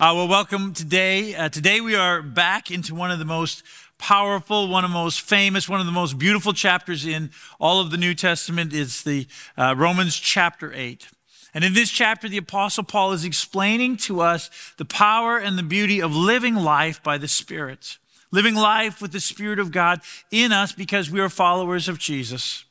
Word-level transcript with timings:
Uh, 0.00 0.12
well, 0.14 0.28
welcome 0.28 0.72
today. 0.72 1.34
Uh, 1.34 1.48
today 1.48 1.80
we 1.80 1.96
are 1.96 2.22
back 2.22 2.70
into 2.70 2.94
one 2.94 3.10
of 3.10 3.18
the 3.18 3.24
most 3.24 3.64
powerful, 3.98 4.68
one 4.68 4.84
of 4.84 4.90
the 4.90 4.94
most 4.94 5.20
famous, 5.20 5.68
one 5.68 5.80
of 5.80 5.86
the 5.86 5.92
most 5.92 6.20
beautiful 6.20 6.52
chapters 6.52 7.04
in 7.04 7.32
all 7.58 7.80
of 7.80 7.90
the 7.90 7.96
New 7.96 8.14
Testament 8.14 8.72
It's 8.72 9.02
the 9.02 9.26
uh, 9.56 9.74
Romans 9.76 10.14
chapter 10.14 10.72
8. 10.72 11.08
And 11.52 11.64
in 11.64 11.74
this 11.74 11.90
chapter, 11.90 12.28
the 12.28 12.36
Apostle 12.36 12.84
Paul 12.84 13.10
is 13.10 13.24
explaining 13.24 13.96
to 13.96 14.20
us 14.20 14.50
the 14.76 14.84
power 14.84 15.36
and 15.36 15.58
the 15.58 15.64
beauty 15.64 16.00
of 16.00 16.14
living 16.14 16.54
life 16.54 17.02
by 17.02 17.18
the 17.18 17.26
Spirit, 17.26 17.98
living 18.30 18.54
life 18.54 19.02
with 19.02 19.10
the 19.10 19.18
Spirit 19.18 19.58
of 19.58 19.72
God 19.72 20.00
in 20.30 20.52
us 20.52 20.70
because 20.70 21.10
we 21.10 21.18
are 21.18 21.28
followers 21.28 21.88
of 21.88 21.98
Jesus. 21.98 22.64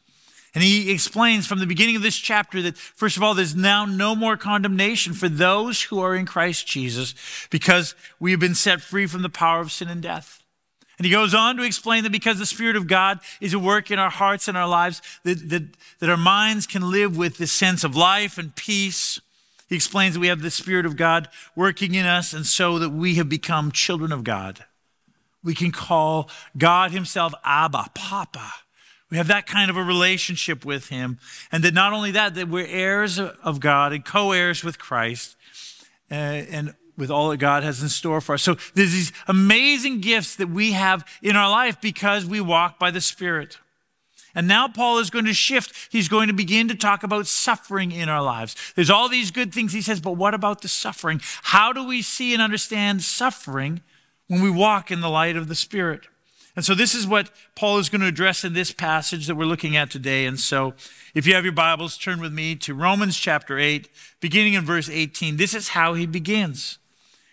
And 0.57 0.63
he 0.63 0.91
explains 0.91 1.45
from 1.45 1.59
the 1.59 1.67
beginning 1.67 1.95
of 1.95 2.01
this 2.01 2.17
chapter 2.17 2.63
that, 2.63 2.75
first 2.75 3.15
of 3.15 3.21
all, 3.21 3.35
there's 3.35 3.55
now 3.55 3.85
no 3.85 4.15
more 4.15 4.35
condemnation 4.35 5.13
for 5.13 5.29
those 5.29 5.83
who 5.83 5.99
are 5.99 6.15
in 6.15 6.25
Christ 6.25 6.65
Jesus 6.65 7.13
because 7.51 7.93
we 8.19 8.31
have 8.31 8.39
been 8.39 8.55
set 8.55 8.81
free 8.81 9.05
from 9.05 9.21
the 9.21 9.29
power 9.29 9.59
of 9.59 9.71
sin 9.71 9.87
and 9.87 10.01
death. 10.01 10.41
And 10.97 11.05
he 11.05 11.11
goes 11.11 11.35
on 11.35 11.57
to 11.57 11.63
explain 11.63 12.01
that 12.05 12.11
because 12.11 12.39
the 12.39 12.47
Spirit 12.47 12.75
of 12.75 12.87
God 12.87 13.19
is 13.39 13.53
at 13.53 13.61
work 13.61 13.91
in 13.91 13.99
our 13.99 14.09
hearts 14.09 14.47
and 14.47 14.57
our 14.57 14.67
lives, 14.67 14.99
that, 15.21 15.47
that, 15.47 15.63
that 15.99 16.09
our 16.09 16.17
minds 16.17 16.65
can 16.65 16.89
live 16.89 17.15
with 17.15 17.37
this 17.37 17.51
sense 17.51 17.83
of 17.83 17.95
life 17.95 18.39
and 18.39 18.55
peace. 18.55 19.21
He 19.69 19.75
explains 19.75 20.15
that 20.15 20.21
we 20.21 20.27
have 20.29 20.41
the 20.41 20.49
Spirit 20.49 20.87
of 20.87 20.97
God 20.97 21.29
working 21.55 21.93
in 21.93 22.07
us, 22.07 22.33
and 22.33 22.47
so 22.47 22.79
that 22.79 22.89
we 22.89 23.13
have 23.13 23.29
become 23.29 23.71
children 23.71 24.11
of 24.11 24.23
God. 24.23 24.65
We 25.43 25.53
can 25.53 25.71
call 25.71 26.31
God 26.57 26.89
Himself 26.89 27.35
Abba, 27.45 27.91
Papa. 27.93 28.53
We 29.09 29.17
have 29.17 29.27
that 29.27 29.47
kind 29.47 29.69
of 29.69 29.77
a 29.77 29.83
relationship 29.83 30.65
with 30.65 30.89
Him. 30.89 31.19
And 31.51 31.63
that 31.63 31.73
not 31.73 31.93
only 31.93 32.11
that, 32.11 32.35
that 32.35 32.49
we're 32.49 32.67
heirs 32.67 33.19
of 33.19 33.59
God 33.59 33.93
and 33.93 34.03
co 34.03 34.31
heirs 34.31 34.63
with 34.63 34.77
Christ 34.77 35.35
uh, 36.11 36.13
and 36.13 36.75
with 36.97 37.11
all 37.11 37.29
that 37.29 37.37
God 37.37 37.63
has 37.63 37.81
in 37.81 37.89
store 37.89 38.19
for 38.19 38.33
us. 38.33 38.43
So 38.43 38.55
there's 38.73 38.91
these 38.91 39.13
amazing 39.27 40.01
gifts 40.01 40.35
that 40.37 40.49
we 40.49 40.71
have 40.71 41.05
in 41.21 41.35
our 41.35 41.49
life 41.49 41.79
because 41.79 42.25
we 42.25 42.41
walk 42.41 42.79
by 42.79 42.91
the 42.91 43.01
Spirit. 43.01 43.59
And 44.33 44.47
now 44.47 44.67
Paul 44.67 44.99
is 44.99 45.09
going 45.09 45.25
to 45.25 45.33
shift. 45.33 45.73
He's 45.91 46.09
going 46.09 46.27
to 46.27 46.33
begin 46.33 46.67
to 46.67 46.75
talk 46.75 47.03
about 47.03 47.27
suffering 47.27 47.91
in 47.91 48.09
our 48.09 48.21
lives. 48.21 48.55
There's 48.75 48.89
all 48.89 49.09
these 49.09 49.31
good 49.31 49.53
things 49.53 49.73
he 49.73 49.81
says, 49.81 49.99
but 49.99 50.11
what 50.11 50.33
about 50.33 50.61
the 50.61 50.67
suffering? 50.67 51.21
How 51.43 51.71
do 51.71 51.83
we 51.83 52.01
see 52.01 52.33
and 52.33 52.41
understand 52.41 53.01
suffering 53.03 53.81
when 54.27 54.41
we 54.41 54.51
walk 54.51 54.91
in 54.91 55.01
the 55.01 55.09
light 55.09 55.37
of 55.37 55.47
the 55.47 55.55
Spirit? 55.55 56.01
And 56.57 56.65
so 56.65 56.73
this 56.73 56.95
is 56.95 57.05
what 57.05 57.29
Paul 57.53 57.77
is 57.77 57.87
going 57.87 58.01
to 58.01 58.07
address 58.07 58.43
in 58.43 58.53
this 58.53 58.71
passage 58.71 59.27
that 59.27 59.35
we're 59.35 59.45
looking 59.45 59.77
at 59.77 59.91
today. 59.91 60.25
And 60.25 60.39
so 60.39 60.73
if 61.13 61.27
you 61.27 61.35
have 61.35 61.43
your 61.43 61.53
Bibles, 61.53 61.99
turn 61.99 62.19
with 62.19 62.33
me 62.33 62.55
to 62.55 62.73
Romans 62.73 63.15
chapter 63.15 63.59
8, 63.59 63.87
beginning 64.21 64.55
in 64.55 64.65
verse 64.65 64.89
18. 64.89 65.37
This 65.37 65.53
is 65.53 65.69
how 65.69 65.93
he 65.93 66.07
begins. 66.07 66.79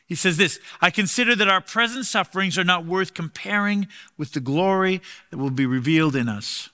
He 0.07 0.15
says 0.15 0.37
this 0.37 0.61
I 0.83 0.91
consider 0.91 1.35
that 1.37 1.49
our 1.49 1.63
present 1.63 2.05
sufferings 2.05 2.59
are 2.59 2.65
not 2.65 2.85
worth 2.85 3.15
comparing 3.15 3.89
with 4.19 4.33
the 4.33 4.41
glory 4.41 5.01
that 5.31 5.39
will 5.39 5.49
be 5.49 5.65
revealed 5.65 6.15
in 6.15 6.29
us. 6.29 6.69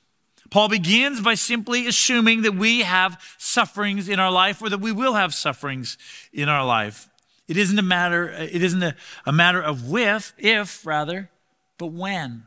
Paul 0.50 0.68
begins 0.68 1.20
by 1.20 1.34
simply 1.34 1.86
assuming 1.86 2.42
that 2.42 2.56
we 2.56 2.80
have 2.80 3.22
sufferings 3.38 4.08
in 4.08 4.18
our 4.18 4.32
life 4.32 4.60
or 4.60 4.68
that 4.68 4.80
we 4.80 4.90
will 4.90 5.14
have 5.14 5.34
sufferings 5.34 5.96
in 6.32 6.48
our 6.48 6.66
life. 6.66 7.08
It 7.46 7.56
isn't 7.56 7.78
a 7.78 7.82
matter, 7.82 8.28
it 8.28 8.60
isn't 8.60 8.82
a, 8.82 8.96
a 9.24 9.32
matter 9.32 9.62
of 9.62 9.88
with, 9.88 10.32
if 10.36 10.84
rather, 10.84 11.30
but 11.80 11.92
when. 11.92 12.44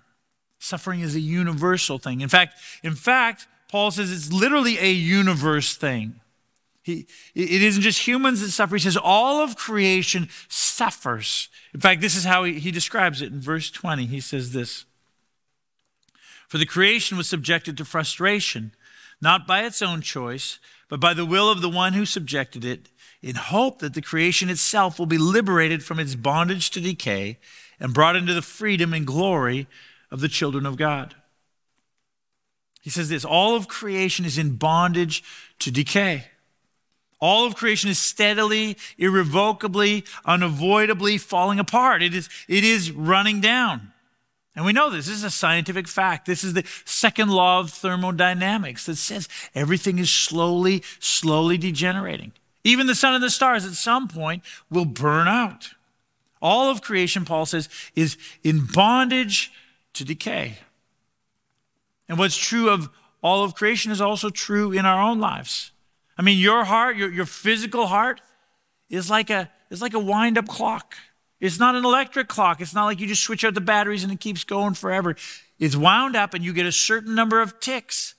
Suffering 0.60 1.02
is 1.02 1.16
a 1.16 1.20
universal 1.20 1.98
thing. 1.98 2.22
In 2.22 2.30
fact, 2.30 2.58
in 2.84 2.96
fact, 2.96 3.48
Paul 3.68 3.92
says 3.92 4.12
it's 4.12 4.32
literally 4.32 4.78
a 4.80 4.92
universe 4.92 5.76
thing. 5.76 6.22
He, 6.84 7.08
it 7.34 7.64
isn't 7.64 7.82
just 7.82 8.08
humans 8.08 8.42
that 8.42 8.52
suffer. 8.52 8.76
He 8.76 8.82
says 8.82 8.96
all 8.96 9.42
of 9.44 9.56
creation 9.56 10.30
suffers. 10.48 11.50
In 11.74 11.80
fact, 11.80 12.00
this 12.00 12.16
is 12.16 12.26
how 12.26 12.44
he, 12.44 12.60
he 12.60 12.72
describes 12.72 13.22
it 13.22 13.32
in 13.32 13.42
verse 13.42 13.72
20. 13.72 14.06
He 14.06 14.20
says 14.20 14.54
this 14.54 14.86
For 16.48 16.60
the 16.60 16.66
creation 16.66 17.18
was 17.18 17.28
subjected 17.28 17.76
to 17.78 17.86
frustration, 17.86 18.74
not 19.20 19.48
by 19.48 19.64
its 19.64 19.82
own 19.82 20.02
choice, 20.02 20.60
but 20.88 21.00
by 21.00 21.16
the 21.16 21.26
will 21.26 21.50
of 21.50 21.62
the 21.62 21.70
one 21.70 21.94
who 21.94 22.06
subjected 22.06 22.64
it, 22.64 22.90
in 23.24 23.36
hope 23.36 23.80
that 23.80 23.96
the 23.96 24.02
creation 24.02 24.50
itself 24.50 25.00
will 25.00 25.08
be 25.08 25.18
liberated 25.18 25.84
from 25.84 26.00
its 26.00 26.14
bondage 26.14 26.70
to 26.72 26.80
decay 26.80 27.40
and 27.84 27.94
brought 27.94 28.16
into 28.16 28.34
the 28.34 28.42
freedom 28.42 28.94
and 28.94 29.06
glory 29.06 29.68
of 30.10 30.22
the 30.22 30.30
children 30.30 30.66
of 30.66 30.78
God. 30.78 31.14
He 32.82 32.90
says 32.90 33.10
this 33.10 33.26
all 33.26 33.56
of 33.56 33.68
creation 33.68 34.26
is 34.26 34.38
in 34.38 34.56
bondage 34.56 35.24
to 35.60 35.70
decay. 35.70 36.26
All 37.20 37.46
of 37.46 37.56
creation 37.56 37.90
is 37.90 38.00
steadily, 38.00 38.78
irrevocably, 38.98 40.04
unavoidably 40.26 41.18
falling 41.18 41.60
apart. 41.60 42.02
It 42.02 42.14
is, 42.14 42.30
it 42.50 42.64
is 42.64 42.92
running 42.92 43.40
down. 43.40 43.94
And 44.56 44.66
we 44.66 44.74
know 44.74 44.90
this. 44.90 45.08
This 45.08 45.18
is 45.18 45.24
a 45.24 45.30
scientific 45.30 45.88
fact. 45.88 46.26
This 46.26 46.44
is 46.44 46.54
the 46.54 46.66
second 46.86 47.30
law 47.30 47.60
of 47.60 47.72
thermodynamics 47.72 48.86
that 48.88 48.98
says 48.98 49.30
everything 49.56 50.00
is 50.00 50.12
slowly, 50.12 50.84
slowly 51.00 51.58
degenerating. 51.58 52.34
Even 52.66 52.88
the 52.88 52.96
sun 52.96 53.14
and 53.14 53.24
the 53.24 53.30
stars 53.30 53.66
at 53.66 53.74
some 53.74 54.08
point 54.08 54.44
will 54.70 54.86
burn 54.86 55.28
out. 55.28 55.70
All 56.44 56.70
of 56.70 56.82
creation, 56.82 57.24
Paul 57.24 57.46
says, 57.46 57.70
is 57.96 58.18
in 58.44 58.66
bondage 58.66 59.54
to 59.94 60.04
decay. 60.04 60.58
And 62.10 62.20
what's 62.20 62.36
true 62.36 62.70
of 62.70 62.90
all 63.22 63.46
of 63.46 63.56
creation 63.56 63.94
is 63.94 64.02
also 64.02 64.30
true 64.30 64.74
in 64.74 64.86
our 64.86 65.02
own 65.02 65.22
lives. 65.22 65.72
I 66.18 66.22
mean, 66.22 66.38
your 66.38 66.66
heart, 66.66 66.98
your, 66.98 67.10
your 67.10 67.26
physical 67.26 67.88
heart, 67.88 68.20
is 68.90 69.10
like 69.10 69.30
a 69.30 69.50
is 69.72 69.82
like 69.82 69.94
a 69.94 70.00
wind 70.00 70.38
up 70.38 70.48
clock. 70.48 70.96
It's 71.40 71.60
not 71.60 71.76
an 71.76 71.86
electric 71.86 72.28
clock. 72.28 72.60
It's 72.60 72.76
not 72.76 72.86
like 72.86 73.00
you 73.00 73.08
just 73.08 73.24
switch 73.24 73.46
out 73.46 73.54
the 73.54 73.62
batteries 73.62 74.04
and 74.04 74.12
it 74.12 74.20
keeps 74.20 74.44
going 74.44 74.74
forever. 74.74 75.16
It's 75.58 75.78
wound 75.78 76.16
up 76.16 76.34
and 76.34 76.44
you 76.44 76.52
get 76.54 76.66
a 76.66 76.72
certain 76.72 77.16
number 77.16 77.42
of 77.42 77.60
ticks. 77.62 78.16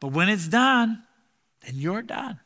But 0.00 0.08
when 0.08 0.28
it's 0.28 0.48
done, 0.48 1.02
then 1.64 1.76
you're 1.76 2.02
done. 2.02 2.40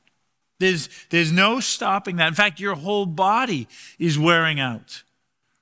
There's, 0.59 0.89
there's 1.11 1.33
no 1.33 1.61
stopping 1.61 2.17
that. 2.17 2.29
In 2.29 2.35
fact, 2.35 2.61
your 2.61 2.75
whole 2.75 3.07
body 3.07 3.69
is 3.99 4.19
wearing 4.19 4.59
out. 4.61 5.03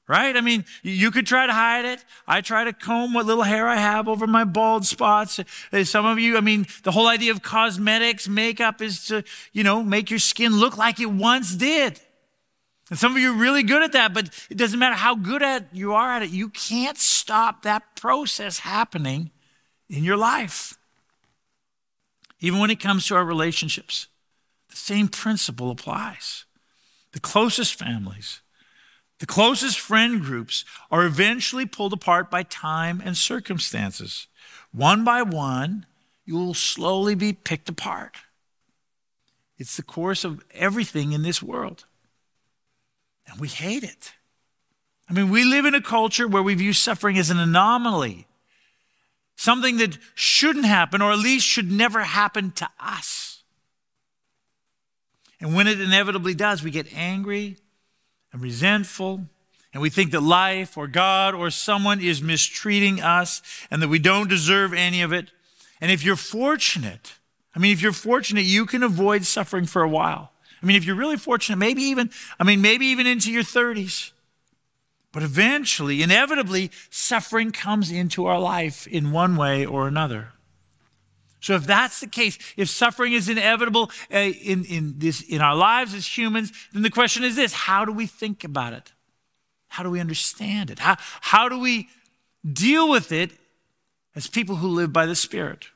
Right? 0.06 0.36
I 0.36 0.42
mean, 0.42 0.66
you 0.82 1.10
could 1.10 1.26
try 1.26 1.46
to 1.46 1.52
hide 1.52 1.86
it. 1.86 2.04
I 2.28 2.42
try 2.42 2.64
to 2.64 2.74
comb 2.74 3.14
what 3.14 3.24
little 3.24 3.42
hair 3.42 3.66
I 3.66 3.76
have 3.76 4.06
over 4.06 4.26
my 4.26 4.44
bald 4.44 4.84
spots. 4.84 5.40
Uh, 5.72 5.84
some 5.84 6.04
of 6.04 6.18
you, 6.18 6.36
I 6.36 6.42
mean, 6.42 6.66
the 6.82 6.92
whole 6.92 7.08
idea 7.08 7.32
of 7.32 7.40
cosmetics, 7.40 8.28
makeup 8.28 8.82
is 8.82 9.06
to, 9.06 9.24
you 9.54 9.64
know, 9.64 9.82
make 9.82 10.10
your 10.10 10.18
skin 10.18 10.56
look 10.56 10.76
like 10.76 11.00
it 11.00 11.10
once 11.10 11.54
did. 11.54 12.00
And 12.90 12.98
some 12.98 13.16
of 13.16 13.18
you 13.18 13.32
are 13.32 13.36
really 13.36 13.62
good 13.62 13.82
at 13.82 13.92
that, 13.92 14.12
but 14.12 14.28
it 14.50 14.58
doesn't 14.58 14.78
matter 14.78 14.94
how 14.94 15.14
good 15.14 15.42
at 15.42 15.68
you 15.72 15.94
are 15.94 16.10
at 16.10 16.22
it. 16.22 16.28
You 16.28 16.50
can't 16.50 16.98
stop 16.98 17.62
that 17.62 17.96
process 17.96 18.58
happening 18.58 19.30
in 19.88 20.04
your 20.04 20.18
life. 20.18 20.76
Even 22.40 22.60
when 22.60 22.68
it 22.68 22.78
comes 22.78 23.06
to 23.06 23.14
our 23.14 23.24
relationships. 23.24 24.08
The 24.74 24.80
same 24.80 25.06
principle 25.06 25.70
applies. 25.70 26.46
The 27.12 27.20
closest 27.20 27.76
families, 27.76 28.40
the 29.20 29.26
closest 29.26 29.78
friend 29.78 30.20
groups 30.20 30.64
are 30.90 31.06
eventually 31.06 31.64
pulled 31.64 31.92
apart 31.92 32.28
by 32.28 32.42
time 32.42 33.00
and 33.04 33.16
circumstances. 33.16 34.26
One 34.72 35.04
by 35.04 35.22
one, 35.22 35.86
you 36.24 36.34
will 36.34 36.54
slowly 36.54 37.14
be 37.14 37.32
picked 37.32 37.68
apart. 37.68 38.16
It's 39.58 39.76
the 39.76 39.84
course 39.84 40.24
of 40.24 40.42
everything 40.50 41.12
in 41.12 41.22
this 41.22 41.40
world. 41.40 41.84
And 43.28 43.38
we 43.38 43.46
hate 43.46 43.84
it. 43.84 44.14
I 45.08 45.12
mean, 45.12 45.30
we 45.30 45.44
live 45.44 45.66
in 45.66 45.76
a 45.76 45.80
culture 45.80 46.26
where 46.26 46.42
we 46.42 46.54
view 46.54 46.72
suffering 46.72 47.16
as 47.16 47.30
an 47.30 47.38
anomaly, 47.38 48.26
something 49.36 49.76
that 49.76 49.98
shouldn't 50.16 50.64
happen, 50.64 51.00
or 51.00 51.12
at 51.12 51.20
least 51.20 51.46
should 51.46 51.70
never 51.70 52.00
happen 52.00 52.50
to 52.56 52.68
us. 52.80 53.33
And 55.40 55.54
when 55.54 55.66
it 55.66 55.80
inevitably 55.80 56.34
does, 56.34 56.62
we 56.62 56.70
get 56.70 56.92
angry 56.94 57.56
and 58.32 58.42
resentful, 58.42 59.26
and 59.72 59.82
we 59.82 59.90
think 59.90 60.12
that 60.12 60.22
life 60.22 60.78
or 60.78 60.86
God 60.86 61.34
or 61.34 61.50
someone 61.50 62.00
is 62.00 62.22
mistreating 62.22 63.00
us 63.00 63.42
and 63.70 63.82
that 63.82 63.88
we 63.88 63.98
don't 63.98 64.28
deserve 64.28 64.72
any 64.72 65.02
of 65.02 65.12
it. 65.12 65.32
And 65.80 65.90
if 65.90 66.04
you're 66.04 66.16
fortunate, 66.16 67.14
I 67.54 67.58
mean, 67.58 67.72
if 67.72 67.82
you're 67.82 67.92
fortunate, 67.92 68.44
you 68.44 68.66
can 68.66 68.82
avoid 68.82 69.24
suffering 69.24 69.66
for 69.66 69.82
a 69.82 69.88
while. 69.88 70.30
I 70.62 70.66
mean, 70.66 70.76
if 70.76 70.84
you're 70.84 70.96
really 70.96 71.16
fortunate, 71.16 71.56
maybe 71.56 71.82
even, 71.82 72.10
I 72.38 72.44
mean, 72.44 72.62
maybe 72.62 72.86
even 72.86 73.06
into 73.06 73.32
your 73.32 73.42
30s. 73.42 74.12
But 75.12 75.22
eventually, 75.22 76.02
inevitably, 76.02 76.70
suffering 76.90 77.52
comes 77.52 77.90
into 77.90 78.26
our 78.26 78.40
life 78.40 78.86
in 78.86 79.12
one 79.12 79.36
way 79.36 79.64
or 79.64 79.86
another. 79.86 80.33
So 81.44 81.56
if 81.56 81.66
that's 81.66 82.00
the 82.00 82.06
case, 82.06 82.38
if 82.56 82.70
suffering 82.70 83.12
is 83.12 83.28
inevitable 83.28 83.90
uh, 84.10 84.16
in, 84.16 84.64
in, 84.64 84.94
this, 84.96 85.20
in 85.20 85.42
our 85.42 85.54
lives 85.54 85.92
as 85.92 86.06
humans, 86.06 86.50
then 86.72 86.80
the 86.80 86.88
question 86.88 87.22
is 87.22 87.36
this 87.36 87.52
how 87.52 87.84
do 87.84 87.92
we 87.92 88.06
think 88.06 88.44
about 88.44 88.72
it? 88.72 88.94
How 89.68 89.82
do 89.82 89.90
we 89.90 90.00
understand 90.00 90.70
it? 90.70 90.78
How, 90.78 90.96
how 91.20 91.50
do 91.50 91.58
we 91.60 91.90
deal 92.50 92.88
with 92.88 93.12
it 93.12 93.30
as 94.16 94.26
people 94.26 94.56
who 94.56 94.68
live 94.68 94.90
by 94.90 95.04
the 95.04 95.14
Spirit? 95.14 95.66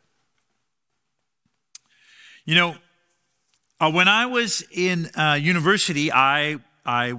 You 2.46 2.54
know, 2.54 2.76
uh, 3.78 3.90
when 3.90 4.08
I 4.08 4.24
was 4.24 4.64
in 4.72 5.10
uh, 5.18 5.34
university, 5.38 6.10
I, 6.10 6.60
I 6.86 7.12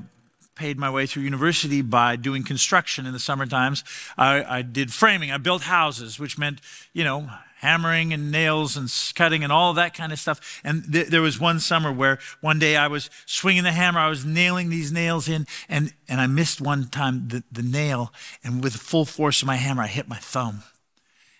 paid 0.55 0.79
my 0.79 0.89
way 0.89 1.05
through 1.05 1.21
university 1.21 1.83
by 1.83 2.15
doing 2.15 2.43
construction 2.43 3.05
in 3.05 3.13
the 3.13 3.19
summer 3.19 3.45
times. 3.45 3.83
I, 4.17 4.43
I 4.57 4.61
did 4.63 4.91
framing. 4.91 5.31
I 5.31 5.37
built 5.37 5.61
houses, 5.61 6.17
which 6.17 6.39
meant, 6.39 6.61
you 6.93 7.03
know, 7.03 7.29
hammering 7.59 8.11
and 8.13 8.31
nails 8.31 8.75
and 8.75 8.91
cutting 9.15 9.43
and 9.43 9.53
all 9.53 9.73
that 9.73 9.93
kind 9.93 10.11
of 10.11 10.19
stuff. 10.19 10.61
And 10.63 10.91
th- 10.91 11.07
there 11.07 11.21
was 11.21 11.39
one 11.39 11.59
summer 11.59 11.91
where 11.91 12.19
one 12.41 12.59
day 12.59 12.75
I 12.75 12.87
was 12.87 13.09
swinging 13.25 13.63
the 13.63 13.71
hammer, 13.71 13.99
I 13.99 14.09
was 14.09 14.25
nailing 14.25 14.69
these 14.69 14.91
nails 14.91 15.29
in, 15.29 15.47
and, 15.67 15.93
and 16.07 16.19
I 16.19 16.27
missed 16.27 16.61
one 16.61 16.87
time 16.89 17.27
the, 17.29 17.43
the 17.51 17.63
nail, 17.63 18.13
and 18.43 18.63
with 18.63 18.75
full 18.75 19.05
force 19.05 19.41
of 19.41 19.47
my 19.47 19.55
hammer, 19.55 19.83
I 19.83 19.87
hit 19.87 20.07
my 20.07 20.17
thumb. 20.17 20.63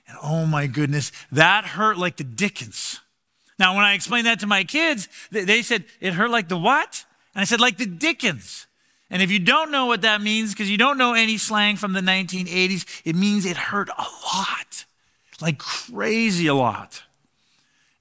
And 0.07 0.17
oh 0.23 0.45
my 0.45 0.67
goodness, 0.67 1.11
that 1.31 1.65
hurt 1.65 1.97
like 1.97 2.17
the 2.17 2.23
dickens. 2.23 2.99
Now, 3.59 3.75
when 3.75 3.83
I 3.83 3.93
explained 3.93 4.25
that 4.25 4.39
to 4.39 4.47
my 4.47 4.63
kids, 4.63 5.09
they 5.31 5.61
said, 5.61 5.83
it 5.99 6.13
hurt 6.13 6.31
like 6.31 6.47
the 6.47 6.57
what? 6.57 7.03
And 7.35 7.41
I 7.41 7.43
said, 7.43 7.59
like 7.59 7.77
the 7.77 7.85
Dickens. 7.85 8.67
And 9.09 9.21
if 9.21 9.29
you 9.29 9.39
don't 9.39 9.71
know 9.71 9.85
what 9.85 10.01
that 10.01 10.21
means, 10.21 10.53
because 10.53 10.69
you 10.69 10.77
don't 10.77 10.97
know 10.97 11.13
any 11.13 11.37
slang 11.37 11.75
from 11.75 11.93
the 11.93 12.01
1980s, 12.01 13.01
it 13.03 13.15
means 13.15 13.45
it 13.45 13.57
hurt 13.57 13.89
a 13.89 14.01
lot, 14.01 14.85
like 15.41 15.57
crazy 15.57 16.47
a 16.47 16.53
lot. 16.53 17.03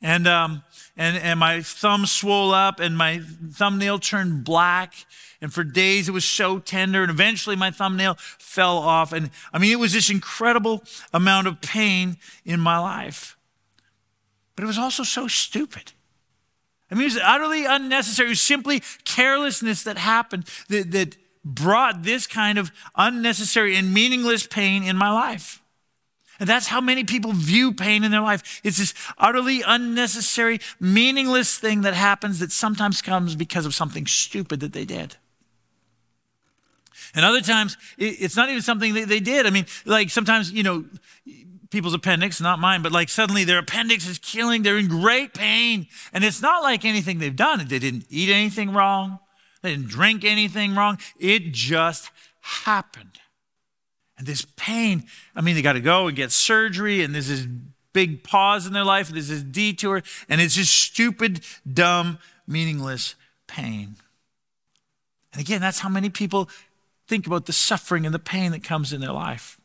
And, 0.00 0.28
um, 0.28 0.62
and, 0.96 1.16
and 1.16 1.40
my 1.40 1.62
thumb 1.62 2.06
swole 2.06 2.52
up 2.52 2.80
and 2.80 2.96
my 2.96 3.20
thumbnail 3.52 3.98
turned 3.98 4.44
black. 4.44 4.94
And 5.40 5.52
for 5.52 5.64
days 5.64 6.08
it 6.08 6.12
was 6.12 6.24
so 6.24 6.58
tender. 6.58 7.02
And 7.02 7.10
eventually 7.10 7.56
my 7.56 7.70
thumbnail 7.70 8.16
fell 8.38 8.78
off. 8.78 9.12
And 9.12 9.30
I 9.52 9.58
mean, 9.58 9.72
it 9.72 9.78
was 9.78 9.92
this 9.92 10.10
incredible 10.10 10.82
amount 11.12 11.46
of 11.46 11.60
pain 11.60 12.16
in 12.44 12.60
my 12.60 12.78
life. 12.78 13.36
But 14.56 14.64
it 14.64 14.66
was 14.66 14.78
also 14.78 15.02
so 15.02 15.28
stupid. 15.28 15.92
I 16.90 16.94
mean, 16.94 17.02
it 17.02 17.14
was 17.14 17.20
utterly 17.22 17.64
unnecessary. 17.64 18.28
It 18.28 18.30
was 18.30 18.40
simply 18.40 18.82
carelessness 19.04 19.82
that 19.84 19.98
happened 19.98 20.48
that, 20.68 20.90
that 20.92 21.16
brought 21.44 22.02
this 22.02 22.26
kind 22.26 22.58
of 22.58 22.72
unnecessary 22.96 23.76
and 23.76 23.92
meaningless 23.92 24.46
pain 24.46 24.82
in 24.82 24.96
my 24.96 25.10
life. 25.10 25.57
And 26.40 26.48
that's 26.48 26.68
how 26.68 26.80
many 26.80 27.04
people 27.04 27.32
view 27.32 27.72
pain 27.72 28.04
in 28.04 28.10
their 28.10 28.20
life. 28.20 28.60
It's 28.62 28.78
this 28.78 28.94
utterly 29.18 29.62
unnecessary, 29.66 30.60
meaningless 30.78 31.58
thing 31.58 31.80
that 31.82 31.94
happens 31.94 32.38
that 32.38 32.52
sometimes 32.52 33.02
comes 33.02 33.34
because 33.34 33.66
of 33.66 33.74
something 33.74 34.06
stupid 34.06 34.60
that 34.60 34.72
they 34.72 34.84
did. 34.84 35.16
And 37.14 37.24
other 37.24 37.40
times, 37.40 37.76
it's 37.96 38.36
not 38.36 38.50
even 38.50 38.62
something 38.62 38.94
that 38.94 39.08
they 39.08 39.20
did. 39.20 39.46
I 39.46 39.50
mean, 39.50 39.66
like 39.84 40.10
sometimes, 40.10 40.52
you 40.52 40.62
know, 40.62 40.84
people's 41.70 41.94
appendix, 41.94 42.40
not 42.40 42.58
mine, 42.58 42.82
but 42.82 42.92
like 42.92 43.08
suddenly 43.08 43.44
their 43.44 43.58
appendix 43.58 44.06
is 44.06 44.18
killing. 44.18 44.62
They're 44.62 44.78
in 44.78 44.88
great 44.88 45.34
pain. 45.34 45.86
And 46.12 46.22
it's 46.22 46.42
not 46.42 46.62
like 46.62 46.84
anything 46.84 47.18
they've 47.18 47.34
done. 47.34 47.66
They 47.66 47.78
didn't 47.78 48.06
eat 48.10 48.30
anything 48.30 48.72
wrong. 48.72 49.18
They 49.62 49.70
didn't 49.70 49.88
drink 49.88 50.24
anything 50.24 50.74
wrong. 50.74 50.98
It 51.18 51.52
just 51.52 52.10
happened. 52.40 53.18
And 54.18 54.26
this 54.26 54.44
pain, 54.56 55.04
I 55.34 55.40
mean, 55.40 55.54
they 55.54 55.62
got 55.62 55.74
to 55.74 55.80
go 55.80 56.08
and 56.08 56.16
get 56.16 56.32
surgery, 56.32 57.02
and 57.02 57.14
there's 57.14 57.28
this 57.28 57.46
big 57.92 58.22
pause 58.22 58.66
in 58.66 58.72
their 58.72 58.84
life, 58.84 59.08
there's 59.08 59.28
this 59.28 59.42
detour, 59.42 60.02
and 60.28 60.40
it's 60.40 60.54
just 60.54 60.72
stupid, 60.72 61.40
dumb, 61.72 62.18
meaningless 62.46 63.14
pain. 63.46 63.96
And 65.32 65.40
again, 65.40 65.60
that's 65.60 65.78
how 65.80 65.88
many 65.88 66.10
people 66.10 66.48
think 67.06 67.26
about 67.26 67.46
the 67.46 67.52
suffering 67.52 68.04
and 68.04 68.14
the 68.14 68.18
pain 68.18 68.52
that 68.52 68.62
comes 68.62 68.92
in 68.92 69.00
their 69.00 69.12
life. 69.12 69.58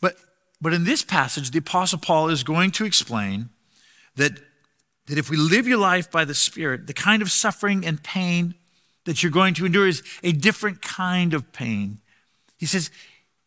But, 0.00 0.16
but 0.60 0.72
in 0.72 0.84
this 0.84 1.02
passage, 1.02 1.50
the 1.50 1.58
Apostle 1.58 1.98
Paul 1.98 2.28
is 2.28 2.42
going 2.42 2.72
to 2.72 2.84
explain 2.84 3.50
that, 4.16 4.32
that 5.06 5.16
if 5.18 5.30
we 5.30 5.36
live 5.36 5.66
your 5.66 5.78
life 5.78 6.10
by 6.10 6.24
the 6.24 6.34
Spirit, 6.34 6.86
the 6.86 6.94
kind 6.94 7.22
of 7.22 7.30
suffering 7.30 7.86
and 7.86 8.02
pain 8.02 8.54
that 9.04 9.22
you're 9.22 9.32
going 9.32 9.54
to 9.54 9.66
endure 9.66 9.86
is 9.86 10.02
a 10.22 10.32
different 10.32 10.82
kind 10.82 11.34
of 11.34 11.52
pain. 11.52 11.98
He 12.62 12.66
says, 12.66 12.90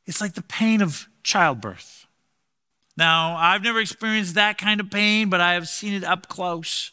it's 0.05 0.19
like 0.19 0.33
the 0.33 0.41
pain 0.43 0.81
of 0.81 1.07
childbirth. 1.23 2.05
Now, 2.97 3.37
I've 3.37 3.63
never 3.63 3.79
experienced 3.79 4.35
that 4.35 4.57
kind 4.57 4.79
of 4.79 4.91
pain, 4.91 5.29
but 5.29 5.39
I 5.39 5.53
have 5.53 5.67
seen 5.69 5.93
it 5.93 6.03
up 6.03 6.27
close. 6.27 6.91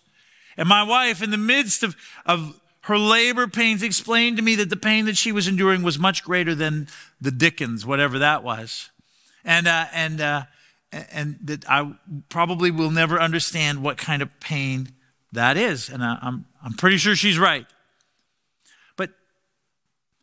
And 0.57 0.69
my 0.69 0.83
wife, 0.85 1.23
in 1.23 1.31
the 1.31 1.37
midst 1.37 1.83
of, 1.83 1.97
of 2.25 2.61
her 2.83 2.97
labor 2.97 3.49
pains, 3.49 3.83
explained 3.83 4.37
to 4.37 4.43
me 4.43 4.55
that 4.55 4.71
the 4.71 4.77
pain 4.77 5.07
that 5.07 5.17
she 5.17 5.33
was 5.33 5.49
enduring 5.49 5.83
was 5.83 5.99
much 5.99 6.23
greater 6.23 6.55
than 6.55 6.87
the 7.21 7.33
Dickens, 7.33 7.85
whatever 7.85 8.19
that 8.21 8.45
was 8.45 8.91
and 9.45 9.67
uh, 9.67 9.87
and 9.93 10.21
uh, 10.21 10.45
and 10.93 11.39
that 11.45 11.69
I 11.69 11.95
probably 12.29 12.71
will 12.71 12.91
never 12.91 13.21
understand 13.21 13.83
what 13.83 13.99
kind 13.99 14.23
of 14.23 14.41
pain 14.41 14.93
that 15.33 15.57
is, 15.57 15.89
and 15.89 16.03
I, 16.03 16.19
I'm 16.21 16.47
I'm 16.63 16.75
pretty 16.75 16.99
sure 16.99 17.17
she's 17.17 17.39
right. 17.39 17.67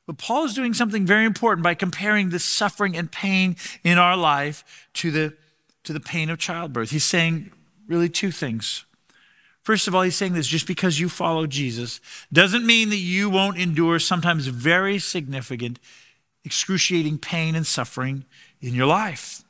But 0.10 0.18
Paul 0.18 0.46
is 0.46 0.56
doing 0.56 0.74
something 0.74 1.06
very 1.06 1.24
important 1.24 1.64
by 1.64 1.76
comparing 1.76 2.32
the 2.32 2.40
suffering 2.40 2.98
and 2.98 3.12
pain 3.12 3.56
in 3.84 4.00
our 4.00 4.18
life 4.18 4.90
to 4.96 5.12
the 5.12 5.36
to 5.84 5.94
the 5.94 6.00
pain 6.00 6.32
of 6.32 6.40
childbirth. 6.40 6.90
He's 6.90 7.04
saying 7.04 7.52
really 7.86 8.10
two 8.10 8.32
things. 8.32 8.86
First 9.62 9.88
of 9.88 9.94
all, 9.94 10.02
he's 10.02 10.16
saying 10.16 10.34
this 10.34 10.48
just 10.48 10.66
because 10.66 11.00
you 11.00 11.10
follow 11.10 11.46
Jesus 11.46 12.02
doesn't 12.34 12.66
mean 12.66 12.90
that 12.90 12.96
you 12.96 13.30
won't 13.30 13.60
endure 13.60 14.00
sometimes 14.00 14.48
very 14.48 14.98
significant, 14.98 15.78
excruciating 16.44 17.20
pain 17.20 17.54
and 17.54 17.68
suffering 17.68 18.26
in 18.62 18.74
your 18.74 18.88
life. 18.88 19.44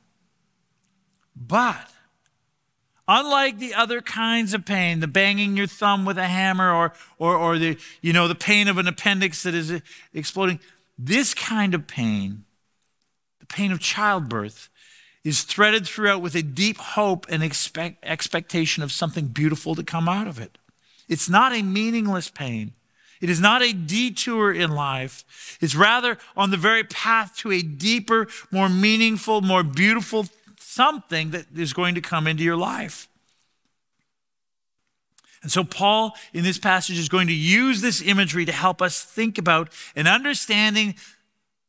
But 1.38 1.90
unlike 3.10 3.58
the 3.58 3.74
other 3.74 4.02
kinds 4.02 4.54
of 4.54 4.66
pain, 4.66 5.00
the 5.00 5.08
banging 5.08 5.58
your 5.58 5.66
thumb 5.66 6.06
with 6.06 6.18
a 6.18 6.28
hammer 6.28 6.72
or, 6.72 6.94
or, 7.18 7.36
or 7.36 7.58
the, 7.58 7.76
you 8.02 8.14
know, 8.14 8.28
the 8.28 8.36
pain 8.36 8.68
of 8.68 8.78
an 8.78 8.88
appendix 8.88 9.42
that 9.44 9.56
is 9.56 9.82
exploding, 10.14 10.60
this 10.98 11.34
kind 11.34 11.74
of 11.74 11.88
pain, 11.88 12.46
the 13.40 13.48
pain 13.48 13.72
of 13.72 13.80
childbirth, 13.80 14.70
is 15.24 15.42
threaded 15.42 15.88
throughout 15.88 16.22
with 16.22 16.36
a 16.36 16.44
deep 16.44 16.78
hope 16.78 17.26
and 17.30 17.44
expect, 17.44 17.98
expectation 18.06 18.84
of 18.84 18.92
something 18.92 19.26
beautiful 19.28 19.74
to 19.74 19.84
come 19.84 20.08
out 20.08 20.28
of 20.28 20.40
it. 20.40 20.60
It's 21.10 21.28
not 21.28 21.52
a 21.52 21.64
meaningless 21.64 22.30
pain. 22.30 22.74
It 23.22 23.30
is 23.30 23.42
not 23.42 23.62
a 23.62 23.74
detour 23.74 24.54
in 24.54 24.72
life. 24.72 25.58
It's 25.60 25.76
rather 25.76 26.18
on 26.38 26.52
the 26.52 26.58
very 26.58 26.84
path 26.84 27.36
to 27.38 27.52
a 27.52 27.62
deeper, 27.62 28.28
more 28.52 28.70
meaningful, 28.70 29.42
more 29.42 29.64
beautiful 29.64 30.28
something 30.70 31.32
that 31.32 31.46
is 31.56 31.74
going 31.74 31.96
to 31.96 32.02
come 32.02 32.28
into 32.28 32.44
your 32.44 32.56
life. 32.56 33.08
And 35.42 35.52
so, 35.52 35.64
Paul 35.64 36.14
in 36.34 36.44
this 36.44 36.58
passage 36.58 37.00
is 37.00 37.10
going 37.10 37.28
to 37.28 37.34
use 37.34 37.82
this 37.82 38.02
imagery 38.02 38.46
to 38.46 38.52
help 38.52 38.82
us 38.82 39.04
think 39.04 39.38
about 39.38 39.72
an 39.96 40.06
understanding, 40.06 40.96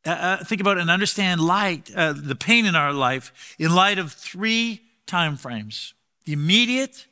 uh, 0.05 0.09
uh 0.09 0.43
think 0.43 0.61
about 0.61 0.77
and 0.77 0.91
understand 0.91 1.41
light, 1.41 1.89
uh, 1.95 2.13
the 2.13 2.35
pain 2.35 2.65
in 2.65 2.75
our 2.75 2.93
life 2.93 3.55
in 3.57 3.73
light 3.73 3.97
of 3.97 4.11
three 4.11 4.81
time 5.07 5.37
frames 5.37 5.93
the 6.25 6.33
immediate, 6.33 7.07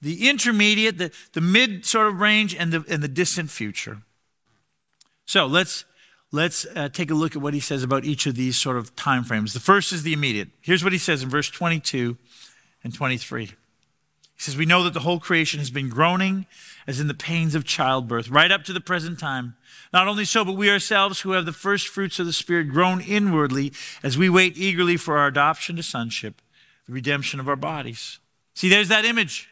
the 0.00 0.28
intermediate, 0.28 0.96
the, 0.96 1.10
the 1.32 1.40
mid 1.40 1.84
sort 1.84 2.06
of 2.06 2.20
range, 2.20 2.54
and 2.54 2.72
the, 2.72 2.84
and 2.88 3.02
the 3.02 3.08
distant 3.08 3.50
future. 3.50 3.98
So 5.26 5.44
let's, 5.44 5.84
let's 6.34 6.66
uh, 6.74 6.88
take 6.88 7.10
a 7.10 7.14
look 7.14 7.36
at 7.36 7.42
what 7.42 7.54
he 7.54 7.60
says 7.60 7.84
about 7.84 8.04
each 8.04 8.26
of 8.26 8.34
these 8.34 8.56
sort 8.56 8.76
of 8.76 8.94
time 8.96 9.22
frames. 9.22 9.54
The 9.54 9.60
first 9.60 9.92
is 9.92 10.02
the 10.02 10.12
immediate. 10.12 10.48
Here's 10.60 10.82
what 10.82 10.92
he 10.92 10.98
says 10.98 11.22
in 11.22 11.28
verse 11.28 11.48
22 11.48 12.16
and 12.82 12.92
23. 12.92 13.46
He 13.46 13.52
says, 14.36 14.56
We 14.56 14.66
know 14.66 14.82
that 14.82 14.94
the 14.94 15.00
whole 15.00 15.20
creation 15.20 15.60
has 15.60 15.70
been 15.70 15.88
groaning 15.88 16.46
as 16.88 16.98
in 16.98 17.06
the 17.06 17.14
pains 17.14 17.54
of 17.54 17.64
childbirth, 17.64 18.28
right 18.28 18.50
up 18.50 18.64
to 18.64 18.72
the 18.72 18.80
present 18.80 19.18
time. 19.18 19.54
Not 19.92 20.08
only 20.08 20.24
so, 20.24 20.44
but 20.44 20.56
we 20.56 20.68
ourselves 20.70 21.20
who 21.20 21.32
have 21.32 21.46
the 21.46 21.52
first 21.52 21.86
fruits 21.86 22.18
of 22.18 22.26
the 22.26 22.32
Spirit 22.32 22.68
groan 22.68 23.00
inwardly 23.00 23.72
as 24.02 24.18
we 24.18 24.28
wait 24.28 24.58
eagerly 24.58 24.96
for 24.96 25.16
our 25.16 25.28
adoption 25.28 25.76
to 25.76 25.84
sonship, 25.84 26.42
the 26.86 26.92
redemption 26.92 27.38
of 27.38 27.48
our 27.48 27.56
bodies. 27.56 28.18
See, 28.54 28.68
there's 28.68 28.88
that 28.88 29.04
image 29.04 29.48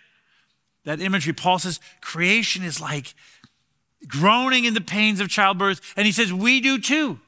that 0.84 1.00
imagery. 1.00 1.32
Paul 1.32 1.58
says 1.58 1.80
creation 2.00 2.64
is 2.64 2.80
like 2.80 3.14
groaning 4.06 4.64
in 4.64 4.74
the 4.74 4.80
pains 4.80 5.20
of 5.20 5.28
childbirth, 5.28 5.80
and 5.96 6.06
he 6.06 6.12
says 6.12 6.32
we 6.32 6.60
do 6.60 6.78
too. 6.78 7.20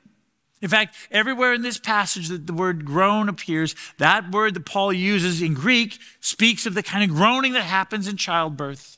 In 0.62 0.68
fact, 0.68 0.96
everywhere 1.10 1.52
in 1.52 1.62
this 1.62 1.78
passage 1.78 2.28
that 2.28 2.46
the 2.46 2.52
word 2.54 2.86
groan 2.86 3.28
appears, 3.28 3.74
that 3.98 4.30
word 4.30 4.54
that 4.54 4.64
Paul 4.64 4.92
uses 4.92 5.42
in 5.42 5.52
Greek 5.52 5.98
speaks 6.20 6.64
of 6.64 6.74
the 6.74 6.82
kind 6.82 7.08
of 7.08 7.14
groaning 7.14 7.52
that 7.52 7.64
happens 7.64 8.08
in 8.08 8.16
childbirth. 8.16 8.96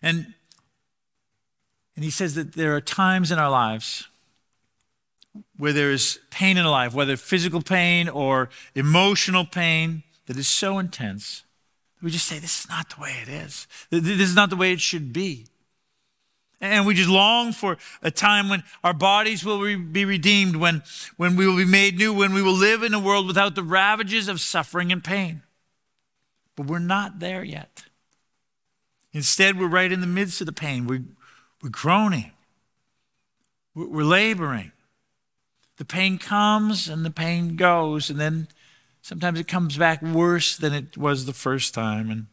And, 0.00 0.34
and 1.96 2.04
he 2.04 2.10
says 2.10 2.36
that 2.36 2.52
there 2.52 2.76
are 2.76 2.80
times 2.80 3.32
in 3.32 3.38
our 3.38 3.50
lives 3.50 4.06
where 5.56 5.72
there 5.72 5.90
is 5.90 6.20
pain 6.30 6.56
in 6.56 6.64
life, 6.64 6.94
whether 6.94 7.16
physical 7.16 7.62
pain 7.62 8.08
or 8.08 8.48
emotional 8.74 9.44
pain, 9.44 10.02
that 10.26 10.36
is 10.36 10.46
so 10.46 10.78
intense 10.78 11.42
we 12.02 12.10
just 12.10 12.26
say, 12.26 12.38
this 12.38 12.60
is 12.60 12.68
not 12.68 12.90
the 12.90 13.00
way 13.00 13.14
it 13.22 13.28
is. 13.28 13.66
This 13.90 14.30
is 14.30 14.34
not 14.34 14.50
the 14.50 14.56
way 14.56 14.72
it 14.72 14.80
should 14.80 15.12
be. 15.12 15.46
And 16.60 16.86
we 16.86 16.94
just 16.94 17.08
long 17.08 17.52
for 17.52 17.78
a 18.02 18.10
time 18.10 18.48
when 18.48 18.62
our 18.84 18.94
bodies 18.94 19.44
will 19.44 19.60
be 19.76 20.04
redeemed, 20.04 20.56
when, 20.56 20.82
when 21.16 21.36
we 21.36 21.46
will 21.46 21.56
be 21.56 21.64
made 21.64 21.98
new, 21.98 22.12
when 22.12 22.34
we 22.34 22.42
will 22.42 22.52
live 22.52 22.82
in 22.82 22.94
a 22.94 23.00
world 23.00 23.26
without 23.26 23.54
the 23.54 23.62
ravages 23.62 24.28
of 24.28 24.40
suffering 24.40 24.92
and 24.92 25.02
pain. 25.02 25.42
But 26.56 26.66
we're 26.66 26.78
not 26.78 27.18
there 27.18 27.42
yet. 27.42 27.84
Instead, 29.12 29.58
we're 29.58 29.66
right 29.66 29.90
in 29.90 30.00
the 30.00 30.06
midst 30.06 30.40
of 30.40 30.46
the 30.46 30.52
pain. 30.52 30.86
We're, 30.86 31.04
We're 31.62 31.70
groaning. 31.70 32.32
We're 33.74 34.04
laboring. 34.04 34.72
The 35.78 35.84
pain 35.84 36.18
comes 36.18 36.88
and 36.88 37.04
the 37.04 37.10
pain 37.10 37.56
goes, 37.56 38.10
and 38.10 38.20
then 38.20 38.48
sometimes 39.02 39.38
it 39.38 39.48
comes 39.48 39.76
back 39.76 40.00
worse 40.00 40.56
than 40.56 40.72
it 40.72 40.96
was 40.96 41.26
the 41.26 41.32
first 41.32 41.74
time. 41.74 42.10
And, 42.10 42.26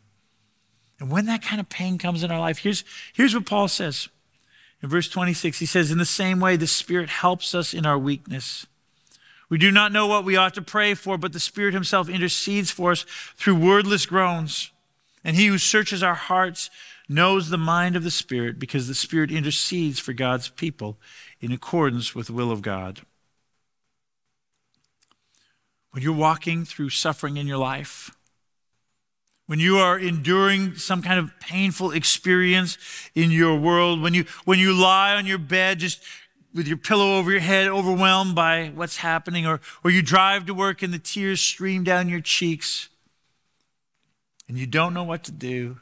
and 0.99 1.11
when 1.11 1.25
that 1.25 1.41
kind 1.41 1.59
of 1.59 1.67
pain 1.67 1.97
comes 1.97 2.23
in 2.23 2.31
our 2.31 2.39
life, 2.39 2.59
here's, 2.59 2.83
here's 3.13 3.33
what 3.33 3.45
Paul 3.45 3.67
says. 3.67 4.07
In 4.81 4.87
verse 4.87 5.09
26, 5.09 5.59
he 5.59 5.65
says, 5.65 5.91
In 5.91 5.97
the 5.97 6.05
same 6.05 6.39
way, 6.39 6.55
the 6.55 6.67
Spirit 6.67 7.09
helps 7.09 7.53
us 7.53 7.73
in 7.73 7.85
our 7.85 7.97
weakness. 7.97 8.65
We 9.49 9.57
do 9.57 9.71
not 9.71 9.91
know 9.91 10.05
what 10.05 10.23
we 10.23 10.37
ought 10.37 10.53
to 10.53 10.61
pray 10.61 10.93
for, 10.93 11.17
but 11.17 11.33
the 11.33 11.39
Spirit 11.39 11.73
Himself 11.73 12.07
intercedes 12.07 12.69
for 12.69 12.91
us 12.91 13.05
through 13.35 13.55
wordless 13.55 14.05
groans. 14.05 14.71
And 15.23 15.35
He 15.35 15.47
who 15.47 15.57
searches 15.57 16.03
our 16.03 16.15
hearts 16.15 16.69
knows 17.09 17.49
the 17.49 17.57
mind 17.57 17.95
of 17.95 18.03
the 18.03 18.11
Spirit 18.11 18.59
because 18.59 18.87
the 18.87 18.93
Spirit 18.93 19.31
intercedes 19.31 19.99
for 19.99 20.13
God's 20.13 20.49
people 20.49 20.97
in 21.41 21.51
accordance 21.51 22.13
with 22.13 22.27
the 22.27 22.33
will 22.33 22.51
of 22.51 22.61
God. 22.61 23.01
When 25.91 26.03
you're 26.03 26.13
walking 26.13 26.65
through 26.65 26.89
suffering 26.89 27.37
in 27.37 27.47
your 27.47 27.57
life, 27.57 28.11
when 29.47 29.59
you 29.59 29.77
are 29.79 29.97
enduring 29.97 30.75
some 30.75 31.01
kind 31.01 31.19
of 31.19 31.31
painful 31.39 31.91
experience 31.91 32.77
in 33.15 33.31
your 33.31 33.55
world, 33.55 33.99
when 33.99 34.13
you, 34.13 34.25
when 34.45 34.59
you 34.59 34.73
lie 34.73 35.15
on 35.15 35.25
your 35.25 35.39
bed 35.39 35.79
just 35.79 36.03
with 36.53 36.67
your 36.67 36.77
pillow 36.77 37.17
over 37.17 37.31
your 37.31 37.39
head, 37.39 37.67
overwhelmed 37.67 38.35
by 38.35 38.71
what's 38.75 38.97
happening, 38.97 39.47
or, 39.47 39.59
or 39.83 39.89
you 39.89 40.03
drive 40.03 40.45
to 40.45 40.53
work 40.53 40.83
and 40.83 40.93
the 40.93 40.99
tears 40.99 41.41
stream 41.41 41.83
down 41.83 42.09
your 42.09 42.21
cheeks, 42.21 42.89
and 44.47 44.57
you 44.57 44.67
don't 44.67 44.93
know 44.93 45.03
what 45.03 45.23
to 45.23 45.31
do, 45.31 45.77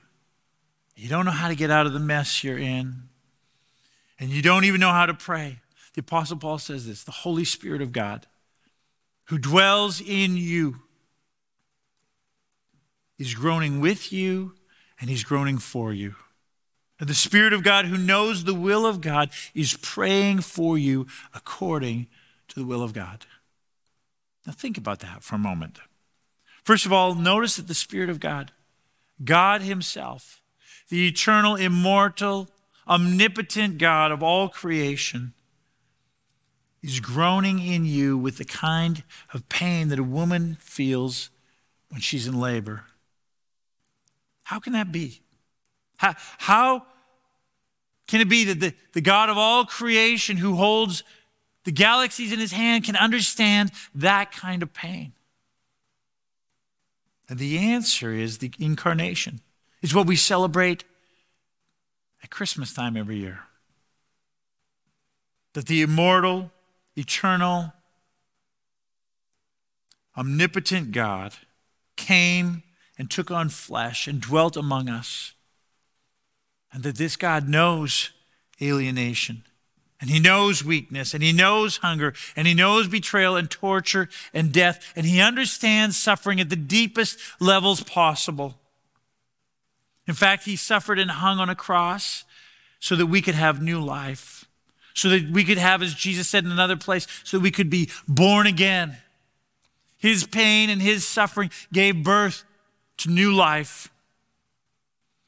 you 0.96 1.10
don't 1.10 1.26
know 1.26 1.32
how 1.32 1.50
to 1.50 1.56
get 1.56 1.70
out 1.70 1.86
of 1.86 1.92
the 1.94 2.00
mess 2.00 2.44
you're 2.44 2.58
in, 2.58 3.04
and 4.18 4.30
you 4.30 4.42
don't 4.42 4.64
even 4.64 4.80
know 4.80 4.92
how 4.92 5.06
to 5.06 5.14
pray. 5.14 5.60
The 5.94 6.00
Apostle 6.00 6.38
Paul 6.38 6.58
says 6.58 6.88
this 6.88 7.04
the 7.04 7.12
Holy 7.12 7.44
Spirit 7.44 7.82
of 7.82 7.92
God, 7.92 8.28
who 9.28 9.38
dwells 9.38 10.02
in 10.02 10.38
you, 10.38 10.82
is 13.18 13.34
groaning 13.34 13.80
with 13.80 14.12
you 14.14 14.54
and 15.00 15.10
he's 15.10 15.24
groaning 15.24 15.58
for 15.58 15.94
you. 15.94 16.16
And 17.00 17.08
the 17.08 17.14
Spirit 17.14 17.54
of 17.54 17.64
God, 17.64 17.86
who 17.86 17.98
knows 17.98 18.44
the 18.44 18.54
will 18.54 18.86
of 18.86 19.02
God, 19.02 19.30
is 19.54 19.78
praying 19.78 20.42
for 20.42 20.78
you 20.78 21.08
according 21.34 22.08
to 22.48 22.60
the 22.60 22.66
will 22.66 22.82
of 22.82 22.94
God. 22.94 23.26
Now, 24.46 24.54
think 24.54 24.78
about 24.78 25.00
that 25.00 25.22
for 25.24 25.36
a 25.36 25.40
moment. 25.40 25.80
First 26.64 26.86
of 26.86 26.94
all, 26.94 27.14
notice 27.14 27.58
that 27.58 27.68
the 27.68 27.74
Spirit 27.74 28.10
of 28.10 28.20
God, 28.20 28.52
God 29.24 29.62
Himself, 29.62 30.42
the 30.90 31.08
eternal, 31.08 31.56
immortal, 31.56 32.50
omnipotent 32.88 33.78
God 33.78 34.12
of 34.12 34.24
all 34.24 34.50
creation, 34.50 35.34
is 36.84 37.00
groaning 37.00 37.60
in 37.60 37.86
you 37.86 38.18
with 38.18 38.38
the 38.38 38.46
kind 38.46 39.04
of 39.34 39.48
pain 39.50 39.90
that 39.90 40.00
a 40.00 40.04
woman 40.04 40.58
feels 40.60 41.30
when 41.90 42.02
she's 42.02 42.28
in 42.28 42.40
labor. 42.40 42.84
How 44.44 44.60
can 44.60 44.74
that 44.74 44.92
be? 44.92 45.22
How, 45.98 46.16
how 46.38 46.86
can 48.08 48.22
it 48.22 48.30
be 48.30 48.46
that 48.46 48.60
the, 48.60 48.74
the 48.94 49.02
God 49.02 49.30
of 49.30 49.38
all 49.38 49.66
creation 49.66 50.38
who 50.38 50.56
holds 50.56 51.04
the 51.66 51.72
galaxies 51.72 52.32
in 52.32 52.40
his 52.40 52.54
hand 52.54 52.86
can 52.86 52.96
understand 52.96 53.72
that 53.94 54.32
kind 54.32 54.64
of 54.64 54.74
pain? 54.74 55.14
And 57.30 57.40
the 57.40 57.58
answer 57.58 58.14
is 58.14 58.38
the 58.38 58.52
incarnation. 58.58 59.42
It's 59.82 59.94
what 59.94 60.08
we 60.08 60.16
celebrate 60.16 60.86
at 62.24 62.30
Christmas 62.30 62.74
time 62.74 62.96
every 62.96 63.18
year. 63.18 63.42
That 65.54 65.66
the 65.66 65.82
immortal, 65.82 66.52
eternal, 66.98 67.74
omnipotent 70.18 70.92
God 70.92 71.34
came 71.96 72.64
and 72.98 73.10
took 73.10 73.30
on 73.30 73.50
flesh 73.50 74.08
and 74.08 74.20
dwelt 74.20 74.58
among 74.58 74.90
us. 74.90 75.34
And 76.74 76.84
that 76.84 76.98
this 76.98 77.16
God 77.16 77.48
knows 77.48 78.12
alienation, 78.62 79.44
and 80.02 80.10
He 80.10 80.20
knows 80.20 80.64
weakness, 80.64 81.14
and 81.14 81.24
He 81.24 81.32
knows 81.32 81.78
hunger, 81.78 82.14
and 82.36 82.48
He 82.48 82.54
knows 82.54 82.88
betrayal 82.88 83.36
and 83.36 83.50
torture 83.50 84.10
and 84.34 84.52
death, 84.52 84.94
and 84.96 85.06
He 85.06 85.22
understands 85.22 85.96
suffering 85.96 86.42
at 86.42 86.50
the 86.50 86.56
deepest 86.56 87.20
levels 87.40 87.84
possible. 87.84 88.60
In 90.08 90.14
fact, 90.14 90.46
He 90.46 90.56
suffered 90.56 91.00
and 91.00 91.12
hung 91.12 91.40
on 91.40 91.50
a 91.50 91.56
cross 91.56 92.26
so 92.80 92.96
that 92.96 93.08
we 93.08 93.22
could 93.22 93.36
have 93.36 93.62
new 93.62 93.80
life, 93.80 94.37
so 94.98 95.10
that 95.10 95.30
we 95.30 95.44
could 95.44 95.60
have, 95.60 95.84
as 95.84 95.94
Jesus 95.94 96.28
said 96.28 96.44
in 96.44 96.52
another 96.52 96.76
place, 96.76 97.06
so 97.24 97.38
that 97.38 97.44
we 97.44 97.52
could 97.52 97.70
be 97.70 97.90
born 98.08 98.48
again. 98.48 98.98
His 99.98 100.26
pain 100.26 100.70
and 100.72 100.82
His 100.82 101.08
suffering 101.08 101.52
gave 101.72 102.04
birth 102.04 102.44
to 102.98 103.10
new 103.10 103.32
life. 103.32 103.90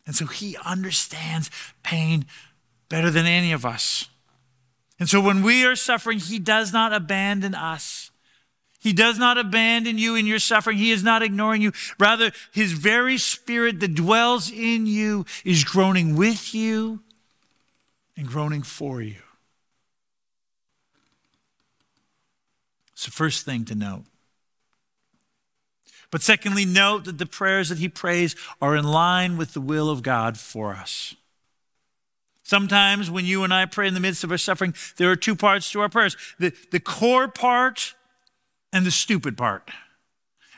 And 0.08 0.16
so 0.16 0.26
he 0.26 0.58
understands 0.66 1.52
pain 1.84 2.26
better 2.90 3.12
than 3.12 3.28
any 3.28 3.52
of 3.52 3.64
us. 3.64 4.10
And 5.00 5.08
so 5.08 5.22
when 5.22 5.44
we 5.44 5.64
are 5.66 5.76
suffering, 5.76 6.18
he 6.18 6.40
does 6.40 6.74
not 6.74 6.92
abandon 6.92 7.54
us. 7.54 8.10
He 8.80 8.92
does 8.92 9.20
not 9.20 9.38
abandon 9.38 10.00
you 10.00 10.16
in 10.16 10.26
your 10.26 10.40
suffering. 10.40 10.80
He 10.80 10.90
is 10.90 11.04
not 11.04 11.22
ignoring 11.22 11.62
you. 11.62 11.74
Rather, 12.00 12.32
his 12.52 12.72
very 12.72 13.20
spirit 13.20 13.82
that 13.82 13.94
dwells 13.94 14.52
in 14.52 14.88
you 14.88 15.28
is 15.46 15.64
groaning 15.64 16.16
with 16.16 16.56
you 16.56 17.02
and 18.18 18.28
groaning 18.28 18.64
for 18.64 19.02
you. 19.02 19.22
It's 23.00 23.06
the 23.06 23.12
first 23.12 23.46
thing 23.46 23.64
to 23.64 23.76
note. 23.76 24.04
But 26.12 26.22
secondly, 26.22 26.66
note 26.66 27.06
that 27.06 27.18
the 27.18 27.26
prayers 27.26 27.70
that 27.70 27.78
he 27.78 27.88
prays 27.88 28.36
are 28.62 28.76
in 28.76 28.84
line 28.84 29.38
with 29.38 29.54
the 29.54 29.62
will 29.62 29.90
of 29.90 30.04
God 30.04 30.38
for 30.38 30.74
us. 30.74 31.16
Sometimes 32.44 33.10
when 33.10 33.24
you 33.24 33.46
and 33.46 33.54
I 33.54 33.68
pray 33.68 33.88
in 33.88 33.94
the 33.94 34.02
midst 34.02 34.26
of 34.26 34.32
our 34.32 34.38
suffering, 34.38 34.76
there 34.98 35.10
are 35.10 35.16
two 35.16 35.34
parts 35.34 35.72
to 35.72 35.80
our 35.80 35.88
prayers 35.88 36.18
the, 36.40 36.52
the 36.72 36.82
core 36.82 37.30
part 37.30 37.94
and 38.74 38.86
the 38.86 38.92
stupid 38.92 39.38
part. 39.38 39.70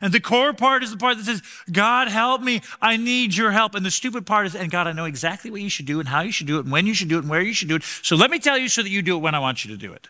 And 0.01 0.11
the 0.11 0.19
core 0.19 0.53
part 0.53 0.81
is 0.81 0.89
the 0.89 0.97
part 0.97 1.17
that 1.17 1.25
says, 1.25 1.43
God, 1.71 2.07
help 2.07 2.41
me. 2.41 2.63
I 2.81 2.97
need 2.97 3.35
your 3.35 3.51
help. 3.51 3.75
And 3.75 3.85
the 3.85 3.91
stupid 3.91 4.25
part 4.25 4.47
is, 4.47 4.55
and 4.55 4.71
God, 4.71 4.87
I 4.87 4.93
know 4.93 5.05
exactly 5.05 5.51
what 5.51 5.61
you 5.61 5.69
should 5.69 5.85
do 5.85 5.99
and 5.99 6.09
how 6.09 6.21
you 6.21 6.31
should 6.31 6.47
do 6.47 6.57
it 6.57 6.63
and 6.63 6.71
when 6.71 6.87
you 6.87 6.95
should 6.95 7.07
do 7.07 7.17
it 7.17 7.21
and 7.21 7.29
where 7.29 7.43
you 7.43 7.53
should 7.53 7.69
do 7.69 7.75
it. 7.75 7.83
So 7.83 8.15
let 8.15 8.31
me 8.31 8.39
tell 8.39 8.57
you 8.57 8.67
so 8.67 8.81
that 8.81 8.89
you 8.89 9.03
do 9.03 9.15
it 9.15 9.19
when 9.19 9.35
I 9.35 9.39
want 9.39 9.63
you 9.63 9.69
to 9.69 9.77
do 9.77 9.93
it. 9.93 10.07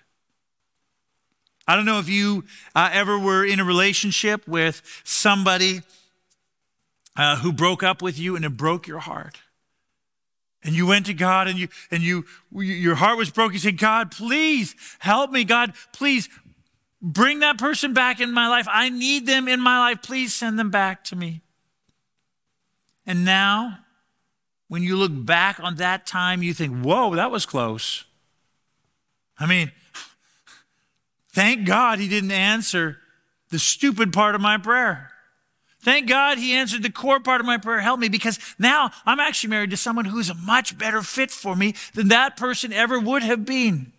I 1.67 1.75
don't 1.75 1.85
know 1.85 1.99
if 1.99 2.09
you 2.09 2.43
uh, 2.75 2.89
ever 2.91 3.17
were 3.17 3.45
in 3.45 3.59
a 3.59 3.63
relationship 3.63 4.47
with 4.47 4.81
somebody 5.03 5.81
uh, 7.15 7.37
who 7.37 7.53
broke 7.53 7.83
up 7.83 8.01
with 8.01 8.17
you 8.17 8.35
and 8.35 8.43
it 8.45 8.57
broke 8.57 8.87
your 8.87 8.99
heart. 8.99 9.39
And 10.63 10.75
you 10.75 10.85
went 10.85 11.07
to 11.07 11.13
God 11.13 11.47
and 11.47 11.57
you 11.57 11.69
and 11.89 12.03
you 12.03 12.25
your 12.51 12.95
heart 12.95 13.17
was 13.17 13.31
broken. 13.31 13.53
You 13.53 13.59
said, 13.59 13.77
God, 13.77 14.11
please 14.11 14.75
help 14.99 15.31
me. 15.31 15.43
God, 15.43 15.73
please 15.91 16.29
bring 17.01 17.39
that 17.39 17.57
person 17.57 17.93
back 17.93 18.19
in 18.19 18.31
my 18.31 18.47
life. 18.47 18.67
I 18.69 18.89
need 18.89 19.25
them 19.25 19.47
in 19.47 19.59
my 19.59 19.79
life. 19.79 20.03
Please 20.03 20.33
send 20.33 20.59
them 20.59 20.69
back 20.69 21.03
to 21.05 21.15
me. 21.15 21.41
And 23.05 23.25
now, 23.25 23.79
when 24.67 24.83
you 24.83 24.95
look 24.95 25.11
back 25.13 25.59
on 25.59 25.75
that 25.77 26.05
time, 26.05 26.43
you 26.43 26.53
think, 26.53 26.83
whoa, 26.83 27.15
that 27.15 27.31
was 27.31 27.45
close. 27.45 28.05
I 29.39 29.47
mean, 29.47 29.71
Thank 31.31 31.65
God 31.65 31.99
he 31.99 32.07
didn't 32.07 32.31
answer 32.31 32.97
the 33.49 33.59
stupid 33.59 34.11
part 34.11 34.35
of 34.35 34.41
my 34.41 34.57
prayer. 34.57 35.11
Thank 35.79 36.07
God 36.07 36.37
he 36.37 36.53
answered 36.53 36.83
the 36.83 36.91
core 36.91 37.19
part 37.19 37.41
of 37.41 37.47
my 37.47 37.57
prayer. 37.57 37.79
Help 37.79 37.99
me 37.99 38.07
because 38.07 38.37
now 38.59 38.91
I'm 39.05 39.19
actually 39.19 39.49
married 39.49 39.71
to 39.71 39.77
someone 39.77 40.05
who's 40.05 40.29
a 40.29 40.35
much 40.35 40.77
better 40.77 41.01
fit 41.01 41.31
for 41.31 41.55
me 41.55 41.73
than 41.93 42.09
that 42.09 42.37
person 42.37 42.71
ever 42.71 42.99
would 42.99 43.23
have 43.23 43.45
been. 43.45 43.91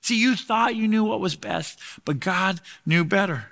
See, 0.00 0.18
you 0.18 0.36
thought 0.36 0.76
you 0.76 0.88
knew 0.88 1.04
what 1.04 1.20
was 1.20 1.36
best, 1.36 1.78
but 2.04 2.20
God 2.20 2.60
knew 2.86 3.04
better. 3.04 3.50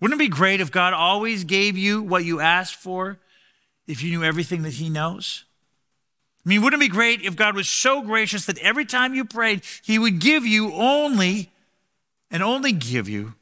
Wouldn't 0.00 0.20
it 0.20 0.24
be 0.24 0.28
great 0.28 0.60
if 0.60 0.70
God 0.70 0.92
always 0.92 1.44
gave 1.44 1.76
you 1.76 2.00
what 2.02 2.24
you 2.24 2.40
asked 2.40 2.76
for 2.76 3.18
if 3.86 4.02
you 4.02 4.10
knew 4.10 4.24
everything 4.24 4.62
that 4.62 4.74
he 4.74 4.88
knows? 4.88 5.44
I 6.44 6.48
mean, 6.48 6.62
wouldn't 6.62 6.80
it 6.80 6.86
be 6.86 6.94
great 6.94 7.22
if 7.22 7.36
God 7.36 7.56
was 7.56 7.68
so 7.68 8.02
gracious 8.02 8.46
that 8.46 8.58
every 8.58 8.84
time 8.84 9.14
you 9.14 9.24
prayed, 9.24 9.62
he 9.82 9.98
would 9.98 10.20
give 10.20 10.46
you 10.46 10.72
only 10.72 11.50
and 12.30 12.42
only 12.42 12.72
give 12.72 13.08
you 13.08 13.34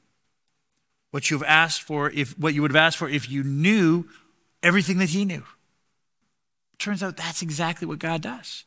what 1.11 1.31
you've 1.31 1.43
asked 1.45 1.83
for 1.83 2.11
if 2.11 2.39
what 2.39 2.55
you 2.55 2.63
would 2.63 2.71
have 2.71 2.77
asked 2.77 2.97
for 2.97 3.09
if 3.09 3.31
you 3.31 3.43
knew 3.43 4.05
everything 4.63 4.99
that 4.99 5.11
he 5.11 5.25
knew. 5.25 5.45
Turns 6.79 7.03
out 7.03 7.17
that's 7.17 7.43
exactly 7.43 7.87
what 7.87 7.99
God 7.99 8.23
does. 8.23 8.65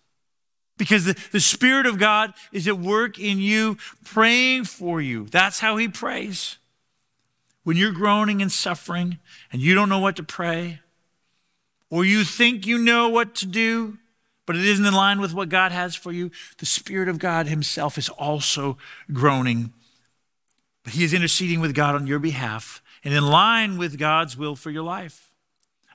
Because 0.78 1.06
the, 1.06 1.16
the 1.32 1.40
Spirit 1.40 1.86
of 1.86 2.00
God 2.00 2.34
is 2.52 2.68
at 2.68 2.80
work 2.80 3.20
in 3.20 3.38
you, 3.38 3.78
praying 4.04 4.66
for 4.66 5.00
you. 5.00 5.26
That's 5.26 5.60
how 5.60 5.78
He 5.78 5.88
prays. 5.88 6.58
When 7.64 7.78
you're 7.78 7.92
groaning 7.92 8.42
and 8.42 8.52
suffering 8.52 9.20
and 9.52 9.62
you 9.62 9.76
don't 9.76 9.90
know 9.90 10.00
what 10.00 10.16
to 10.16 10.24
pray, 10.24 10.80
or 11.90 12.04
you 12.04 12.24
think 12.24 12.66
you 12.66 12.80
know 12.80 13.10
what 13.10 13.36
to 13.36 13.46
do, 13.46 14.00
but 14.48 14.56
it 14.56 14.66
isn't 14.66 14.86
in 14.86 14.94
line 14.94 15.22
with 15.22 15.34
what 15.34 15.50
God 15.50 15.72
has 15.72 15.96
for 15.96 16.12
you, 16.12 16.32
the 16.58 16.66
Spirit 16.66 17.08
of 17.08 17.20
God 17.20 17.46
Himself 17.46 17.98
is 17.98 18.10
also 18.10 18.78
groaning. 19.14 19.74
But 20.84 20.94
He 20.94 21.04
is 21.04 21.14
interceding 21.14 21.60
with 21.60 21.76
God 21.76 21.96
on 21.96 22.08
your 22.08 22.20
behalf 22.20 22.82
and 23.04 23.14
in 23.14 23.26
line 23.26 23.78
with 23.78 23.98
God's 23.98 24.38
will 24.38 24.56
for 24.56 24.70
your 24.70 24.84
life. 24.84 25.32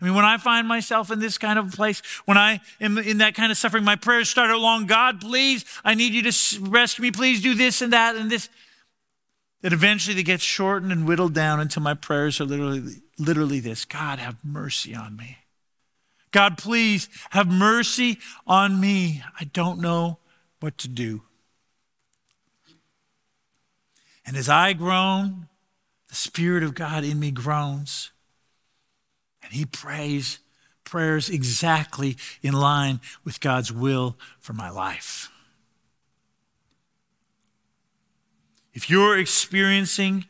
I 0.00 0.04
mean, 0.04 0.14
when 0.14 0.24
I 0.24 0.36
find 0.36 0.68
myself 0.68 1.10
in 1.10 1.20
this 1.20 1.38
kind 1.38 1.58
of 1.58 1.72
place, 1.72 2.02
when 2.26 2.36
I 2.36 2.60
am 2.80 2.98
in 2.98 3.18
that 3.18 3.34
kind 3.34 3.50
of 3.50 3.56
suffering, 3.56 3.82
my 3.82 3.96
prayers 3.96 4.28
start 4.28 4.50
out 4.50 4.60
long 4.60 4.86
God, 4.86 5.20
please, 5.20 5.64
I 5.84 5.94
need 5.94 6.12
you 6.12 6.22
to 6.22 6.60
rescue 6.60 7.02
me. 7.02 7.10
Please 7.10 7.40
do 7.42 7.54
this 7.54 7.80
and 7.80 7.92
that 7.92 8.14
and 8.16 8.30
this. 8.30 8.50
That 9.62 9.72
eventually 9.72 10.14
they 10.14 10.22
get 10.22 10.42
shortened 10.42 10.92
and 10.92 11.06
whittled 11.06 11.32
down 11.32 11.60
until 11.60 11.82
my 11.82 11.94
prayers 11.94 12.40
are 12.40 12.44
literally, 12.44 12.96
literally 13.18 13.58
this 13.58 13.86
God, 13.86 14.18
have 14.18 14.36
mercy 14.44 14.94
on 14.94 15.16
me. 15.16 15.38
God, 16.30 16.58
please 16.58 17.08
have 17.30 17.50
mercy 17.50 18.18
on 18.46 18.78
me. 18.78 19.22
I 19.40 19.44
don't 19.44 19.80
know 19.80 20.18
what 20.60 20.76
to 20.78 20.88
do. 20.88 21.22
And 24.26 24.36
as 24.36 24.48
I 24.48 24.72
groan, 24.72 25.48
the 26.08 26.16
Spirit 26.16 26.62
of 26.62 26.74
God 26.74 27.04
in 27.04 27.20
me 27.20 27.30
groans. 27.30 28.10
And 29.42 29.52
he 29.52 29.64
prays 29.64 30.40
prayers 30.84 31.28
exactly 31.30 32.16
in 32.42 32.52
line 32.52 33.00
with 33.24 33.40
God's 33.40 33.72
will 33.72 34.16
for 34.38 34.52
my 34.52 34.70
life. 34.70 35.30
If 38.72 38.90
you're 38.90 39.18
experiencing 39.18 40.26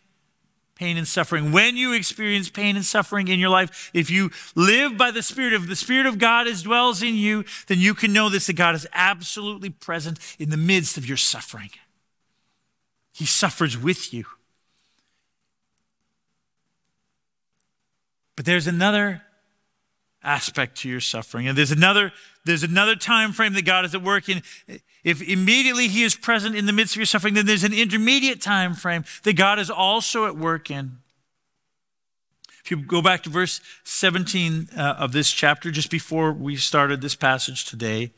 pain 0.75 0.97
and 0.97 1.09
suffering, 1.09 1.53
when 1.53 1.77
you 1.77 1.93
experience 1.93 2.49
pain 2.49 2.77
and 2.77 2.85
suffering 2.85 3.29
in 3.29 3.41
your 3.41 3.49
life, 3.49 3.91
if 3.95 4.11
you 4.11 4.31
live 4.55 4.97
by 4.97 5.11
the 5.11 5.23
Spirit, 5.23 5.55
if 5.55 5.67
the 5.67 5.75
Spirit 5.75 6.07
of 6.07 6.19
God 6.19 6.47
is 6.47 6.63
dwells 6.63 7.03
in 7.03 7.15
you, 7.15 7.45
then 7.67 7.79
you 7.79 7.95
can 7.95 8.13
know 8.13 8.29
this 8.29 8.47
that 8.47 8.53
God 8.53 8.75
is 8.75 8.87
absolutely 8.93 9.71
present 9.71 10.19
in 10.39 10.51
the 10.51 10.57
midst 10.57 10.97
of 10.97 11.09
your 11.09 11.17
suffering. 11.17 11.71
He 13.17 13.25
suffers 13.25 13.79
with 13.79 14.13
you. 14.13 14.27
But 18.37 18.45
there's 18.45 18.67
another 18.67 19.23
aspect 20.23 20.77
to 20.79 20.89
your 20.91 21.01
suffering. 21.01 21.49
And 21.49 21.57
there's 21.57 21.71
another, 21.71 22.13
there's 22.45 22.63
another 22.63 22.95
time 22.95 23.33
frame 23.33 23.55
that 23.55 23.65
God 23.65 23.87
is 23.87 23.95
at 23.95 24.03
work 24.03 24.29
in. 24.29 24.43
If 25.03 25.27
immediately 25.27 25.89
He 25.89 26.03
is 26.03 26.15
present 26.15 26.57
in 26.57 26.67
the 26.67 26.75
midst 26.75 26.95
of 26.95 26.99
your 26.99 27.07
suffering, 27.07 27.33
then 27.33 27.47
there's 27.47 27.65
an 27.65 27.73
intermediate 27.73 28.43
time 28.43 28.75
frame 28.75 29.07
that 29.23 29.33
God 29.33 29.59
is 29.59 29.71
also 29.71 30.27
at 30.27 30.37
work 30.37 30.71
in. 30.71 30.99
If 32.63 32.71
you 32.71 32.77
go 32.77 33.01
back 33.01 33.23
to 33.23 33.31
verse 33.31 33.63
17 33.85 34.69
uh, 34.77 34.97
of 34.99 35.13
this 35.13 35.31
chapter, 35.31 35.71
just 35.71 35.91
before 35.91 36.35
we 36.35 36.57
started 36.57 37.01
this 37.01 37.15
passage 37.15 37.65
today, 37.65 38.13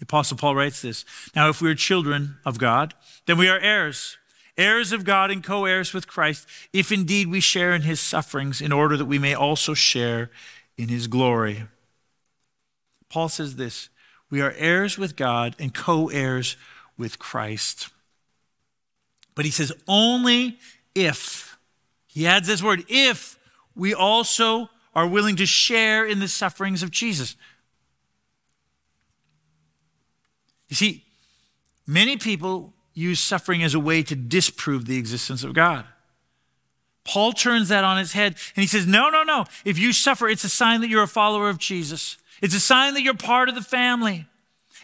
the 0.00 0.02
Apostle 0.02 0.36
Paul 0.36 0.54
writes 0.54 0.82
this 0.82 1.06
Now, 1.34 1.48
if 1.48 1.62
we 1.62 1.70
are 1.70 1.74
children 1.74 2.36
of 2.44 2.58
God, 2.58 2.92
then 3.24 3.38
we 3.38 3.48
are 3.48 3.58
heirs 3.58 4.18
heirs 4.56 4.92
of 4.92 5.04
God 5.04 5.30
and 5.30 5.42
co 5.42 5.64
heirs 5.64 5.92
with 5.92 6.06
Christ, 6.06 6.46
if 6.72 6.92
indeed 6.92 7.28
we 7.28 7.40
share 7.40 7.74
in 7.74 7.82
his 7.82 8.00
sufferings, 8.00 8.60
in 8.60 8.72
order 8.72 8.96
that 8.96 9.04
we 9.06 9.18
may 9.18 9.34
also 9.34 9.74
share 9.74 10.30
in 10.76 10.88
his 10.88 11.06
glory. 11.06 11.64
Paul 13.08 13.28
says 13.28 13.56
this 13.56 13.90
we 14.30 14.40
are 14.40 14.54
heirs 14.56 14.98
with 14.98 15.16
God 15.16 15.54
and 15.58 15.72
co 15.72 16.08
heirs 16.08 16.56
with 16.96 17.18
Christ. 17.18 17.88
But 19.34 19.44
he 19.44 19.50
says, 19.50 19.72
only 19.88 20.58
if, 20.94 21.56
he 22.06 22.26
adds 22.26 22.46
this 22.46 22.62
word, 22.62 22.84
if 22.88 23.38
we 23.74 23.92
also 23.92 24.70
are 24.94 25.06
willing 25.06 25.36
to 25.36 25.46
share 25.46 26.06
in 26.06 26.20
the 26.20 26.28
sufferings 26.28 26.82
of 26.82 26.90
Jesus. 26.90 27.34
You 30.68 30.76
see, 30.76 31.04
many 31.86 32.16
people 32.16 32.72
use 32.94 33.20
suffering 33.20 33.62
as 33.62 33.74
a 33.74 33.80
way 33.80 34.02
to 34.02 34.14
disprove 34.14 34.86
the 34.86 34.96
existence 34.96 35.44
of 35.44 35.52
God. 35.52 35.84
Paul 37.04 37.32
turns 37.32 37.68
that 37.68 37.84
on 37.84 37.98
its 37.98 38.12
head 38.12 38.36
and 38.56 38.62
he 38.62 38.66
says, 38.66 38.86
No, 38.86 39.10
no, 39.10 39.22
no. 39.22 39.44
If 39.64 39.78
you 39.78 39.92
suffer, 39.92 40.28
it's 40.28 40.44
a 40.44 40.48
sign 40.48 40.80
that 40.80 40.88
you're 40.88 41.02
a 41.02 41.08
follower 41.08 41.50
of 41.50 41.58
Jesus. 41.58 42.16
It's 42.40 42.54
a 42.54 42.60
sign 42.60 42.94
that 42.94 43.02
you're 43.02 43.14
part 43.14 43.48
of 43.48 43.54
the 43.54 43.62
family. 43.62 44.26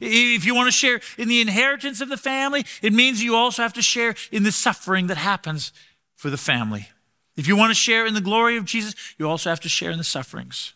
If 0.01 0.45
you 0.45 0.55
want 0.55 0.69
to 0.69 0.73
share 0.73 1.01
in 1.19 1.29
the 1.29 1.41
inheritance 1.41 2.01
of 2.01 2.09
the 2.09 2.17
family, 2.17 2.65
it 2.83 2.93
means 2.93 3.23
you 3.23 3.37
also 3.37 3.63
have 3.63 3.75
to 3.75 3.83
share 3.83 4.15
in 4.33 4.45
the 4.45 4.53
suffering 4.53 5.09
that 5.09 5.19
happens 5.19 5.73
for 6.15 6.31
the 6.31 6.39
family. 6.39 6.89
If 7.37 7.47
you 7.47 7.57
want 7.57 7.71
to 7.71 7.75
share 7.75 8.07
in 8.07 8.15
the 8.15 8.21
glory 8.21 8.57
of 8.57 8.65
Jesus, 8.65 8.95
you 9.19 9.29
also 9.29 9.51
have 9.51 9.61
to 9.61 9.69
share 9.69 9.91
in 9.91 9.99
the 9.99 10.05
sufferings. 10.05 10.75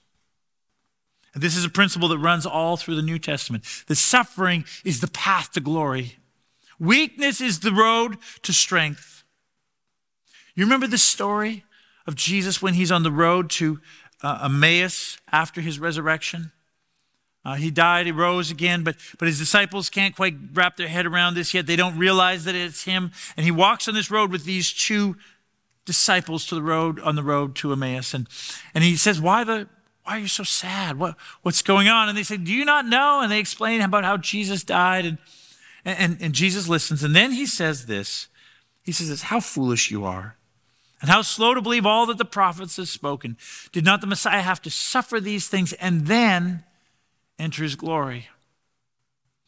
And 1.32 1.42
this 1.42 1.56
is 1.56 1.64
a 1.64 1.70
principle 1.70 2.08
that 2.08 2.18
runs 2.18 2.46
all 2.46 2.76
through 2.76 2.96
the 2.96 3.02
New 3.02 3.18
Testament. 3.18 3.64
The 3.86 3.96
suffering 3.96 4.64
is 4.84 5.00
the 5.00 5.08
path 5.08 5.52
to 5.52 5.60
glory. 5.60 6.16
Weakness 6.78 7.40
is 7.40 7.60
the 7.60 7.72
road 7.72 8.16
to 8.42 8.52
strength. 8.52 9.22
You 10.54 10.64
remember 10.64 10.86
the 10.86 10.98
story 10.98 11.64
of 12.06 12.14
Jesus 12.14 12.62
when 12.62 12.74
he's 12.74 12.92
on 12.92 13.02
the 13.02 13.10
road 13.10 13.50
to 13.50 13.80
uh, 14.22 14.42
Emmaus 14.44 15.18
after 15.32 15.60
his 15.60 15.78
resurrection? 15.78 16.52
Uh, 17.44 17.54
he 17.56 17.70
died, 17.70 18.06
he 18.06 18.12
rose 18.12 18.50
again, 18.50 18.82
but, 18.82 18.96
but 19.18 19.28
his 19.28 19.38
disciples 19.38 19.90
can't 19.90 20.16
quite 20.16 20.34
wrap 20.54 20.76
their 20.76 20.88
head 20.88 21.04
around 21.04 21.34
this 21.34 21.52
yet. 21.52 21.66
They 21.66 21.76
don't 21.76 21.98
realize 21.98 22.44
that 22.44 22.54
it's 22.54 22.84
him. 22.84 23.12
And 23.36 23.44
he 23.44 23.50
walks 23.50 23.86
on 23.86 23.94
this 23.94 24.10
road 24.10 24.30
with 24.30 24.44
these 24.44 24.72
two 24.72 25.16
disciples 25.84 26.46
to 26.46 26.54
the 26.54 26.62
road 26.62 26.98
on 27.00 27.16
the 27.16 27.22
road 27.22 27.54
to 27.56 27.72
Emmaus. 27.72 28.14
And, 28.14 28.26
and 28.74 28.82
he 28.82 28.96
says, 28.96 29.20
Why 29.20 29.44
the 29.44 29.68
why 30.04 30.16
are 30.16 30.18
you 30.18 30.28
so 30.28 30.42
sad? 30.42 30.98
What, 30.98 31.16
what's 31.42 31.62
going 31.62 31.88
on? 31.88 32.10
And 32.10 32.16
they 32.16 32.22
say, 32.22 32.36
Do 32.36 32.52
you 32.52 32.64
not 32.64 32.86
know? 32.86 33.20
And 33.22 33.32
they 33.32 33.38
explain 33.38 33.80
about 33.80 34.04
how 34.04 34.18
Jesus 34.18 34.62
died. 34.62 35.06
And 35.06 35.18
and, 35.84 35.98
and, 35.98 36.22
and 36.22 36.34
Jesus 36.34 36.68
listens. 36.68 37.02
And 37.02 37.14
then 37.14 37.32
he 37.32 37.46
says 37.46 37.86
this 37.86 38.28
He 38.82 38.92
says, 38.92 39.08
this, 39.08 39.22
How 39.22 39.40
foolish 39.40 39.90
you 39.90 40.04
are, 40.04 40.36
and 41.00 41.10
how 41.10 41.22
slow 41.22 41.54
to 41.54 41.62
believe 41.62 41.86
all 41.86 42.06
that 42.06 42.18
the 42.18 42.24
prophets 42.24 42.76
have 42.76 42.88
spoken. 42.88 43.36
Did 43.72 43.84
not 43.84 44.00
the 44.00 44.06
Messiah 44.06 44.42
have 44.42 44.62
to 44.62 44.70
suffer 44.70 45.20
these 45.20 45.48
things 45.48 45.72
and 45.74 46.06
then 46.06 46.64
enter 47.38 47.62
his 47.62 47.76
glory? 47.76 48.28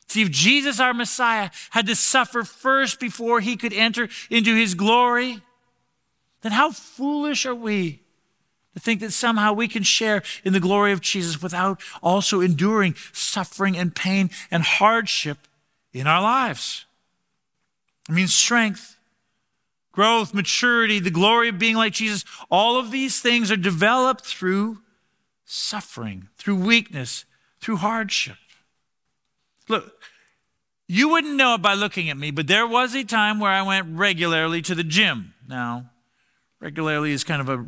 See, 0.09 0.23
if 0.23 0.31
Jesus, 0.31 0.79
our 0.79 0.95
Messiah, 0.95 1.51
had 1.71 1.87
to 1.87 1.97
suffer 1.97 2.45
first 2.45 3.01
before 3.01 3.41
he 3.41 3.57
could 3.57 3.73
enter 3.73 4.09
into 4.31 4.55
his 4.55 4.75
glory, 4.75 5.41
then 6.43 6.53
how 6.53 6.71
foolish 6.71 7.45
are 7.45 7.55
we 7.55 8.03
to 8.75 8.81
think 8.81 9.01
that 9.01 9.13
somehow 9.13 9.53
we 9.53 9.67
can 9.67 9.83
share 9.83 10.23
in 10.45 10.53
the 10.53 10.61
glory 10.61 10.93
of 10.93 11.01
Jesus 11.01 11.43
without 11.43 11.81
also 12.03 12.41
enduring 12.41 12.95
suffering 13.13 13.77
and 13.77 13.97
pain 13.97 14.31
and 14.51 14.63
hardship 14.63 15.39
in 16.01 16.07
our 16.07 16.23
lives. 16.23 16.87
It 18.09 18.13
means 18.13 18.33
strength, 18.33 18.99
growth, 19.93 20.35
maturity, 20.35 21.01
the 21.01 21.11
glory 21.11 21.49
of 21.49 21.59
being 21.59 21.77
like 21.77 21.95
Jesus. 21.95 22.25
All 22.51 22.79
of 22.79 22.91
these 22.91 23.21
things 23.21 23.51
are 23.51 23.57
developed 23.57 24.25
through 24.25 24.79
suffering, 25.45 26.29
through 26.37 26.57
weakness, 26.57 27.25
through 27.61 27.77
hardship. 27.77 28.37
Look, 29.69 29.93
you 30.87 31.09
wouldn't 31.09 31.35
know 31.35 31.55
it 31.55 31.63
by 31.63 31.75
looking 31.75 32.11
at 32.11 32.17
me, 32.17 32.31
but 32.31 32.47
there 32.47 32.67
was 32.67 32.95
a 32.95 33.03
time 33.03 33.41
where 33.41 33.51
I 33.51 33.63
went 33.63 33.99
regularly 33.99 34.63
to 34.63 34.75
the 34.75 34.85
gym. 34.85 35.35
Now, 35.49 35.91
regularly 36.61 37.13
is 37.13 37.25
kind 37.25 37.41
of 37.41 37.49
a 37.49 37.67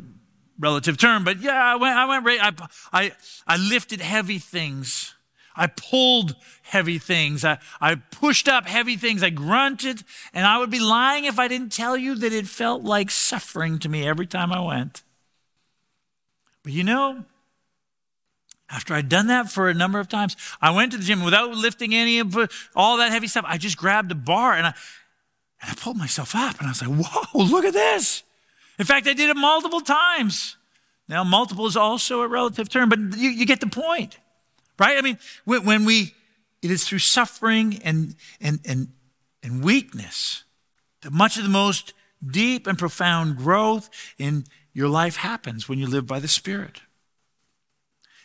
relative 0.57 0.97
term, 0.97 1.23
but 1.23 1.41
yeah, 1.41 1.61
I 1.61 1.75
went, 1.75 1.97
I 1.97 2.05
went, 2.05 2.41
I, 2.41 2.51
I, 2.93 3.11
I 3.47 3.57
lifted 3.57 4.01
heavy 4.01 4.39
things. 4.39 5.15
I 5.55 5.67
pulled 5.67 6.35
heavy 6.63 6.97
things. 6.97 7.43
I, 7.43 7.59
I 7.81 7.95
pushed 7.95 8.47
up 8.47 8.65
heavy 8.65 8.95
things. 8.95 9.23
I 9.23 9.29
grunted. 9.29 10.03
And 10.33 10.45
I 10.45 10.57
would 10.57 10.69
be 10.69 10.79
lying 10.79 11.25
if 11.25 11.39
I 11.39 11.47
didn't 11.47 11.71
tell 11.71 11.97
you 11.97 12.15
that 12.15 12.33
it 12.33 12.47
felt 12.47 12.83
like 12.83 13.11
suffering 13.11 13.79
to 13.79 13.89
me 13.89 14.07
every 14.07 14.27
time 14.27 14.53
I 14.53 14.61
went. 14.61 15.03
But 16.63 16.73
you 16.73 16.83
know, 16.83 17.25
after 18.69 18.93
I'd 18.93 19.09
done 19.09 19.27
that 19.27 19.51
for 19.51 19.69
a 19.69 19.73
number 19.73 19.99
of 19.99 20.07
times, 20.07 20.37
I 20.61 20.71
went 20.71 20.91
to 20.91 20.97
the 20.97 21.03
gym 21.03 21.23
without 21.23 21.51
lifting 21.51 21.93
any 21.93 22.19
of 22.19 22.37
uh, 22.37 22.47
all 22.75 22.97
that 22.97 23.11
heavy 23.11 23.27
stuff. 23.27 23.45
I 23.47 23.57
just 23.57 23.77
grabbed 23.77 24.11
a 24.11 24.15
bar 24.15 24.53
and 24.53 24.67
I, 24.67 24.73
and 25.61 25.71
I 25.71 25.73
pulled 25.73 25.97
myself 25.97 26.35
up. 26.35 26.59
And 26.59 26.67
I 26.67 26.71
was 26.71 26.81
like, 26.81 27.05
whoa, 27.05 27.43
look 27.43 27.65
at 27.65 27.73
this. 27.73 28.23
In 28.77 28.85
fact, 28.85 29.07
I 29.07 29.13
did 29.13 29.29
it 29.29 29.35
multiple 29.35 29.81
times. 29.81 30.55
Now, 31.07 31.23
multiple 31.23 31.65
is 31.65 31.75
also 31.75 32.21
a 32.21 32.27
relative 32.27 32.69
term, 32.69 32.87
but 32.87 32.99
you, 33.17 33.29
you 33.29 33.45
get 33.45 33.59
the 33.59 33.67
point 33.67 34.19
right? 34.79 34.97
I 34.97 35.01
mean, 35.01 35.17
when 35.45 35.85
we, 35.85 36.13
it 36.61 36.71
is 36.71 36.87
through 36.87 36.99
suffering 36.99 37.79
and, 37.83 38.15
and, 38.39 38.59
and, 38.65 38.89
and 39.43 39.63
weakness 39.63 40.43
that 41.01 41.13
much 41.13 41.37
of 41.37 41.43
the 41.43 41.49
most 41.49 41.93
deep 42.25 42.67
and 42.67 42.77
profound 42.77 43.37
growth 43.37 43.89
in 44.17 44.45
your 44.73 44.89
life 44.89 45.17
happens 45.17 45.67
when 45.67 45.79
you 45.79 45.87
live 45.87 46.05
by 46.05 46.19
the 46.19 46.27
Spirit. 46.27 46.81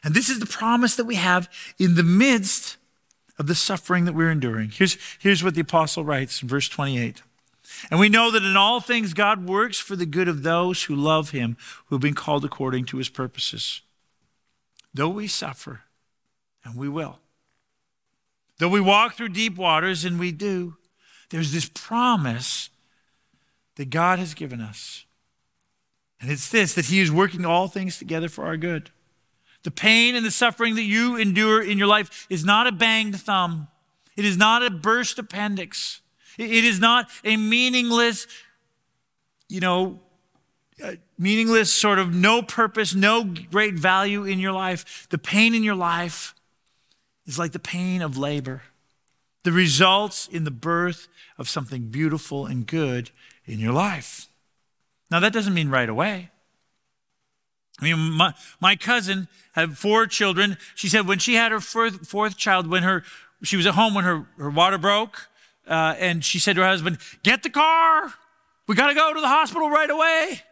And 0.02 0.14
this 0.14 0.28
is 0.28 0.38
the 0.38 0.46
promise 0.46 0.96
that 0.96 1.04
we 1.04 1.14
have 1.14 1.48
in 1.78 1.94
the 1.94 2.02
midst 2.02 2.76
of 3.38 3.46
the 3.46 3.54
suffering 3.54 4.04
that 4.04 4.14
we're 4.14 4.30
enduring. 4.30 4.70
Here's, 4.70 4.98
here's 5.18 5.42
what 5.42 5.54
the 5.54 5.62
apostle 5.62 6.04
writes 6.04 6.42
in 6.42 6.48
verse 6.48 6.68
28. 6.68 7.22
And 7.90 7.98
we 7.98 8.08
know 8.08 8.30
that 8.30 8.42
in 8.42 8.56
all 8.56 8.80
things 8.80 9.14
God 9.14 9.48
works 9.48 9.78
for 9.78 9.96
the 9.96 10.06
good 10.06 10.28
of 10.28 10.42
those 10.42 10.84
who 10.84 10.94
love 10.94 11.30
him, 11.30 11.56
who 11.86 11.96
have 11.96 12.02
been 12.02 12.14
called 12.14 12.44
according 12.44 12.84
to 12.86 12.98
his 12.98 13.08
purposes. 13.08 13.80
Though 14.92 15.08
we 15.08 15.26
suffer, 15.26 15.82
and 16.64 16.76
we 16.76 16.88
will. 16.88 17.18
Though 18.58 18.68
we 18.68 18.80
walk 18.80 19.14
through 19.14 19.30
deep 19.30 19.56
waters, 19.56 20.04
and 20.04 20.18
we 20.18 20.32
do, 20.32 20.76
there's 21.30 21.52
this 21.52 21.68
promise 21.72 22.70
that 23.76 23.90
God 23.90 24.18
has 24.18 24.34
given 24.34 24.60
us. 24.60 25.04
And 26.20 26.30
it's 26.30 26.48
this 26.48 26.74
that 26.74 26.86
He 26.86 27.00
is 27.00 27.10
working 27.10 27.44
all 27.44 27.68
things 27.68 27.98
together 27.98 28.28
for 28.28 28.46
our 28.46 28.56
good. 28.56 28.90
The 29.64 29.70
pain 29.70 30.14
and 30.14 30.24
the 30.24 30.30
suffering 30.30 30.74
that 30.76 30.82
you 30.82 31.16
endure 31.16 31.62
in 31.62 31.78
your 31.78 31.86
life 31.86 32.26
is 32.30 32.44
not 32.44 32.66
a 32.66 32.72
banged 32.72 33.20
thumb, 33.20 33.68
it 34.16 34.24
is 34.24 34.36
not 34.36 34.62
a 34.62 34.70
burst 34.70 35.18
appendix, 35.18 36.00
it 36.38 36.64
is 36.64 36.78
not 36.78 37.08
a 37.24 37.36
meaningless, 37.36 38.26
you 39.48 39.60
know, 39.60 40.00
meaningless, 41.18 41.72
sort 41.72 41.98
of 41.98 42.14
no 42.14 42.42
purpose, 42.42 42.94
no 42.94 43.24
great 43.50 43.74
value 43.74 44.24
in 44.24 44.38
your 44.38 44.52
life. 44.52 45.06
The 45.10 45.18
pain 45.18 45.54
in 45.54 45.62
your 45.62 45.74
life 45.74 46.34
is 47.26 47.38
like 47.38 47.52
the 47.52 47.58
pain 47.58 48.02
of 48.02 48.16
labor. 48.16 48.62
The 49.42 49.52
results 49.52 50.26
in 50.26 50.44
the 50.44 50.50
birth 50.50 51.08
of 51.38 51.48
something 51.48 51.88
beautiful 51.88 52.46
and 52.46 52.66
good 52.66 53.10
in 53.44 53.58
your 53.58 53.72
life. 53.72 54.28
Now, 55.10 55.20
that 55.20 55.32
doesn't 55.32 55.54
mean 55.54 55.68
right 55.68 55.88
away. 55.88 56.30
I 57.80 57.84
mean, 57.84 57.98
my, 58.12 58.32
my 58.60 58.76
cousin 58.76 59.28
had 59.52 59.76
four 59.76 60.06
children. 60.06 60.56
She 60.74 60.88
said 60.88 61.06
when 61.06 61.18
she 61.18 61.34
had 61.34 61.52
her 61.52 61.60
fourth, 61.60 62.06
fourth 62.06 62.36
child, 62.36 62.68
when 62.68 62.84
her 62.84 63.02
she 63.44 63.56
was 63.56 63.66
at 63.66 63.74
home 63.74 63.94
when 63.94 64.04
her, 64.04 64.26
her 64.38 64.50
water 64.50 64.78
broke, 64.78 65.28
uh, 65.68 65.94
and 65.98 66.24
she 66.24 66.38
said 66.38 66.56
to 66.56 66.62
her 66.62 66.68
husband, 66.68 66.98
Get 67.22 67.42
the 67.42 67.50
car. 67.50 68.14
We 68.66 68.74
got 68.74 68.88
to 68.88 68.94
go 68.94 69.12
to 69.12 69.20
the 69.20 69.28
hospital 69.28 69.68
right 69.68 69.90
away. 69.90 70.42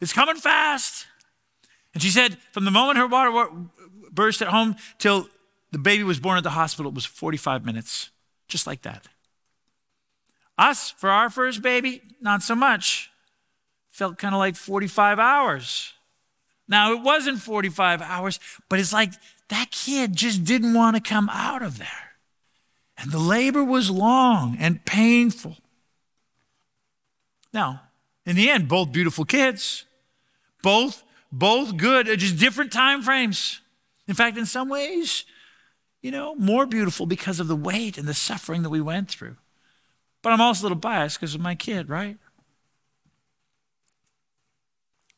It's 0.00 0.12
coming 0.12 0.36
fast. 0.36 1.06
And 1.94 2.02
she 2.02 2.10
said, 2.10 2.36
from 2.52 2.64
the 2.64 2.70
moment 2.70 2.98
her 2.98 3.06
water 3.06 3.48
burst 4.12 4.42
at 4.42 4.48
home 4.48 4.76
till 4.98 5.28
the 5.74 5.78
baby 5.78 6.04
was 6.04 6.20
born 6.20 6.38
at 6.38 6.44
the 6.44 6.50
hospital, 6.50 6.92
it 6.92 6.94
was 6.94 7.04
45 7.04 7.64
minutes, 7.64 8.10
just 8.46 8.64
like 8.64 8.82
that. 8.82 9.08
Us, 10.56 10.92
for 10.92 11.10
our 11.10 11.28
first 11.28 11.62
baby, 11.62 12.00
not 12.20 12.44
so 12.44 12.54
much. 12.54 13.10
Felt 13.88 14.16
kind 14.16 14.36
of 14.36 14.38
like 14.38 14.54
45 14.54 15.18
hours. 15.18 15.92
Now, 16.68 16.92
it 16.92 17.02
wasn't 17.02 17.40
45 17.40 18.02
hours, 18.02 18.38
but 18.68 18.78
it's 18.78 18.92
like 18.92 19.14
that 19.48 19.72
kid 19.72 20.14
just 20.14 20.44
didn't 20.44 20.74
want 20.74 20.94
to 20.94 21.02
come 21.02 21.28
out 21.28 21.62
of 21.62 21.78
there. 21.78 22.12
And 22.96 23.10
the 23.10 23.18
labor 23.18 23.64
was 23.64 23.90
long 23.90 24.56
and 24.60 24.84
painful. 24.84 25.56
Now, 27.52 27.82
in 28.24 28.36
the 28.36 28.48
end, 28.48 28.68
both 28.68 28.92
beautiful 28.92 29.24
kids, 29.24 29.86
both, 30.62 31.02
both 31.32 31.76
good, 31.76 32.08
uh, 32.08 32.14
just 32.14 32.38
different 32.38 32.70
time 32.70 33.02
frames. 33.02 33.60
In 34.06 34.14
fact, 34.14 34.38
in 34.38 34.46
some 34.46 34.68
ways, 34.68 35.24
you 36.04 36.10
know, 36.10 36.34
more 36.34 36.66
beautiful 36.66 37.06
because 37.06 37.40
of 37.40 37.48
the 37.48 37.56
weight 37.56 37.96
and 37.96 38.06
the 38.06 38.12
suffering 38.12 38.62
that 38.62 38.68
we 38.68 38.78
went 38.82 39.08
through. 39.08 39.36
But 40.20 40.34
I'm 40.34 40.40
also 40.40 40.60
a 40.60 40.64
little 40.64 40.76
biased 40.76 41.18
because 41.18 41.34
of 41.34 41.40
my 41.40 41.54
kid, 41.54 41.88
right? 41.88 42.18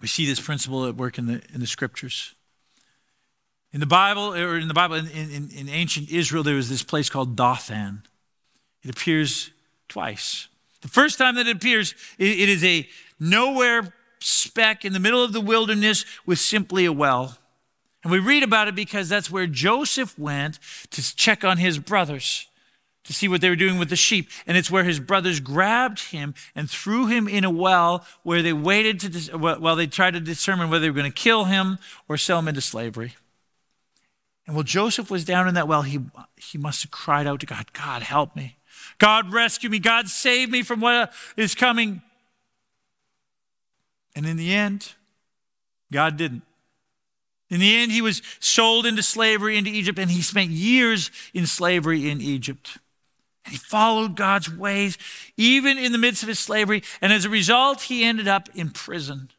We 0.00 0.06
see 0.06 0.26
this 0.26 0.38
principle 0.38 0.86
at 0.86 0.94
work 0.94 1.18
in 1.18 1.26
the, 1.26 1.42
in 1.52 1.58
the 1.58 1.66
scriptures. 1.66 2.36
In 3.72 3.80
the 3.80 3.86
Bible, 3.86 4.32
or 4.32 4.58
in 4.58 4.68
the 4.68 4.74
Bible, 4.74 4.94
in, 4.94 5.08
in, 5.08 5.50
in 5.50 5.68
ancient 5.68 6.08
Israel, 6.08 6.44
there 6.44 6.54
was 6.54 6.68
this 6.68 6.84
place 6.84 7.10
called 7.10 7.34
Dothan. 7.34 8.02
It 8.84 8.90
appears 8.90 9.50
twice. 9.88 10.46
The 10.82 10.88
first 10.88 11.18
time 11.18 11.34
that 11.34 11.48
it 11.48 11.56
appears, 11.56 11.96
it, 12.16 12.28
it 12.28 12.48
is 12.48 12.62
a 12.62 12.88
nowhere 13.18 13.92
speck 14.20 14.84
in 14.84 14.92
the 14.92 15.00
middle 15.00 15.24
of 15.24 15.32
the 15.32 15.40
wilderness 15.40 16.04
with 16.26 16.38
simply 16.38 16.84
a 16.84 16.92
well. 16.92 17.38
And 18.06 18.12
we 18.12 18.20
read 18.20 18.44
about 18.44 18.68
it 18.68 18.76
because 18.76 19.08
that's 19.08 19.32
where 19.32 19.48
Joseph 19.48 20.16
went 20.16 20.60
to 20.92 21.16
check 21.16 21.42
on 21.42 21.58
his 21.58 21.80
brothers 21.80 22.46
to 23.02 23.12
see 23.12 23.26
what 23.26 23.40
they 23.40 23.48
were 23.48 23.56
doing 23.56 23.80
with 23.80 23.90
the 23.90 23.96
sheep. 23.96 24.30
And 24.46 24.56
it's 24.56 24.70
where 24.70 24.84
his 24.84 25.00
brothers 25.00 25.40
grabbed 25.40 25.98
him 26.12 26.32
and 26.54 26.70
threw 26.70 27.08
him 27.08 27.26
in 27.26 27.42
a 27.42 27.50
well 27.50 28.06
where 28.22 28.42
they 28.42 28.52
waited 28.52 29.00
to, 29.00 29.36
while 29.36 29.74
they 29.74 29.88
tried 29.88 30.12
to 30.12 30.20
determine 30.20 30.70
whether 30.70 30.82
they 30.82 30.90
were 30.90 30.94
going 30.94 31.10
to 31.10 31.20
kill 31.20 31.46
him 31.46 31.80
or 32.08 32.16
sell 32.16 32.38
him 32.38 32.46
into 32.46 32.60
slavery. 32.60 33.16
And 34.46 34.54
while 34.54 34.62
Joseph 34.62 35.10
was 35.10 35.24
down 35.24 35.48
in 35.48 35.54
that 35.54 35.66
well, 35.66 35.82
he, 35.82 35.98
he 36.36 36.58
must 36.58 36.84
have 36.84 36.92
cried 36.92 37.26
out 37.26 37.40
to 37.40 37.46
God, 37.46 37.72
God, 37.72 38.04
help 38.04 38.36
me. 38.36 38.56
God, 38.98 39.32
rescue 39.32 39.68
me. 39.68 39.80
God, 39.80 40.06
save 40.06 40.48
me 40.48 40.62
from 40.62 40.80
what 40.80 41.12
is 41.36 41.56
coming. 41.56 42.02
And 44.14 44.24
in 44.24 44.36
the 44.36 44.54
end, 44.54 44.94
God 45.90 46.16
didn't. 46.16 46.42
In 47.48 47.60
the 47.60 47.76
end, 47.76 47.92
he 47.92 48.02
was 48.02 48.22
sold 48.40 48.86
into 48.86 49.02
slavery 49.02 49.56
into 49.56 49.70
Egypt, 49.70 49.98
and 49.98 50.10
he 50.10 50.22
spent 50.22 50.50
years 50.50 51.10
in 51.32 51.46
slavery 51.46 52.10
in 52.10 52.20
Egypt. 52.20 52.78
And 53.44 53.52
he 53.52 53.58
followed 53.58 54.16
God's 54.16 54.52
ways, 54.52 54.98
even 55.36 55.78
in 55.78 55.92
the 55.92 55.98
midst 55.98 56.22
of 56.22 56.28
his 56.28 56.40
slavery. 56.40 56.82
And 57.00 57.12
as 57.12 57.24
a 57.24 57.30
result, 57.30 57.82
he 57.82 58.02
ended 58.02 58.26
up 58.26 58.48
in 58.54 58.70
prison 58.70 59.30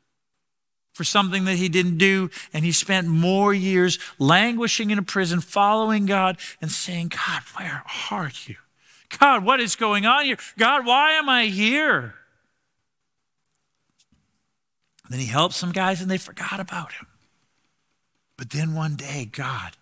for 0.93 1.04
something 1.04 1.43
that 1.46 1.58
he 1.58 1.67
didn't 1.67 1.98
do. 1.98 2.30
And 2.54 2.63
he 2.63 2.72
spent 2.72 3.08
more 3.08 3.54
years 3.54 4.00
languishing 4.17 4.89
in 4.89 4.98
a 4.98 5.04
prison, 5.04 5.41
following 5.41 6.06
God 6.06 6.38
and 6.62 6.72
saying, 6.72 7.10
God, 7.10 7.43
where 7.58 7.84
are 8.10 8.32
you? 8.46 8.56
God, 9.20 9.43
what 9.43 9.60
is 9.60 9.76
going 9.76 10.06
on 10.06 10.26
here? 10.26 10.38
God, 10.58 10.86
why 10.86 11.12
am 11.13 11.30
I 11.30 11.46
here? 11.46 12.15
then 15.10 15.20
he 15.22 15.26
helped 15.26 15.56
some 15.56 15.72
guys 15.72 16.02
and 16.02 16.12
they 16.12 16.17
forgot 16.17 16.60
about 16.60 16.91
him. 16.91 17.08
But 18.38 18.52
then 18.52 18.73
one 18.73 18.95
day, 18.95 19.28
God 19.32 19.73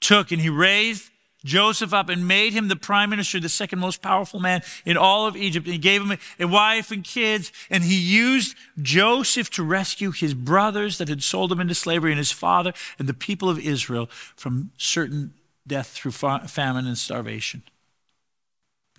took 0.00 0.32
and 0.32 0.40
he 0.40 0.48
raised 0.48 1.10
Joseph 1.44 1.92
up 1.92 2.08
and 2.08 2.26
made 2.26 2.52
him 2.52 2.68
the 2.68 2.76
prime 2.76 3.10
minister, 3.10 3.40
the 3.40 3.48
second 3.48 3.78
most 3.78 4.02
powerful 4.02 4.40
man 4.40 4.62
in 4.84 4.96
all 4.96 5.26
of 5.26 5.36
Egypt. 5.36 5.66
And 5.66 5.72
he 5.72 5.78
gave 5.78 6.02
him 6.02 6.18
a 6.38 6.46
wife 6.46 6.90
and 6.90 7.02
kids. 7.02 7.52
And 7.70 7.84
he 7.84 7.96
used 7.96 8.56
Joseph 8.80 9.50
to 9.50 9.62
rescue 9.62 10.10
his 10.10 10.34
brothers 10.34 10.98
that 10.98 11.08
had 11.08 11.22
sold 11.22 11.50
him 11.50 11.60
into 11.60 11.74
slavery 11.74 12.12
and 12.12 12.18
his 12.18 12.32
father 12.32 12.72
and 12.98 13.08
the 13.08 13.14
people 13.14 13.48
of 13.48 13.58
Israel 13.58 14.08
from 14.36 14.70
certain 14.76 15.34
death 15.66 15.88
through 15.88 16.12
famine 16.12 16.86
and 16.86 16.98
starvation. 16.98 17.62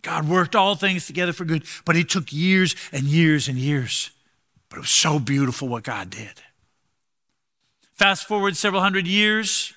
God 0.02 0.28
worked 0.28 0.56
all 0.56 0.76
things 0.76 1.08
together 1.08 1.32
for 1.32 1.46
good, 1.46 1.64
but 1.86 1.96
it 1.96 2.10
took 2.10 2.34
years 2.34 2.76
and 2.92 3.04
years 3.04 3.48
and 3.48 3.58
years. 3.58 4.12
But 4.68 4.78
it 4.78 4.82
was 4.82 4.90
so 4.90 5.18
beautiful 5.18 5.70
what 5.70 5.84
God 5.84 6.10
did. 6.10 6.42
Fast 7.96 8.28
forward 8.28 8.58
several 8.58 8.82
hundred 8.82 9.08
years, 9.08 9.74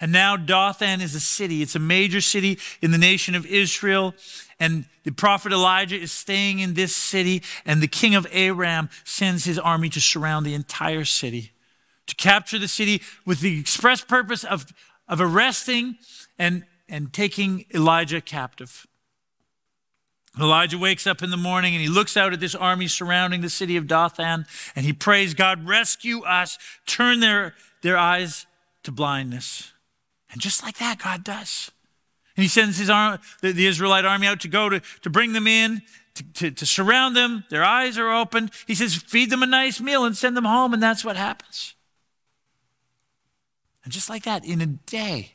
and 0.00 0.12
now 0.12 0.36
Dothan 0.36 1.00
is 1.00 1.14
a 1.14 1.20
city. 1.20 1.60
It's 1.60 1.74
a 1.74 1.80
major 1.80 2.20
city 2.20 2.58
in 2.80 2.92
the 2.92 2.98
nation 2.98 3.34
of 3.34 3.44
Israel. 3.46 4.14
And 4.60 4.84
the 5.02 5.10
prophet 5.10 5.52
Elijah 5.52 5.98
is 5.98 6.12
staying 6.12 6.60
in 6.60 6.74
this 6.74 6.94
city, 6.94 7.42
and 7.66 7.80
the 7.80 7.88
king 7.88 8.14
of 8.14 8.26
Aram 8.30 8.90
sends 9.04 9.44
his 9.44 9.58
army 9.58 9.88
to 9.90 10.00
surround 10.00 10.46
the 10.46 10.54
entire 10.54 11.04
city, 11.04 11.52
to 12.06 12.14
capture 12.14 12.58
the 12.58 12.68
city 12.68 13.02
with 13.26 13.40
the 13.40 13.58
express 13.58 14.02
purpose 14.02 14.44
of, 14.44 14.72
of 15.08 15.20
arresting 15.20 15.96
and, 16.38 16.64
and 16.88 17.12
taking 17.12 17.64
Elijah 17.74 18.20
captive. 18.20 18.86
Elijah 20.38 20.78
wakes 20.78 21.06
up 21.06 21.22
in 21.22 21.30
the 21.30 21.36
morning 21.36 21.74
and 21.74 21.82
he 21.82 21.88
looks 21.88 22.16
out 22.16 22.32
at 22.32 22.40
this 22.40 22.54
army 22.54 22.86
surrounding 22.86 23.40
the 23.40 23.50
city 23.50 23.76
of 23.76 23.86
Dothan 23.86 24.46
and 24.76 24.86
he 24.86 24.92
prays, 24.92 25.34
God, 25.34 25.66
rescue 25.66 26.22
us, 26.22 26.58
turn 26.86 27.20
their, 27.20 27.54
their 27.82 27.96
eyes 27.96 28.46
to 28.84 28.92
blindness. 28.92 29.72
And 30.30 30.40
just 30.40 30.62
like 30.62 30.78
that, 30.78 30.98
God 30.98 31.24
does. 31.24 31.70
And 32.36 32.42
he 32.42 32.48
sends 32.48 32.78
his 32.78 32.90
arm, 32.90 33.18
the, 33.40 33.52
the 33.52 33.66
Israelite 33.66 34.04
army 34.04 34.26
out 34.26 34.40
to 34.40 34.48
go 34.48 34.68
to, 34.68 34.80
to 35.02 35.10
bring 35.10 35.32
them 35.32 35.46
in, 35.46 35.82
to, 36.14 36.24
to, 36.34 36.50
to 36.52 36.66
surround 36.66 37.16
them. 37.16 37.44
Their 37.50 37.64
eyes 37.64 37.98
are 37.98 38.12
opened. 38.12 38.52
He 38.66 38.74
says, 38.74 38.94
feed 38.94 39.30
them 39.30 39.42
a 39.42 39.46
nice 39.46 39.80
meal 39.80 40.04
and 40.04 40.16
send 40.16 40.36
them 40.36 40.44
home. 40.44 40.72
And 40.72 40.82
that's 40.82 41.04
what 41.04 41.16
happens. 41.16 41.74
And 43.82 43.92
just 43.92 44.08
like 44.08 44.24
that, 44.24 44.44
in 44.44 44.60
a 44.60 44.66
day, 44.66 45.34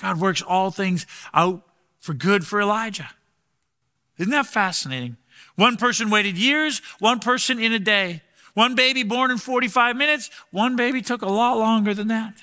God 0.00 0.20
works 0.20 0.40
all 0.40 0.70
things 0.70 1.06
out 1.34 1.62
for 2.00 2.14
good 2.14 2.46
for 2.46 2.60
Elijah. 2.60 3.10
Isn't 4.22 4.30
that 4.30 4.46
fascinating? 4.46 5.16
One 5.56 5.76
person 5.76 6.08
waited 6.08 6.38
years, 6.38 6.80
one 7.00 7.18
person 7.18 7.58
in 7.58 7.72
a 7.72 7.80
day. 7.80 8.22
One 8.54 8.76
baby 8.76 9.02
born 9.02 9.32
in 9.32 9.38
45 9.38 9.96
minutes, 9.96 10.30
one 10.52 10.76
baby 10.76 11.02
took 11.02 11.22
a 11.22 11.28
lot 11.28 11.58
longer 11.58 11.92
than 11.92 12.06
that. 12.06 12.34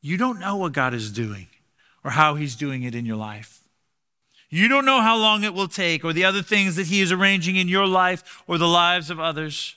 You 0.00 0.16
don't 0.16 0.40
know 0.40 0.56
what 0.56 0.72
God 0.72 0.94
is 0.94 1.12
doing 1.12 1.48
or 2.02 2.12
how 2.12 2.36
He's 2.36 2.56
doing 2.56 2.82
it 2.82 2.94
in 2.94 3.04
your 3.04 3.18
life. 3.18 3.60
You 4.48 4.68
don't 4.68 4.86
know 4.86 5.02
how 5.02 5.18
long 5.18 5.44
it 5.44 5.52
will 5.52 5.68
take 5.68 6.02
or 6.02 6.14
the 6.14 6.24
other 6.24 6.40
things 6.40 6.76
that 6.76 6.86
He 6.86 7.02
is 7.02 7.12
arranging 7.12 7.56
in 7.56 7.68
your 7.68 7.86
life 7.86 8.42
or 8.46 8.56
the 8.56 8.66
lives 8.66 9.10
of 9.10 9.20
others. 9.20 9.76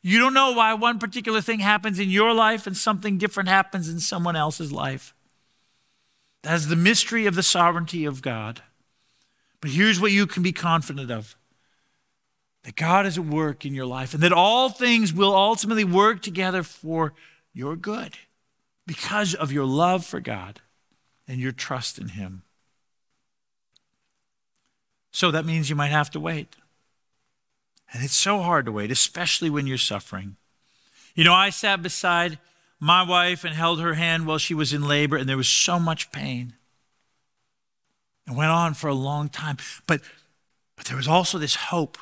You 0.00 0.20
don't 0.20 0.32
know 0.32 0.52
why 0.52 0.74
one 0.74 1.00
particular 1.00 1.40
thing 1.40 1.58
happens 1.58 1.98
in 1.98 2.08
your 2.08 2.32
life 2.32 2.68
and 2.68 2.76
something 2.76 3.18
different 3.18 3.48
happens 3.48 3.88
in 3.88 3.98
someone 3.98 4.36
else's 4.36 4.70
life. 4.70 5.12
That 6.42 6.54
is 6.54 6.68
the 6.68 6.76
mystery 6.76 7.26
of 7.26 7.34
the 7.34 7.42
sovereignty 7.42 8.04
of 8.04 8.22
God. 8.22 8.62
But 9.60 9.72
here's 9.72 10.00
what 10.00 10.12
you 10.12 10.26
can 10.26 10.42
be 10.42 10.52
confident 10.52 11.10
of 11.10 11.36
that 12.62 12.76
God 12.76 13.06
is 13.06 13.16
at 13.16 13.24
work 13.24 13.64
in 13.64 13.74
your 13.74 13.86
life 13.86 14.12
and 14.12 14.22
that 14.22 14.32
all 14.32 14.68
things 14.68 15.12
will 15.12 15.34
ultimately 15.34 15.84
work 15.84 16.20
together 16.20 16.62
for 16.62 17.14
your 17.54 17.74
good 17.74 18.18
because 18.86 19.34
of 19.34 19.50
your 19.52 19.64
love 19.64 20.04
for 20.04 20.20
God. 20.20 20.60
and 21.28 21.38
your 21.40 21.52
trust 21.52 21.96
in 21.96 22.08
Him. 22.08 22.42
So 25.12 25.30
that 25.30 25.44
means 25.46 25.70
you 25.70 25.76
might 25.76 25.92
have 25.92 26.10
to 26.10 26.18
wait. 26.18 26.56
And 27.92 28.02
it's 28.04 28.16
so 28.16 28.40
hard 28.40 28.66
to 28.66 28.72
wait, 28.72 28.90
especially 28.90 29.48
when 29.48 29.66
you're 29.66 29.78
suffering. 29.78 30.36
You 31.14 31.22
know, 31.22 31.32
I 31.32 31.50
sat 31.50 31.82
beside 31.82 32.40
my 32.80 33.02
wife 33.02 33.44
and 33.44 33.54
held 33.54 33.80
her 33.80 33.94
hand 33.94 34.26
while 34.26 34.38
she 34.38 34.54
was 34.54 34.72
in 34.72 34.88
labor, 34.88 35.16
and 35.16 35.28
there 35.28 35.36
was 35.36 35.48
so 35.48 35.78
much 35.78 36.10
pain. 36.10 36.54
It 38.26 38.32
went 38.32 38.50
on 38.50 38.74
for 38.74 38.88
a 38.88 38.94
long 38.94 39.28
time. 39.28 39.58
But, 39.86 40.00
but 40.76 40.86
there 40.86 40.96
was 40.96 41.06
also 41.06 41.38
this 41.38 41.56
hope, 41.56 41.98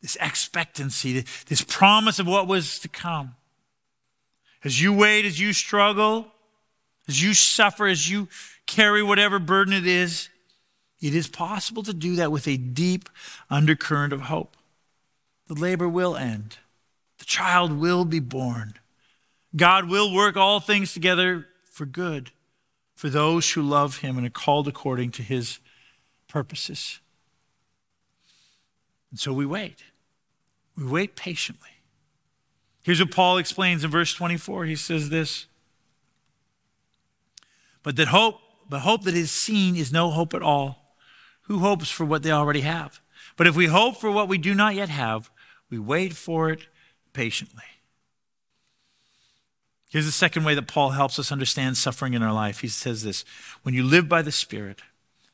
this 0.00 0.16
expectancy, 0.20 1.24
this 1.46 1.62
promise 1.62 2.18
of 2.18 2.26
what 2.26 2.48
was 2.48 2.78
to 2.80 2.88
come. 2.88 3.36
As 4.64 4.80
you 4.80 4.92
wait, 4.92 5.26
as 5.26 5.38
you 5.38 5.52
struggle, 5.52 6.32
as 7.06 7.22
you 7.22 7.34
suffer, 7.34 7.86
as 7.86 8.10
you 8.10 8.28
carry 8.66 9.02
whatever 9.02 9.38
burden 9.38 9.74
it 9.74 9.86
is, 9.86 10.30
it 11.00 11.14
is 11.14 11.28
possible 11.28 11.82
to 11.82 11.92
do 11.92 12.16
that 12.16 12.32
with 12.32 12.48
a 12.48 12.56
deep 12.56 13.08
undercurrent 13.50 14.12
of 14.12 14.22
hope. 14.22 14.56
The 15.48 15.54
labor 15.54 15.88
will 15.88 16.16
end, 16.16 16.58
the 17.18 17.26
child 17.26 17.72
will 17.72 18.04
be 18.04 18.20
born. 18.20 18.74
God 19.56 19.88
will 19.88 20.12
work 20.12 20.36
all 20.36 20.60
things 20.60 20.92
together 20.92 21.46
for 21.64 21.86
good 21.86 22.30
for 22.94 23.08
those 23.08 23.52
who 23.52 23.62
love 23.62 23.98
him 23.98 24.16
and 24.16 24.26
are 24.26 24.30
called 24.30 24.68
according 24.68 25.10
to 25.12 25.22
his 25.22 25.60
purposes. 26.28 27.00
And 29.10 29.20
so 29.20 29.32
we 29.32 29.46
wait. 29.46 29.84
We 30.76 30.84
wait 30.84 31.16
patiently. 31.16 31.70
Here's 32.82 33.00
what 33.00 33.10
Paul 33.10 33.38
explains 33.38 33.82
in 33.84 33.90
verse 33.90 34.14
24. 34.14 34.64
He 34.64 34.76
says 34.76 35.08
this 35.08 35.46
But 37.82 37.96
that 37.96 38.08
hope, 38.08 38.40
but 38.68 38.80
hope 38.80 39.04
that 39.04 39.14
is 39.14 39.30
seen 39.30 39.76
is 39.76 39.92
no 39.92 40.10
hope 40.10 40.34
at 40.34 40.42
all. 40.42 40.94
Who 41.42 41.60
hopes 41.60 41.90
for 41.90 42.04
what 42.04 42.22
they 42.22 42.30
already 42.30 42.62
have? 42.62 43.00
But 43.36 43.46
if 43.46 43.54
we 43.54 43.66
hope 43.66 43.96
for 43.98 44.10
what 44.10 44.28
we 44.28 44.38
do 44.38 44.54
not 44.54 44.74
yet 44.74 44.88
have, 44.88 45.30
we 45.70 45.78
wait 45.78 46.14
for 46.14 46.50
it 46.50 46.66
patiently. 47.12 47.62
Here's 49.96 50.04
the 50.04 50.12
second 50.12 50.44
way 50.44 50.54
that 50.54 50.66
Paul 50.66 50.90
helps 50.90 51.18
us 51.18 51.32
understand 51.32 51.78
suffering 51.78 52.12
in 52.12 52.22
our 52.22 52.34
life. 52.34 52.60
He 52.60 52.68
says 52.68 53.02
this 53.02 53.24
When 53.62 53.74
you 53.74 53.82
live 53.82 54.10
by 54.10 54.20
the 54.20 54.30
Spirit, 54.30 54.82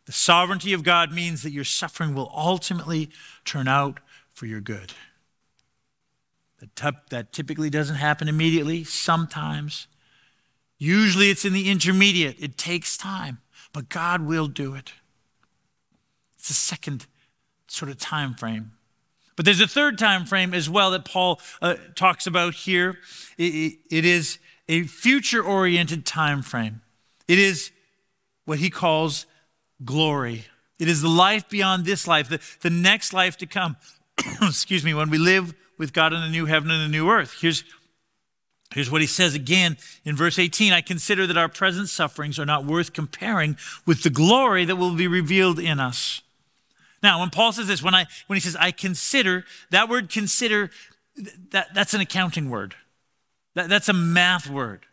the 0.06 0.12
sovereignty 0.12 0.72
of 0.72 0.84
God 0.84 1.10
means 1.10 1.42
that 1.42 1.50
your 1.50 1.64
suffering 1.64 2.14
will 2.14 2.30
ultimately 2.32 3.10
turn 3.44 3.66
out 3.66 3.98
for 4.32 4.46
your 4.46 4.60
good. 4.60 4.92
That 7.10 7.32
typically 7.32 7.70
doesn't 7.70 7.96
happen 7.96 8.28
immediately, 8.28 8.84
sometimes. 8.84 9.88
Usually 10.78 11.28
it's 11.28 11.44
in 11.44 11.54
the 11.54 11.68
intermediate, 11.68 12.36
it 12.38 12.56
takes 12.56 12.96
time, 12.96 13.38
but 13.72 13.88
God 13.88 14.22
will 14.22 14.46
do 14.46 14.76
it. 14.76 14.92
It's 16.38 16.50
a 16.50 16.54
second 16.54 17.06
sort 17.66 17.90
of 17.90 17.98
time 17.98 18.34
frame. 18.34 18.70
But 19.34 19.44
there's 19.44 19.60
a 19.60 19.66
third 19.66 19.98
time 19.98 20.24
frame 20.24 20.54
as 20.54 20.70
well 20.70 20.92
that 20.92 21.04
Paul 21.04 21.40
uh, 21.60 21.74
talks 21.96 22.28
about 22.28 22.54
here. 22.54 23.00
it, 23.36 23.78
it 23.90 24.04
is 24.04 24.38
a 24.68 24.84
future 24.84 25.42
oriented 25.42 26.06
time 26.06 26.42
frame. 26.42 26.80
It 27.28 27.38
is 27.38 27.70
what 28.44 28.58
he 28.58 28.70
calls 28.70 29.26
glory. 29.84 30.46
It 30.78 30.88
is 30.88 31.02
the 31.02 31.08
life 31.08 31.48
beyond 31.48 31.84
this 31.84 32.06
life, 32.06 32.28
the, 32.28 32.40
the 32.60 32.70
next 32.70 33.12
life 33.12 33.36
to 33.38 33.46
come. 33.46 33.76
Excuse 34.42 34.84
me, 34.84 34.94
when 34.94 35.10
we 35.10 35.18
live 35.18 35.54
with 35.78 35.92
God 35.92 36.12
in 36.12 36.22
a 36.22 36.28
new 36.28 36.46
heaven 36.46 36.70
and 36.70 36.82
a 36.82 36.88
new 36.88 37.10
earth. 37.10 37.38
Here's, 37.40 37.64
here's 38.72 38.90
what 38.90 39.00
he 39.00 39.06
says 39.06 39.34
again 39.34 39.76
in 40.04 40.16
verse 40.16 40.38
18 40.38 40.72
I 40.72 40.80
consider 40.80 41.26
that 41.26 41.36
our 41.36 41.48
present 41.48 41.88
sufferings 41.88 42.38
are 42.38 42.46
not 42.46 42.64
worth 42.64 42.92
comparing 42.92 43.56
with 43.86 44.02
the 44.02 44.10
glory 44.10 44.64
that 44.64 44.76
will 44.76 44.94
be 44.94 45.08
revealed 45.08 45.58
in 45.58 45.80
us. 45.80 46.22
Now, 47.02 47.18
when 47.18 47.30
Paul 47.30 47.52
says 47.52 47.66
this, 47.66 47.82
when, 47.82 47.96
I, 47.96 48.06
when 48.28 48.36
he 48.36 48.40
says, 48.40 48.54
I 48.54 48.70
consider, 48.70 49.44
that 49.70 49.88
word 49.88 50.08
consider, 50.08 50.70
that, 51.50 51.74
that's 51.74 51.94
an 51.94 52.00
accounting 52.00 52.48
word. 52.48 52.76
That, 53.54 53.68
that's 53.68 53.88
a 53.88 53.94
math 53.94 54.48
word. 54.48 54.86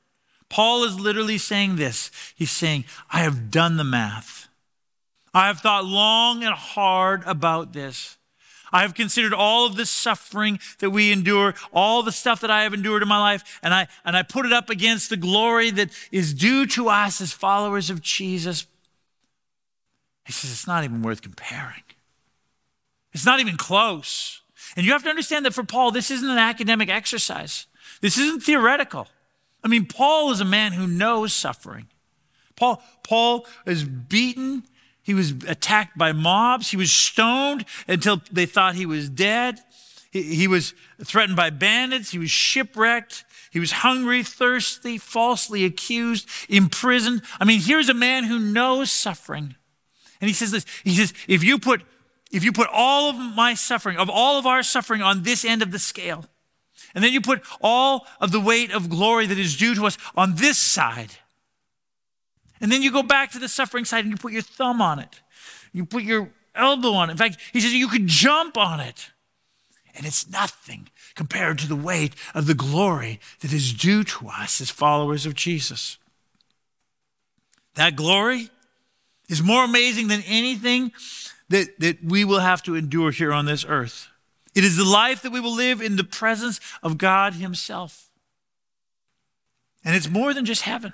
Paul 0.50 0.84
is 0.84 1.00
literally 1.00 1.38
saying 1.38 1.76
this. 1.76 2.12
He's 2.36 2.52
saying, 2.52 2.86
I 3.12 3.20
have 3.20 3.52
done 3.52 3.78
the 3.78 3.84
math. 3.84 4.48
I 5.34 5.48
have 5.48 5.60
thought 5.60 5.86
long 5.86 6.44
and 6.44 6.54
hard 6.54 7.24
about 7.26 7.74
this. 7.74 8.18
I 8.72 8.82
have 8.82 8.94
considered 8.94 9.34
all 9.34 9.66
of 9.66 9.76
the 9.76 9.86
suffering 9.86 10.60
that 10.80 10.92
we 10.92 11.12
endure, 11.12 11.56
all 11.74 12.04
the 12.04 12.12
stuff 12.12 12.42
that 12.42 12.52
I 12.52 12.64
have 12.64 12.74
endured 12.74 13.02
in 13.02 13.08
my 13.08 13.20
life, 13.20 13.60
and 13.64 13.74
I, 13.74 13.88
and 14.06 14.16
I 14.16 14.24
put 14.24 14.46
it 14.46 14.54
up 14.54 14.70
against 14.70 15.10
the 15.10 15.18
glory 15.18 15.72
that 15.72 15.90
is 16.12 16.34
due 16.34 16.66
to 16.68 16.90
us 16.90 17.22
as 17.22 17.32
followers 17.32 17.90
of 17.90 18.02
Jesus. 18.02 18.66
He 20.26 20.34
says, 20.34 20.52
it's 20.52 20.68
not 20.68 20.84
even 20.84 21.02
worth 21.02 21.22
comparing. 21.22 21.84
It's 23.12 23.26
not 23.26 23.40
even 23.40 23.58
close. 23.58 24.42
And 24.76 24.86
you 24.86 24.92
have 24.92 25.04
to 25.04 25.10
understand 25.10 25.46
that 25.46 25.54
for 25.56 25.64
Paul, 25.64 25.92
this 25.92 26.12
isn't 26.12 26.30
an 26.30 26.38
academic 26.38 26.90
exercise. 26.90 27.66
This 28.02 28.18
isn't 28.18 28.44
theoretical. 28.44 29.08
I 29.64 29.68
mean, 29.68 29.86
Paul 29.86 30.32
is 30.32 30.40
a 30.40 30.46
man 30.46 30.74
who 30.74 30.88
knows 30.88 31.34
suffering. 31.34 31.88
Paul, 32.56 32.82
Paul 33.04 33.46
is 33.66 33.84
beaten. 33.84 34.64
He 35.02 35.14
was 35.14 35.32
attacked 35.48 35.98
by 35.98 36.12
mobs. 36.12 36.72
He 36.72 36.78
was 36.78 36.92
stoned 36.92 37.66
until 37.88 38.22
they 38.32 38.46
thought 38.46 38.76
he 38.76 38.86
was 38.86 39.10
dead. 39.10 39.60
He, 40.12 40.36
he 40.36 40.48
was 40.48 40.74
threatened 41.04 41.36
by 41.36 41.50
bandits. 41.50 42.12
He 42.12 42.20
was 42.20 42.32
shipwrecked. 42.32 43.26
He 43.52 43.60
was 43.60 43.72
hungry, 43.72 44.24
thirsty, 44.24 44.98
falsely 44.98 45.66
accused, 45.66 46.30
imprisoned. 46.48 47.24
I 47.40 47.46
mean, 47.46 47.60
here's 47.62 47.90
a 47.90 47.94
man 47.94 48.26
who 48.26 48.40
knows 48.40 48.92
suffering. 48.92 49.56
And 50.22 50.28
he 50.28 50.34
says 50.34 50.52
this. 50.52 50.66
He 50.84 50.96
says, 50.96 51.14
if 51.28 51.44
you 51.44 51.58
put, 51.58 51.82
if 52.32 52.44
you 52.44 52.52
put 52.52 52.70
all 52.72 53.10
of 53.10 53.16
my 53.16 53.56
suffering, 53.56 53.98
of 53.98 54.10
all 54.10 54.38
of 54.38 54.46
our 54.46 54.62
suffering 54.64 55.02
on 55.02 55.24
this 55.24 55.44
end 55.44 55.62
of 55.62 55.72
the 55.72 55.80
scale, 55.80 56.26
and 56.94 57.04
then 57.04 57.14
you 57.14 57.22
put 57.22 57.42
all 57.62 58.08
of 58.20 58.32
the 58.32 58.40
weight 58.40 58.72
of 58.72 58.90
glory 58.90 59.26
that 59.28 59.38
is 59.38 59.56
due 59.56 59.76
to 59.76 59.86
us 59.86 59.98
on 60.16 60.36
this 60.36 60.58
side. 60.58 61.12
And 62.62 62.72
then 62.72 62.82
you 62.82 62.92
go 62.92 63.04
back 63.04 63.32
to 63.32 63.40
the 63.40 63.48
suffering 63.48 63.86
side 63.86 64.06
and 64.06 64.12
you 64.12 64.18
put 64.18 64.34
your 64.34 64.42
thumb 64.42 64.82
on 64.82 65.00
it. 65.00 65.22
You 65.72 65.86
put 65.86 66.04
your 66.04 66.30
elbow 66.56 66.92
on 66.94 67.10
it. 67.10 67.14
In 67.14 67.18
fact, 67.18 67.38
he 67.54 67.62
says 67.62 67.74
you 67.74 67.88
could 67.88 68.08
jump 68.08 68.58
on 68.58 68.80
it. 68.80 69.12
And 69.96 70.06
it's 70.06 70.30
nothing 70.30 70.90
compared 71.16 71.60
to 71.60 71.68
the 71.68 71.76
weight 71.76 72.14
of 72.34 72.48
the 72.48 72.54
glory 72.54 73.20
that 73.42 73.52
is 73.52 73.74
due 73.74 74.04
to 74.04 74.28
us 74.28 74.62
as 74.62 74.70
followers 74.70 75.26
of 75.26 75.36
Jesus. 75.36 75.98
That 77.76 77.96
glory 77.96 78.50
is 79.28 79.42
more 79.42 79.64
amazing 79.64 80.08
than 80.08 80.24
anything 80.26 80.92
that, 81.50 81.80
that 81.80 82.04
we 82.04 82.24
will 82.24 82.40
have 82.40 82.64
to 82.64 82.76
endure 82.76 83.12
here 83.12 83.34
on 83.34 83.46
this 83.46 83.66
earth. 83.68 84.08
It 84.60 84.66
is 84.66 84.76
the 84.76 84.84
life 84.84 85.22
that 85.22 85.32
we 85.32 85.40
will 85.40 85.56
live 85.56 85.82
in 85.82 85.96
the 85.96 86.04
presence 86.04 86.60
of 86.84 86.98
God 86.98 87.36
Himself. 87.36 88.10
And 89.86 89.96
it's 89.96 90.10
more 90.10 90.34
than 90.34 90.44
just 90.44 90.64
heaven. 90.64 90.94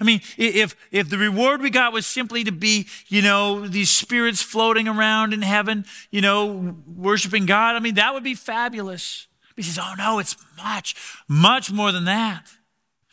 I 0.00 0.04
mean, 0.04 0.20
if, 0.38 0.76
if 0.92 1.08
the 1.08 1.18
reward 1.18 1.62
we 1.62 1.70
got 1.70 1.92
was 1.92 2.06
simply 2.06 2.44
to 2.44 2.52
be, 2.52 2.86
you 3.08 3.22
know, 3.22 3.66
these 3.66 3.90
spirits 3.90 4.40
floating 4.40 4.86
around 4.86 5.34
in 5.34 5.42
heaven, 5.42 5.84
you 6.12 6.20
know, 6.20 6.76
worshiping 6.86 7.44
God, 7.44 7.74
I 7.74 7.80
mean, 7.80 7.96
that 7.96 8.14
would 8.14 8.22
be 8.22 8.36
fabulous. 8.36 9.26
He 9.56 9.62
says, 9.64 9.80
oh 9.82 9.94
no, 9.98 10.20
it's 10.20 10.36
much, 10.56 10.94
much 11.26 11.72
more 11.72 11.90
than 11.90 12.04
that. 12.04 12.44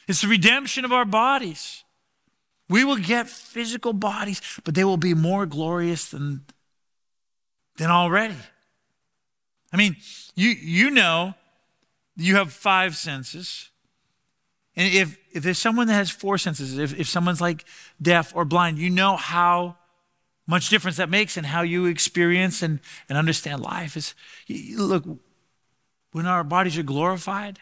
It's 0.08 0.22
the 0.22 0.28
redemption 0.28 0.86
of 0.86 0.94
our 0.94 1.06
bodies. 1.06 1.84
We 2.70 2.84
will 2.84 2.98
get 2.98 3.28
physical 3.28 3.94
bodies, 3.94 4.40
but 4.64 4.76
they 4.76 4.84
will 4.84 4.98
be 4.98 5.16
more 5.16 5.48
glorious 5.48 6.12
than, 6.12 6.44
than 7.78 7.90
already. 7.90 8.38
I 9.74 9.78
mean, 9.78 9.98
you, 10.36 10.50
you 10.50 10.92
know 10.92 11.34
you 12.16 12.36
have 12.36 12.54
five 12.54 12.96
senses. 12.96 13.70
And 14.76 14.94
if, 14.94 15.18
if 15.34 15.44
there's 15.44 15.60
someone 15.60 15.88
that 15.88 15.94
has 15.94 16.10
four 16.10 16.38
senses, 16.38 16.78
if, 16.78 16.98
if 17.00 17.08
someone's 17.08 17.42
like 17.42 17.66
deaf 18.02 18.36
or 18.36 18.46
blind, 18.46 18.78
you 18.78 18.90
know 18.90 19.16
how 19.16 19.78
much 20.48 20.70
difference 20.70 20.98
that 20.98 21.10
makes 21.10 21.38
in 21.38 21.44
how 21.44 21.62
you 21.62 21.86
experience 21.86 22.62
and, 22.62 22.80
and 23.10 23.18
understand 23.18 23.62
life. 23.62 23.96
Is 23.98 24.14
look, 24.50 25.06
when 26.12 26.26
our 26.26 26.44
bodies 26.44 26.78
are 26.78 26.84
glorified, 26.84 27.60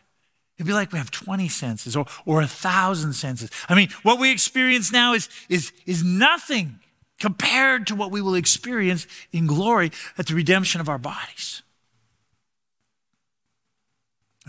it'd 0.58 0.67
be 0.67 0.74
like 0.74 0.91
we 0.91 0.97
have 0.97 1.12
20 1.12 1.47
senses 1.47 1.95
or, 1.95 2.06
or 2.26 2.41
a 2.41 2.47
thousand 2.47 3.13
senses. 3.13 3.50
I 3.69 3.76
mean, 3.76 3.89
what 4.04 4.19
we 4.19 4.32
experience 4.32 4.91
now 4.91 5.13
is, 5.13 5.30
is, 5.47 5.71
is 5.86 6.04
nothing 6.04 6.80
compared 7.19 7.88
to 7.88 7.95
what 7.95 8.10
we 8.10 8.21
will 8.21 8.36
experience 8.36 9.06
in 9.32 9.47
glory 9.47 9.91
at 10.17 10.26
the 10.26 10.34
redemption 10.34 10.82
of 10.82 10.89
our 10.89 10.97
bodies. 10.97 11.62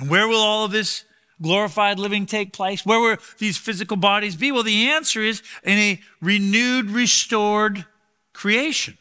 And 0.02 0.10
where 0.10 0.26
will 0.26 0.40
all 0.40 0.64
of 0.64 0.72
this 0.72 1.04
glorified 1.40 1.96
living 1.96 2.26
take 2.26 2.52
place? 2.52 2.84
Where 2.84 2.98
will 2.98 3.18
these 3.38 3.56
physical 3.56 3.96
bodies 3.96 4.34
be? 4.34 4.50
Well, 4.50 4.64
the 4.64 4.88
answer 4.88 5.20
is 5.20 5.44
in 5.62 5.78
a 5.78 6.00
renewed, 6.20 6.90
restored 6.90 7.86
creation. 8.32 8.98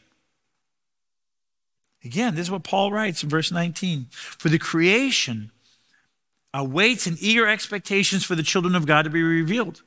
Again, 2.04 2.36
this 2.36 2.46
is 2.46 2.50
what 2.52 2.62
Paul 2.62 2.92
writes 2.92 3.24
in 3.24 3.28
verse 3.28 3.50
19. 3.50 4.06
For 4.12 4.48
the 4.48 4.60
creation 4.60 5.50
awaits 6.54 7.08
in 7.08 7.16
eager 7.18 7.48
expectations 7.48 8.22
for 8.22 8.36
the 8.36 8.44
children 8.44 8.76
of 8.76 8.86
God 8.86 9.02
to 9.02 9.10
be 9.10 9.24
revealed. 9.24 9.82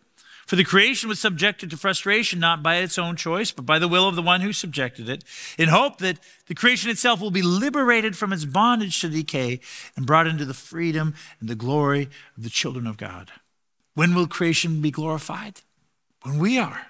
For 0.46 0.56
the 0.56 0.64
creation 0.64 1.10
was 1.10 1.20
subjected 1.20 1.72
to 1.72 1.78
frustration 1.78 2.40
not 2.40 2.62
by 2.62 2.76
its 2.76 3.00
own 3.00 3.16
choice, 3.16 3.52
but 3.52 3.66
by 3.66 3.80
the 3.80 3.88
will 3.88 4.08
of 4.08 4.16
the 4.16 4.22
one 4.22 4.42
who 4.42 4.54
subjected 4.54 5.10
it, 5.10 5.24
in 5.58 5.70
hope 5.70 5.98
that 5.98 6.20
the 6.46 6.54
creation 6.54 6.92
itself 6.92 7.20
will 7.20 7.32
be 7.32 7.42
liberated 7.42 8.16
from 8.16 8.32
its 8.32 8.46
bondage 8.46 9.02
to 9.02 9.10
decay 9.10 9.60
and 9.96 10.06
brought 10.06 10.28
into 10.28 10.46
the 10.46 10.54
freedom 10.54 11.16
and 11.40 11.50
the 11.50 11.56
glory 11.56 12.10
of 12.38 12.44
the 12.44 12.50
children 12.50 12.86
of 12.86 12.98
God. 12.98 13.32
When 13.96 14.14
will 14.14 14.28
creation 14.28 14.82
be 14.82 14.92
glorified? 14.92 15.62
When 16.22 16.38
we 16.38 16.60
are. 16.60 16.88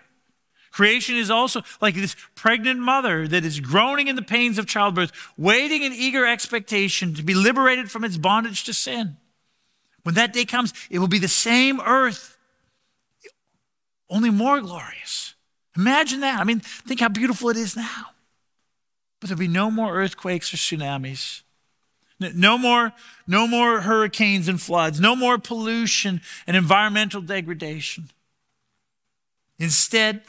Creation 0.71 1.15
is 1.15 1.31
also 1.31 1.61
like 1.79 1.95
this 1.95 2.17
pregnant 2.35 2.81
mother 2.81 3.25
that 3.29 3.45
is 3.45 3.61
groaning 3.61 4.09
in 4.09 4.17
the 4.17 4.21
pains 4.21 4.57
of 4.57 4.67
childbirth, 4.67 5.13
waiting 5.37 5.83
in 5.83 5.93
eager 5.93 6.25
expectation 6.25 7.13
to 7.13 7.23
be 7.23 7.33
liberated 7.33 7.89
from 7.89 8.03
its 8.03 8.17
bondage 8.17 8.65
to 8.65 8.73
sin. 8.73 9.15
When 10.03 10.15
that 10.15 10.33
day 10.33 10.43
comes, 10.43 10.73
it 10.89 10.99
will 10.99 11.07
be 11.07 11.19
the 11.19 11.29
same 11.29 11.79
earth 11.79 12.35
only 14.09 14.29
more 14.29 14.61
glorious. 14.61 15.35
Imagine 15.75 16.21
that. 16.21 16.39
I 16.39 16.43
mean, 16.43 16.59
think 16.59 16.99
how 16.99 17.09
beautiful 17.09 17.49
it 17.49 17.57
is 17.57 17.75
now. 17.75 18.11
But 19.19 19.29
there'll 19.29 19.39
be 19.39 19.47
no 19.47 19.71
more 19.71 19.95
earthquakes 19.95 20.53
or 20.53 20.57
tsunamis. 20.57 21.41
No 22.19 22.57
more, 22.57 22.93
no 23.27 23.45
more 23.45 23.81
hurricanes 23.81 24.47
and 24.47 24.61
floods, 24.61 25.01
no 25.01 25.17
more 25.17 25.37
pollution 25.37 26.21
and 26.47 26.55
environmental 26.55 27.19
degradation. 27.19 28.09
Instead, 29.59 30.21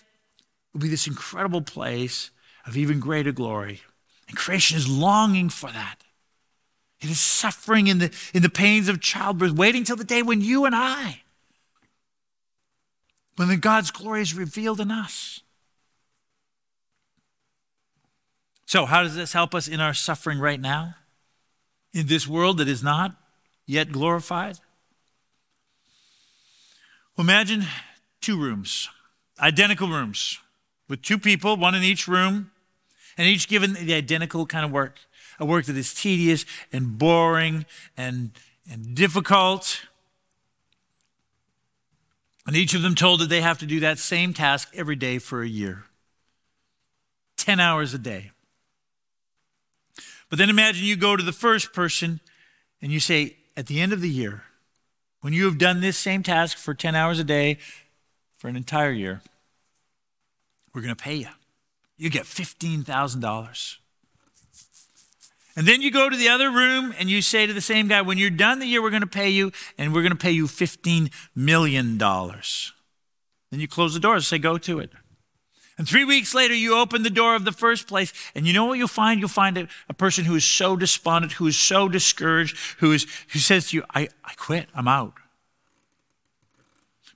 will 0.73 0.81
be 0.81 0.89
this 0.89 1.07
incredible 1.07 1.63
place 1.63 2.31
of 2.67 2.77
even 2.77 2.99
greater 2.99 3.33
glory. 3.33 3.83
And 4.29 4.37
creation 4.37 4.77
is 4.77 4.89
longing 4.89 5.49
for 5.49 5.71
that. 5.71 6.03
It 7.01 7.09
is 7.09 7.21
suffering 7.21 7.87
in 7.87 7.99
the, 7.99 8.13
in 8.35 8.43
the 8.43 8.49
pains 8.49 8.89
of 8.89 9.01
childbirth, 9.01 9.53
waiting 9.53 9.85
till 9.85 9.97
the 9.97 10.05
day 10.05 10.23
when 10.23 10.41
you 10.41 10.65
and 10.65 10.75
I 10.75 11.23
when 13.37 13.49
the 13.49 13.57
God's 13.57 13.91
glory 13.91 14.23
is 14.23 14.35
revealed 14.35 14.81
in 14.81 14.91
us. 14.91 15.41
So, 18.65 18.85
how 18.85 19.03
does 19.03 19.15
this 19.15 19.33
help 19.33 19.55
us 19.55 19.69
in 19.69 19.81
our 19.81 19.95
suffering 19.95 20.39
right 20.39 20.61
now? 20.61 20.97
In 21.93 22.09
this 22.09 22.27
world 22.27 22.59
that 22.59 22.69
is 22.69 22.83
not 22.83 23.17
yet 23.65 23.93
glorified? 23.93 24.59
Well, 27.17 27.25
imagine 27.25 27.65
two 28.21 28.39
rooms, 28.39 28.89
identical 29.41 29.89
rooms, 29.89 30.39
with 30.89 31.03
two 31.03 31.19
people, 31.19 31.57
one 31.57 31.75
in 31.75 31.83
each 31.83 32.07
room, 32.07 32.51
and 33.17 33.27
each 33.27 33.49
given 33.49 33.75
the 33.75 33.95
identical 33.95 34.47
kind 34.47 34.65
of 34.65 34.73
work 34.73 34.99
a 35.39 35.45
work 35.45 35.67
that 35.67 35.77
is 35.77 35.95
tedious 35.95 36.45
and 36.73 36.99
boring 36.99 37.67
and, 37.97 38.31
and 38.71 38.95
difficult. 38.95 39.83
And 42.47 42.55
each 42.55 42.75
of 42.75 42.83
them 42.83 42.95
told 42.95 43.21
that 43.21 43.29
they 43.29 43.41
have 43.41 43.59
to 43.59 43.67
do 43.67 43.81
that 43.81 43.99
same 43.99 44.33
task 44.33 44.71
every 44.73 44.97
day 44.97 45.19
for 45.19 45.43
a 45.43 45.49
year 45.49 45.85
10 47.37 47.61
hours 47.61 47.93
a 47.93 47.99
day. 47.99 48.31
But 50.31 50.39
then 50.39 50.51
imagine 50.51 50.85
you 50.85 50.97
go 50.97 51.17
to 51.17 51.23
the 51.23 51.33
first 51.33 51.73
person 51.73 52.21
and 52.81 52.91
you 52.93 53.01
say, 53.01 53.37
at 53.57 53.67
the 53.67 53.81
end 53.81 53.93
of 53.93 54.01
the 54.01 54.09
year, 54.09 54.45
when 55.21 55.33
you 55.33 55.45
have 55.45 55.59
done 55.59 55.81
this 55.81 55.97
same 55.97 56.23
task 56.23 56.59
for 56.59 56.75
10 56.75 56.95
hours 56.95 57.19
a 57.19 57.25
day 57.25 57.59
for 58.37 58.49
an 58.49 58.57
entire 58.57 58.91
year, 58.91 59.23
we're 60.75 60.83
going 60.83 60.95
to 60.95 61.03
pay 61.03 61.15
you. 61.15 61.29
You 61.97 62.11
get 62.11 62.25
$15,000. 62.25 63.77
And 65.57 65.67
then 65.67 65.81
you 65.81 65.91
go 65.91 66.11
to 66.11 66.17
the 66.17 66.29
other 66.29 66.51
room 66.51 66.95
and 66.99 67.09
you 67.09 67.23
say 67.23 67.47
to 67.47 67.53
the 67.53 67.63
same 67.63 67.89
guy, 67.89 68.03
when 68.03 68.19
you're 68.19 68.29
done 68.29 68.59
the 68.59 68.67
year, 68.67 68.83
we're 68.83 68.91
going 68.91 69.01
to 69.01 69.07
pay 69.07 69.31
you, 69.31 69.53
and 69.79 69.95
we're 69.95 70.03
going 70.03 70.13
to 70.13 70.19
pay 70.19 70.31
you 70.31 70.47
$15 70.47 71.11
million. 71.35 71.97
Then 71.97 73.61
you 73.61 73.67
close 73.67 73.95
the 73.95 74.01
door 74.01 74.15
and 74.15 74.23
say, 74.23 74.39
go 74.39 74.59
to 74.59 74.79
it. 74.79 74.91
And 75.79 75.89
three 75.89 76.05
weeks 76.05 76.35
later, 76.35 76.55
you 76.55 76.77
open 76.79 77.03
the 77.03 77.11
door 77.11 77.35
of 77.35 77.45
the 77.45 77.53
first 77.53 77.87
place, 77.87 78.13
and 78.35 78.47
you 78.47 78.53
know 78.53 78.67
what 78.67 78.79
you'll 78.79 78.89
find? 78.89 79.19
You'll 79.19 79.29
find 79.29 79.57
a, 79.57 79.69
a 79.89 79.95
person 79.95 80.25
who 80.25 80.35
is 80.35 80.45
so 80.45 80.77
despondent, 80.77 81.33
who 81.33 81.47
is 81.47 81.59
so 81.59 81.89
discouraged, 81.89 82.57
who, 82.79 82.93
is, 82.93 83.07
who 83.33 83.39
says 83.39 83.71
to 83.71 83.79
you, 83.79 83.85
I, 83.95 84.09
I 84.25 84.35
quit, 84.35 84.69
I'm 84.75 84.89
out. 84.89 85.15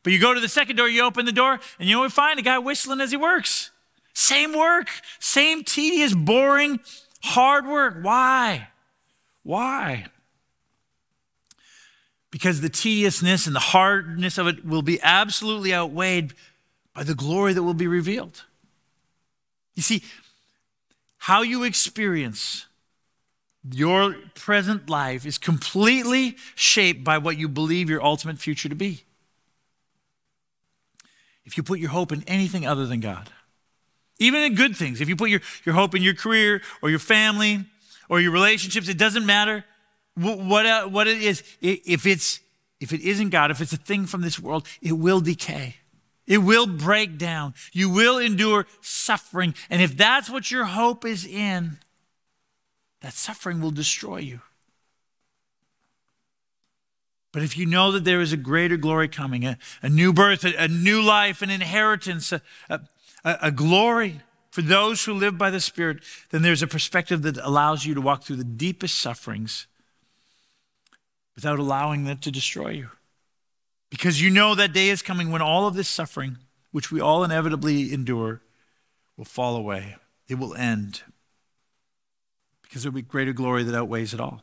But 0.03 0.13
you 0.15 0.19
go 0.19 0.33
to 0.33 0.41
the 0.41 0.49
second 0.49 0.77
door, 0.77 0.89
you 0.89 1.05
open 1.05 1.27
the 1.27 1.33
door, 1.33 1.61
and 1.79 1.89
you 1.89 1.95
know 1.95 2.01
what 2.01 2.07
you 2.07 2.11
find? 2.11 2.39
A 2.39 2.43
guy 2.43 2.59
whistling 2.59 3.01
as 3.01 3.11
he 3.11 3.17
works. 3.17 3.71
Same 4.15 4.57
work, 4.57 4.89
same 5.19 5.63
tedious, 5.63 6.15
boring, 6.15 6.81
Hard 7.23 7.67
work. 7.67 7.99
Why? 8.03 8.69
Why? 9.43 10.07
Because 12.31 12.61
the 12.61 12.69
tediousness 12.69 13.47
and 13.47 13.55
the 13.55 13.61
hardness 13.61 14.39
of 14.39 14.47
it 14.47 14.65
will 14.65 14.83
be 14.83 15.01
absolutely 15.03 15.75
outweighed 15.75 16.35
by 16.95 17.03
the 17.03 17.15
glory 17.15 17.53
that 17.53 17.63
will 17.63 17.75
be 17.75 17.87
revealed. 17.87 18.45
You 19.75 19.83
see, 19.83 20.03
how 21.19 21.43
you 21.43 21.65
experience 21.65 22.67
your 23.71 24.15
present 24.35 24.89
life 24.89 25.27
is 25.27 25.39
completely 25.39 26.37
shaped 26.55 27.05
by 27.05 27.19
what 27.19 27.37
you 27.37 27.49
believe 27.49 27.91
your 27.91 28.03
ultimate 28.03 28.39
future 28.39 28.69
to 28.69 28.75
be. 28.75 29.05
If 31.45 31.57
you 31.57 31.63
put 31.63 31.79
your 31.79 31.91
hope 31.91 32.13
in 32.13 32.23
anything 32.25 32.67
other 32.67 32.87
than 32.87 33.01
God, 33.01 33.31
even 34.21 34.43
in 34.43 34.55
good 34.55 34.77
things. 34.77 35.01
If 35.01 35.09
you 35.09 35.17
put 35.17 35.31
your, 35.31 35.41
your 35.65 35.75
hope 35.75 35.95
in 35.97 36.03
your 36.03 36.15
career 36.15 36.63
or 36.83 36.91
your 36.91 37.01
family 37.01 37.65
or 38.09 38.21
your 38.21 38.31
relationships, 38.31 38.89
it 38.89 38.99
doesn't 38.99 39.27
matter 39.27 39.65
what, 40.15 40.67
uh, 40.67 40.87
what 40.87 41.09
it 41.09 41.21
is. 41.23 41.43
If, 41.61 42.07
it's, 42.07 42.41
if 42.79 42.93
it 42.93 43.01
isn't 43.01 43.31
God, 43.31 43.51
if 43.51 43.61
it's 43.61 43.73
a 43.73 43.79
thing 43.79 44.07
from 44.07 44.21
this 44.21 44.39
world, 44.39 44.69
it 44.81 44.93
will 44.93 45.21
decay. 45.21 45.77
It 46.27 46.39
will 46.39 46.67
break 46.67 47.19
down. 47.19 47.55
You 47.73 47.91
will 47.91 48.19
endure 48.19 48.67
suffering. 48.83 49.55
And 49.69 49.83
if 49.83 49.97
that's 49.97 50.31
what 50.31 50.51
your 50.51 50.67
hope 50.67 51.05
is 51.05 51.27
in, 51.27 51.79
that 53.01 53.15
suffering 53.15 53.61
will 53.61 53.73
destroy 53.73 54.19
you. 54.19 54.41
But 57.33 57.43
if 57.43 57.57
you 57.57 57.65
know 57.65 57.93
that 57.93 58.05
there 58.05 58.21
is 58.21 58.33
a 58.33 58.37
greater 58.37 58.77
glory 58.77 59.09
coming, 59.09 59.45
a, 59.45 59.57
a 59.83 59.89
new 59.89 60.13
birth, 60.13 60.45
a, 60.45 60.55
a, 60.57 60.69
new 60.69 61.01
life, 61.01 61.43
an 61.43 61.51
inheritance, 61.51 62.33
a, 62.33 62.43
a, 63.25 63.39
a 63.43 63.51
glory 63.51 64.21
for 64.51 64.63
those 64.63 65.05
who 65.05 65.15
live 65.15 65.39
by 65.39 65.51
the 65.51 65.61
Spirit, 65.61 65.99
then 66.31 66.43
there's 66.43 66.63
a 66.63 66.67
perspective 66.67 67.23
that 67.23 67.37
allows 67.39 67.87
you 67.87 67.95
to 67.95 68.01
walk 68.01 68.25
through 68.25 68.37
the 68.37 68.45
deepest 68.45 68.99
sufferings 68.99 69.67
without 71.37 71.59
allowing 71.59 72.05
them 72.05 72.19
to 72.19 72.31
destroy 72.31 72.71
you. 72.71 72.91
Because 73.91 74.21
you 74.21 74.31
know 74.31 74.55
that 74.55 74.73
day 74.73 74.89
is 74.89 75.03
coming 75.03 75.31
when 75.31 75.43
all 75.43 75.67
of 75.67 75.75
this 75.75 75.89
suffering, 75.89 76.39
which 76.73 76.91
we 76.91 77.01
all 77.01 77.25
inevitably 77.25 77.93
endure, 77.93 78.41
will 79.17 79.25
fall 79.25 79.57
away. 79.57 79.97
It 80.29 80.35
will 80.35 80.55
end. 80.55 81.03
Because 82.63 82.83
there 82.83 82.91
will 82.91 83.01
be 83.01 83.03
greater 83.03 83.33
glory 83.33 83.63
that 83.65 83.75
outweighs 83.75 84.15
it 84.15 84.21
all. 84.21 84.43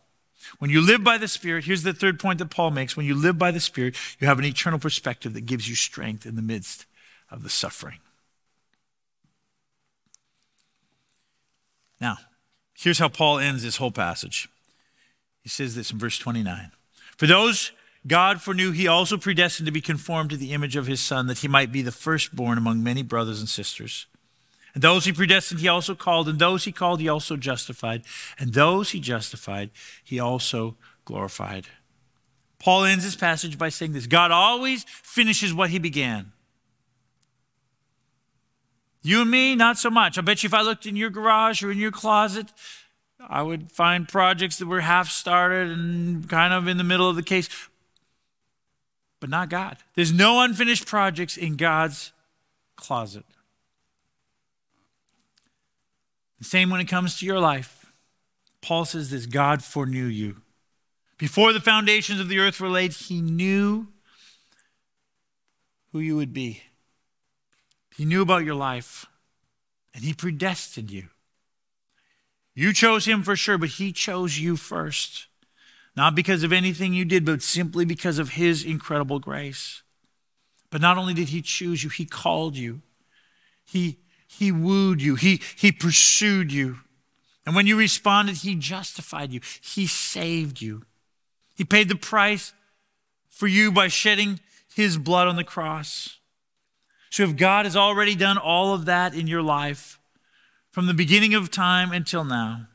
When 0.60 0.70
you 0.70 0.82
live 0.82 1.04
by 1.04 1.18
the 1.18 1.28
Spirit, 1.28 1.66
here's 1.66 1.84
the 1.84 1.94
third 1.94 2.20
point 2.20 2.40
that 2.40 2.50
Paul 2.50 2.72
makes. 2.72 2.96
When 2.96 3.06
you 3.06 3.16
live 3.16 3.38
by 3.38 3.52
the 3.52 3.60
Spirit, 3.60 3.96
you 4.20 4.28
have 4.28 4.40
an 4.40 4.46
eternal 4.46 4.80
perspective 4.80 5.34
that 5.34 5.46
gives 5.46 5.68
you 5.68 5.76
strength 5.76 6.26
in 6.26 6.36
the 6.36 6.42
midst 6.42 6.86
of 7.30 7.44
the 7.44 7.50
suffering. 7.50 8.00
Now, 12.00 12.18
here's 12.76 13.00
how 13.00 13.10
Paul 13.10 13.40
ends 13.40 13.64
this 13.64 13.78
whole 13.78 13.92
passage. 13.92 14.48
He 15.42 15.50
says 15.50 15.76
this 15.76 15.92
in 15.92 15.98
verse 15.98 16.20
29. 16.20 16.72
For 17.18 17.28
those 17.28 17.72
God 18.06 18.42
foreknew, 18.42 18.72
he 18.72 18.88
also 18.88 19.18
predestined 19.18 19.66
to 19.66 19.72
be 19.72 19.82
conformed 19.82 20.30
to 20.30 20.38
the 20.38 20.54
image 20.54 20.76
of 20.76 20.88
his 20.88 21.02
Son, 21.02 21.28
that 21.28 21.40
he 21.40 21.48
might 21.48 21.72
be 21.72 21.82
the 21.82 21.92
firstborn 21.92 22.58
among 22.58 22.84
many 22.84 23.02
brothers 23.02 23.40
and 23.40 23.50
sisters. 23.50 24.06
And 24.74 24.84
those 24.84 25.06
he 25.06 25.12
predestined, 25.12 25.60
he 25.60 25.68
also 25.68 25.96
called, 25.96 26.30
and 26.30 26.38
those 26.38 26.66
he 26.66 26.72
called, 26.72 27.00
he 27.00 27.10
also 27.10 27.36
justified, 27.36 28.04
and 28.38 28.54
those 28.54 28.92
he 28.92 29.00
justified, 29.00 29.72
he 30.04 30.20
also 30.20 30.76
glorified. 31.04 31.68
Paul 32.60 32.86
ends 32.86 33.04
this 33.04 33.16
passage 33.16 33.58
by 33.58 33.70
saying 33.70 33.94
this 33.94 34.08
God 34.08 34.32
always 34.32 34.84
finishes 34.84 35.54
what 35.54 35.70
he 35.70 35.80
began. 35.80 36.32
You 39.08 39.22
and 39.22 39.32
me, 39.32 39.56
not 39.56 39.78
so 39.78 39.90
much. 39.90 40.18
I 40.18 40.22
bet 40.22 40.44
you 40.44 40.48
if 40.48 40.54
I 40.54 40.62
looked 40.62 40.86
in 40.86 40.98
your 40.98 41.10
garage 41.10 41.64
or 41.64 41.72
in 41.72 41.78
your 41.78 41.92
closet, 41.92 42.52
I 43.26 43.42
would 43.42 43.72
find 43.72 44.06
projects 44.06 44.58
that 44.58 44.66
were 44.66 44.82
half 44.82 45.10
started 45.10 45.72
and 45.72 46.28
kind 46.28 46.54
of 46.54 46.68
in 46.68 46.76
the 46.76 46.84
middle 46.84 47.10
of 47.10 47.16
the 47.16 47.24
case. 47.24 47.48
But 49.22 49.30
not 49.30 49.48
God. 49.48 49.78
There's 49.96 50.12
no 50.12 50.42
unfinished 50.42 50.86
projects 50.86 51.38
in 51.38 51.56
God's 51.56 52.12
closet. 52.76 53.24
The 56.40 56.44
same 56.44 56.70
when 56.70 56.82
it 56.82 56.90
comes 56.90 57.18
to 57.20 57.26
your 57.26 57.40
life. 57.40 57.94
Paul 58.62 58.84
says 58.84 59.10
this 59.10 59.26
God 59.26 59.64
foreknew 59.64 60.08
you. 60.08 60.42
Before 61.18 61.54
the 61.54 61.62
foundations 61.62 62.20
of 62.20 62.28
the 62.28 62.40
earth 62.40 62.60
were 62.60 62.68
laid, 62.68 62.92
he 62.92 63.22
knew 63.22 63.88
who 65.94 66.00
you 66.00 66.18
would 66.18 66.34
be. 66.34 66.64
He 67.98 68.06
knew 68.06 68.22
about 68.22 68.46
your 68.46 68.56
life 68.56 69.06
and 69.94 70.04
He 70.04 70.14
predestined 70.14 70.92
you. 70.92 71.08
You 72.54 72.72
chose 72.72 73.06
Him 73.06 73.24
for 73.24 73.36
sure, 73.36 73.58
but 73.58 73.70
He 73.70 73.92
chose 73.92 74.40
you 74.40 74.56
first. 74.56 75.28
Not 75.96 76.14
because 76.16 76.44
of 76.44 76.54
anything 76.54 76.94
you 76.94 77.04
did, 77.04 77.26
but 77.26 77.42
simply 77.42 77.84
because 77.84 78.20
of 78.20 78.30
His 78.30 78.64
incredible 78.64 79.20
grace. 79.20 79.82
But 80.70 80.82
not 80.82 80.98
only 80.98 81.14
did 81.14 81.30
he 81.30 81.42
choose 81.42 81.84
you, 81.84 81.90
he 81.90 82.06
called 82.06 82.56
you. 82.56 82.82
He, 83.66 84.00
he 84.28 84.52
wooed 84.52 85.02
you. 85.02 85.16
He, 85.16 85.42
he 85.56 85.72
pursued 85.72 86.52
you. 86.52 86.80
And 87.46 87.56
when 87.56 87.68
you 87.68 87.78
responded, 87.78 88.38
he 88.38 88.56
justified 88.56 89.32
you. 89.32 89.40
He 89.62 89.88
saved 89.88 90.62
you. 90.62 90.84
He 91.56 91.64
paid 91.64 91.90
the 91.90 91.96
price 91.96 92.54
for 93.30 93.48
you 93.48 93.72
by 93.72 93.88
shedding 93.88 94.42
his 94.76 94.98
blood 94.98 95.28
on 95.28 95.38
the 95.38 95.44
cross. 95.44 96.17
So 97.10 97.24
if 97.24 97.36
God 97.36 97.66
has 97.66 97.76
already 97.76 98.16
done 98.16 98.38
all 98.38 98.74
of 98.74 98.86
that 98.86 99.14
in 99.14 99.28
your 99.28 99.42
life 99.42 100.00
from 100.72 100.88
the 100.88 100.94
beginning 100.94 101.34
of 101.34 101.50
time 101.50 101.92
until 101.92 102.24
now, 102.24 102.68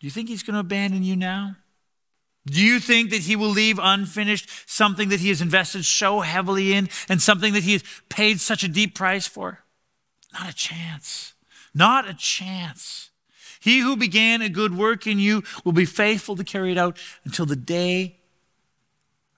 do 0.00 0.06
you 0.06 0.10
think 0.10 0.28
he's 0.28 0.42
going 0.42 0.54
to 0.54 0.60
abandon 0.60 1.02
you 1.02 1.16
now? 1.16 1.56
Do 2.46 2.62
you 2.62 2.78
think 2.78 3.10
that 3.10 3.22
he 3.22 3.34
will 3.34 3.48
leave 3.48 3.80
unfinished 3.82 4.48
something 4.66 5.08
that 5.08 5.20
he 5.20 5.30
has 5.30 5.40
invested 5.40 5.84
so 5.84 6.20
heavily 6.20 6.72
in 6.72 6.88
and 7.08 7.20
something 7.20 7.52
that 7.54 7.64
he 7.64 7.72
has 7.72 7.84
paid 8.08 8.40
such 8.40 8.62
a 8.62 8.68
deep 8.68 8.94
price 8.94 9.26
for? 9.26 9.64
Not 10.32 10.50
a 10.50 10.54
chance. 10.54 11.34
Not 11.74 12.08
a 12.08 12.14
chance. 12.14 13.10
He 13.60 13.80
who 13.80 13.96
began 13.96 14.42
a 14.42 14.48
good 14.48 14.76
work 14.76 15.06
in 15.06 15.18
you 15.18 15.42
will 15.64 15.72
be 15.72 15.84
faithful 15.84 16.36
to 16.36 16.44
carry 16.44 16.70
it 16.70 16.78
out 16.78 16.98
until 17.24 17.46
the 17.46 17.56
day 17.56 18.16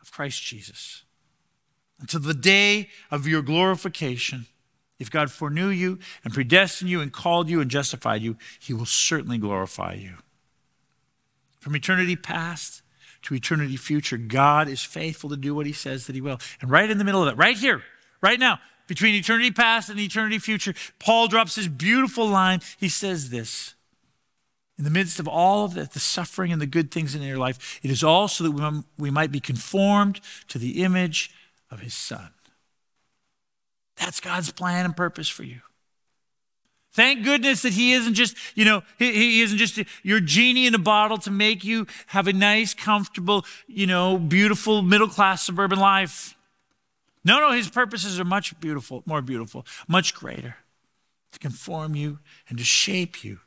of 0.03 0.13
Christ 0.13 0.43
Jesus, 0.43 1.03
until 2.01 2.21
the 2.21 2.35
day 2.35 2.89
of 3.11 3.27
your 3.27 3.43
glorification. 3.43 4.47
If 4.99 5.11
God 5.11 5.31
foreknew 5.31 5.69
you 5.69 5.99
and 6.25 6.35
predestined 6.35 6.91
you 6.91 7.01
and 7.01 7.13
called 7.13 7.49
you 7.49 7.61
and 7.61 7.71
justified 7.71 8.23
you, 8.23 8.37
he 8.59 8.73
will 8.73 8.87
certainly 8.87 9.39
glorify 9.39 9.95
you. 9.95 10.15
From 11.61 11.77
eternity 11.77 12.17
past 12.17 12.83
to 13.23 13.35
eternity 13.35 13.77
future, 13.77 14.17
God 14.17 14.69
is 14.69 14.83
faithful 14.83 15.31
to 15.31 15.37
do 15.37 15.55
what 15.55 15.67
he 15.67 15.73
says 15.73 16.07
that 16.07 16.15
he 16.15 16.21
will. 16.21 16.39
And 16.61 16.71
right 16.71 16.91
in 16.91 16.99
the 16.99 17.05
middle 17.05 17.23
of 17.23 17.27
that, 17.27 17.37
right 17.37 17.57
here, 17.57 17.83
right 18.21 18.39
now, 18.39 18.61
between 18.87 19.15
eternity 19.15 19.51
past 19.51 19.91
and 19.91 20.01
eternity 20.01 20.39
future, 20.39 20.75
Paul 20.99 21.29
drops 21.29 21.55
this 21.55 21.69
beautiful 21.69 22.27
line. 22.27 22.61
He 22.79 22.89
says 22.89 23.31
this 23.31 23.75
In 24.79 24.85
the 24.85 24.91
midst 24.91 25.21
of 25.21 25.29
all 25.29 25.65
of 25.65 25.75
the, 25.75 25.85
the 25.85 26.01
suffering 26.01 26.53
and 26.53 26.61
the 26.61 26.67
good 26.67 26.91
things 26.91 27.15
in 27.15 27.23
your 27.23 27.39
life, 27.39 27.79
it 27.83 27.91
is 27.91 28.03
all 28.03 28.29
so 28.29 28.45
that 28.45 28.85
we 28.99 29.11
might 29.11 29.31
be 29.31 29.41
conformed 29.41 30.21
to 30.49 30.59
the 30.59 30.83
image 30.83 31.31
of 31.71 31.81
his 31.81 31.95
son. 31.95 32.31
That's 33.97 34.21
God's 34.21 34.53
plan 34.53 34.85
and 34.85 34.97
purpose 34.97 35.29
for 35.29 35.43
you. 35.43 35.61
Thank 36.93 37.25
goodness 37.25 37.63
that 37.63 37.75
he 37.75 37.93
isn't 37.93 38.15
just, 38.15 38.37
you 38.55 38.65
know, 38.65 38.83
he, 38.99 39.13
he, 39.13 39.43
isn't 39.43 39.59
just 39.59 39.79
your 40.03 40.21
genie 40.21 40.67
in 40.67 40.75
a 40.75 40.79
bottle 40.79 41.19
to 41.19 41.31
make 41.31 41.65
you 41.65 41.87
have 42.09 42.27
a 42.27 42.33
nice, 42.33 42.75
comfortable, 42.75 43.45
you 43.67 43.87
know, 43.87 44.19
beautiful 44.19 44.83
middle 44.83 45.09
class 45.09 45.45
suburban 45.45 45.79
life. 45.79 46.35
No, 47.25 47.41
no, 47.41 47.53
his 47.53 47.69
purposes 47.69 48.19
are 48.19 48.25
much 48.25 48.59
beautiful, 48.59 49.03
more 49.05 49.23
beautiful, 49.23 49.67
much 49.87 50.15
greater. 50.15 50.57
To 51.33 51.39
conform 51.39 51.95
you 51.95 52.21
and 52.49 52.57
to 52.57 52.65
shape 52.65 53.23
you 53.23 53.41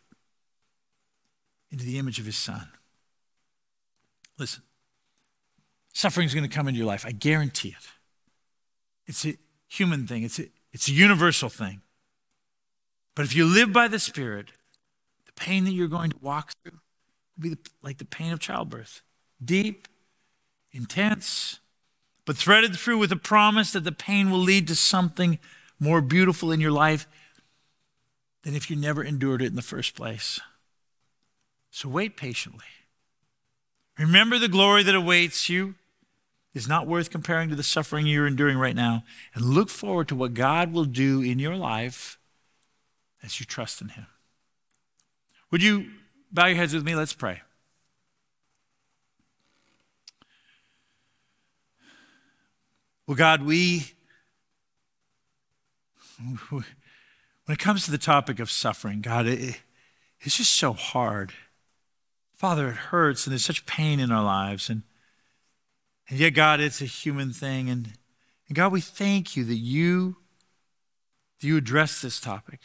into 1.71 1.83
the 1.83 1.97
image 1.97 2.19
of 2.19 2.25
his 2.27 2.37
son. 2.37 2.69
Listen, 4.37 4.61
suffering 5.91 6.27
is 6.27 6.33
going 6.35 6.47
to 6.47 6.55
come 6.55 6.67
into 6.67 6.77
your 6.77 6.85
life. 6.85 7.05
I 7.07 7.11
guarantee 7.11 7.69
it. 7.69 7.87
It's 9.11 9.25
a 9.25 9.35
human 9.67 10.07
thing, 10.07 10.23
it's 10.23 10.39
a, 10.39 10.45
it's 10.71 10.87
a 10.87 10.93
universal 10.93 11.49
thing. 11.49 11.81
But 13.13 13.25
if 13.25 13.35
you 13.35 13.45
live 13.45 13.73
by 13.73 13.89
the 13.89 13.99
Spirit, 13.99 14.53
the 15.25 15.33
pain 15.33 15.65
that 15.65 15.73
you're 15.73 15.89
going 15.89 16.11
to 16.11 16.17
walk 16.21 16.53
through 16.63 16.79
will 17.35 17.49
be 17.49 17.57
like 17.83 17.97
the 17.97 18.05
pain 18.05 18.31
of 18.31 18.39
childbirth 18.39 19.01
deep, 19.43 19.89
intense, 20.71 21.59
but 22.25 22.37
threaded 22.37 22.73
through 22.77 22.99
with 22.99 23.11
a 23.11 23.17
promise 23.17 23.73
that 23.73 23.83
the 23.83 23.91
pain 23.91 24.31
will 24.31 24.39
lead 24.39 24.65
to 24.69 24.75
something 24.75 25.39
more 25.77 25.99
beautiful 25.99 26.49
in 26.49 26.61
your 26.61 26.71
life 26.71 27.05
than 28.43 28.55
if 28.55 28.69
you 28.69 28.77
never 28.77 29.03
endured 29.03 29.41
it 29.41 29.47
in 29.47 29.55
the 29.57 29.61
first 29.61 29.93
place. 29.93 30.39
So 31.69 31.89
wait 31.89 32.15
patiently. 32.15 32.63
Remember 33.99 34.39
the 34.39 34.47
glory 34.47 34.83
that 34.83 34.95
awaits 34.95 35.49
you 35.49 35.75
is 36.53 36.67
not 36.67 36.87
worth 36.87 37.09
comparing 37.09 37.49
to 37.49 37.55
the 37.55 37.63
suffering 37.63 38.05
you're 38.05 38.27
enduring 38.27 38.57
right 38.57 38.75
now. 38.75 39.03
And 39.33 39.45
look 39.45 39.69
forward 39.69 40.07
to 40.09 40.15
what 40.15 40.33
God 40.33 40.73
will 40.73 40.85
do 40.85 41.21
in 41.21 41.39
your 41.39 41.55
life 41.55 42.19
as 43.23 43.39
you 43.39 43.45
trust 43.45 43.81
in 43.81 43.89
Him. 43.89 44.07
Would 45.49 45.63
you 45.63 45.91
bow 46.31 46.47
your 46.47 46.57
heads 46.57 46.73
with 46.73 46.83
me? 46.83 46.95
Let's 46.95 47.13
pray. 47.13 47.41
Well, 53.07 53.17
God, 53.17 53.43
we, 53.43 53.91
when 56.49 56.63
it 57.49 57.59
comes 57.59 57.83
to 57.85 57.91
the 57.91 57.97
topic 57.97 58.39
of 58.39 58.49
suffering, 58.49 59.01
God, 59.01 59.25
it, 59.27 59.61
it's 60.21 60.37
just 60.37 60.53
so 60.53 60.71
hard. 60.73 61.33
Father, 62.33 62.69
it 62.69 62.75
hurts 62.75 63.25
and 63.25 63.31
there's 63.31 63.43
such 63.43 63.65
pain 63.65 63.99
in 63.99 64.11
our 64.11 64.23
lives. 64.23 64.69
And, 64.69 64.83
and 66.09 66.19
yet, 66.19 66.31
God, 66.31 66.59
it's 66.59 66.81
a 66.81 66.85
human 66.85 67.31
thing. 67.31 67.69
And, 67.69 67.93
and 68.47 68.55
God, 68.55 68.71
we 68.71 68.81
thank 68.81 69.35
you 69.37 69.43
that 69.45 69.55
you, 69.55 70.17
that 71.39 71.47
you 71.47 71.57
address 71.57 72.01
this 72.01 72.19
topic. 72.19 72.61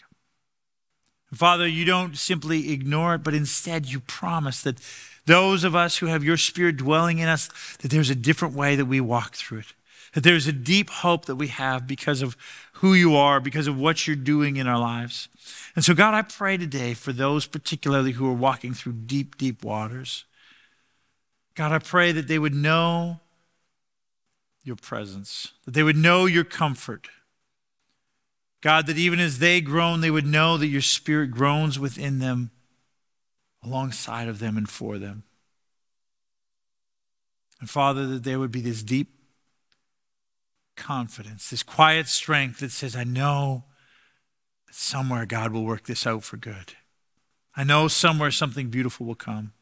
Father, 1.33 1.67
you 1.67 1.85
don't 1.85 2.17
simply 2.17 2.73
ignore 2.73 3.17
it, 3.17 3.23
but 3.23 3.35
instead 3.35 3.87
you 3.87 4.01
promise 4.01 4.63
that 4.63 4.81
those 5.27 5.65
of 5.65 5.75
us 5.75 5.99
who 5.99 6.07
have 6.07 6.25
your 6.25 6.37
spirit 6.37 6.77
dwelling 6.77 7.19
in 7.19 7.29
us, 7.29 7.49
that 7.81 7.91
there's 7.91 8.11
a 8.11 8.15
different 8.15 8.55
way 8.55 8.77
that 8.77 8.87
we 8.87 9.01
walk 9.01 9.35
through 9.35 9.59
it. 9.59 9.75
That 10.15 10.23
there's 10.23 10.47
a 10.47 10.53
deep 10.53 10.89
hope 10.89 11.27
that 11.27 11.37
we 11.37 11.49
have 11.49 11.87
because 11.87 12.23
of 12.23 12.37
who 12.75 12.95
you 12.95 13.17
are, 13.17 13.41
because 13.41 13.67
of 13.67 13.79
what 13.79 14.07
you're 14.07 14.17
doing 14.17 14.57
in 14.57 14.67
our 14.67 14.79
lives. 14.79 15.29
And 15.75 15.85
so, 15.85 15.95
God, 15.95 16.15
I 16.15 16.23
pray 16.23 16.57
today 16.57 16.95
for 16.95 17.13
those 17.13 17.47
particularly 17.47 18.13
who 18.13 18.27
are 18.29 18.35
walking 18.35 18.73
through 18.73 18.93
deep, 18.93 19.37
deep 19.37 19.65
waters. 19.65 20.25
God, 21.55 21.73
I 21.73 21.81
pray 21.81 22.13
that 22.13 22.29
they 22.29 22.39
would 22.39 22.55
know 22.55 23.21
your 24.67 24.77
presence, 24.77 25.53
that 25.65 25.75
they 25.75 25.83
would 25.83 25.97
know 25.97 26.27
your 26.27 26.45
comfort, 26.45 27.09
God, 28.61 28.87
that 28.87 28.99
even 28.99 29.21
as 29.21 29.39
they 29.39 29.61
groan, 29.61 30.01
they 30.01 30.11
would 30.11 30.27
know 30.27 30.57
that 30.57 30.67
your 30.67 30.81
spirit 30.81 31.31
groans 31.31 31.79
within 31.79 32.19
them, 32.19 32.51
alongside 33.63 34.29
of 34.29 34.39
them, 34.39 34.57
and 34.57 34.69
for 34.69 34.99
them. 34.99 35.23
And 37.61 37.71
Father, 37.71 38.07
that 38.07 38.25
there 38.25 38.39
would 38.39 38.51
be 38.51 38.61
this 38.61 38.83
deep 38.83 39.13
confidence, 40.77 41.51
this 41.51 41.63
quiet 41.63 42.09
strength 42.09 42.61
that 42.61 42.73
says, 42.73 42.97
I 42.97 43.05
know 43.05 43.65
that 44.67 44.75
somewhere 44.75 45.27
God 45.27 45.53
will 45.53 45.65
work 45.65 45.85
this 45.85 46.07
out 46.07 46.25
for 46.25 46.37
good. 46.37 46.75
I 47.57 47.65
know 47.65 47.89
somewhere 47.89 48.31
something 48.31 48.69
beautiful 48.69 49.07
will 49.07 49.15
come. 49.15 49.53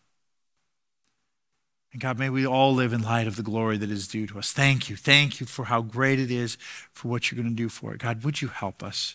And 1.95 2.01
God, 2.01 2.19
may 2.19 2.29
we 2.29 2.45
all 2.45 2.75
live 2.75 2.93
in 2.93 3.03
light 3.03 3.29
of 3.29 3.37
the 3.37 3.43
glory 3.45 3.77
that 3.77 3.89
is 3.89 4.09
due 4.09 4.27
to 4.27 4.41
us. 4.41 4.53
Thank 4.53 4.91
you. 4.91 4.97
Thank 4.97 5.39
you 5.39 5.47
for 5.47 5.67
how 5.67 5.81
great 5.81 6.19
it 6.19 6.29
is 6.29 6.59
for 6.91 7.07
what 7.07 7.31
you're 7.31 7.41
going 7.41 7.55
to 7.55 7.57
do 7.57 7.69
for 7.69 7.95
it. 7.95 8.01
God, 8.01 8.25
would 8.25 8.43
you 8.43 8.49
help 8.49 8.83
us 8.83 9.15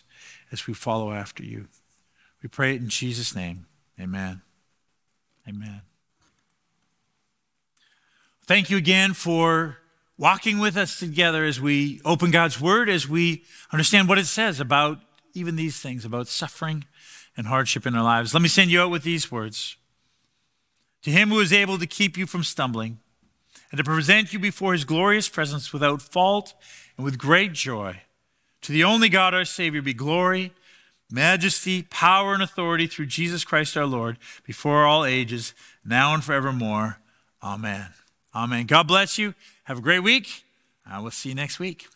as 0.50 0.66
we 0.66 0.72
follow 0.72 1.12
after 1.12 1.44
you? 1.44 1.68
We 2.42 2.48
pray 2.48 2.74
it 2.74 2.80
in 2.80 2.88
Jesus' 2.88 3.36
name. 3.36 3.66
Amen. 4.00 4.40
Amen. 5.46 5.82
Thank 8.46 8.70
you 8.70 8.78
again 8.78 9.12
for 9.12 9.76
walking 10.16 10.58
with 10.58 10.78
us 10.78 10.98
together 10.98 11.44
as 11.44 11.60
we 11.60 12.00
open 12.02 12.30
God's 12.30 12.62
Word, 12.62 12.88
as 12.88 13.06
we 13.06 13.44
understand 13.74 14.08
what 14.08 14.16
it 14.16 14.24
says 14.24 14.58
about 14.58 15.00
even 15.34 15.56
these 15.56 15.78
things, 15.80 16.06
about 16.06 16.28
suffering 16.28 16.86
and 17.36 17.46
hardship 17.46 17.84
in 17.84 17.94
our 17.94 18.02
lives. 18.02 18.32
Let 18.32 18.42
me 18.42 18.48
send 18.48 18.70
you 18.70 18.80
out 18.80 18.90
with 18.90 19.02
these 19.02 19.30
words. 19.30 19.76
To 21.02 21.10
him 21.10 21.30
who 21.30 21.40
is 21.40 21.52
able 21.52 21.78
to 21.78 21.86
keep 21.86 22.16
you 22.16 22.26
from 22.26 22.44
stumbling 22.44 22.98
and 23.70 23.78
to 23.78 23.84
present 23.84 24.32
you 24.32 24.38
before 24.38 24.72
his 24.72 24.84
glorious 24.84 25.28
presence 25.28 25.72
without 25.72 26.02
fault 26.02 26.54
and 26.96 27.04
with 27.04 27.18
great 27.18 27.52
joy. 27.52 28.02
To 28.62 28.72
the 28.72 28.84
only 28.84 29.08
God 29.08 29.32
our 29.32 29.44
Savior 29.44 29.80
be 29.80 29.94
glory, 29.94 30.52
majesty, 31.10 31.82
power, 31.82 32.34
and 32.34 32.42
authority 32.42 32.86
through 32.86 33.06
Jesus 33.06 33.44
Christ 33.44 33.76
our 33.76 33.86
Lord, 33.86 34.18
before 34.44 34.84
all 34.84 35.04
ages, 35.04 35.54
now 35.84 36.12
and 36.12 36.22
forevermore. 36.22 36.98
Amen. 37.42 37.86
Amen. 38.34 38.66
God 38.66 38.86
bless 38.86 39.18
you. 39.18 39.34
Have 39.64 39.78
a 39.78 39.82
great 39.82 40.00
week. 40.00 40.44
I 40.86 40.98
will 40.98 41.10
see 41.10 41.30
you 41.30 41.34
next 41.34 41.58
week. 41.58 41.86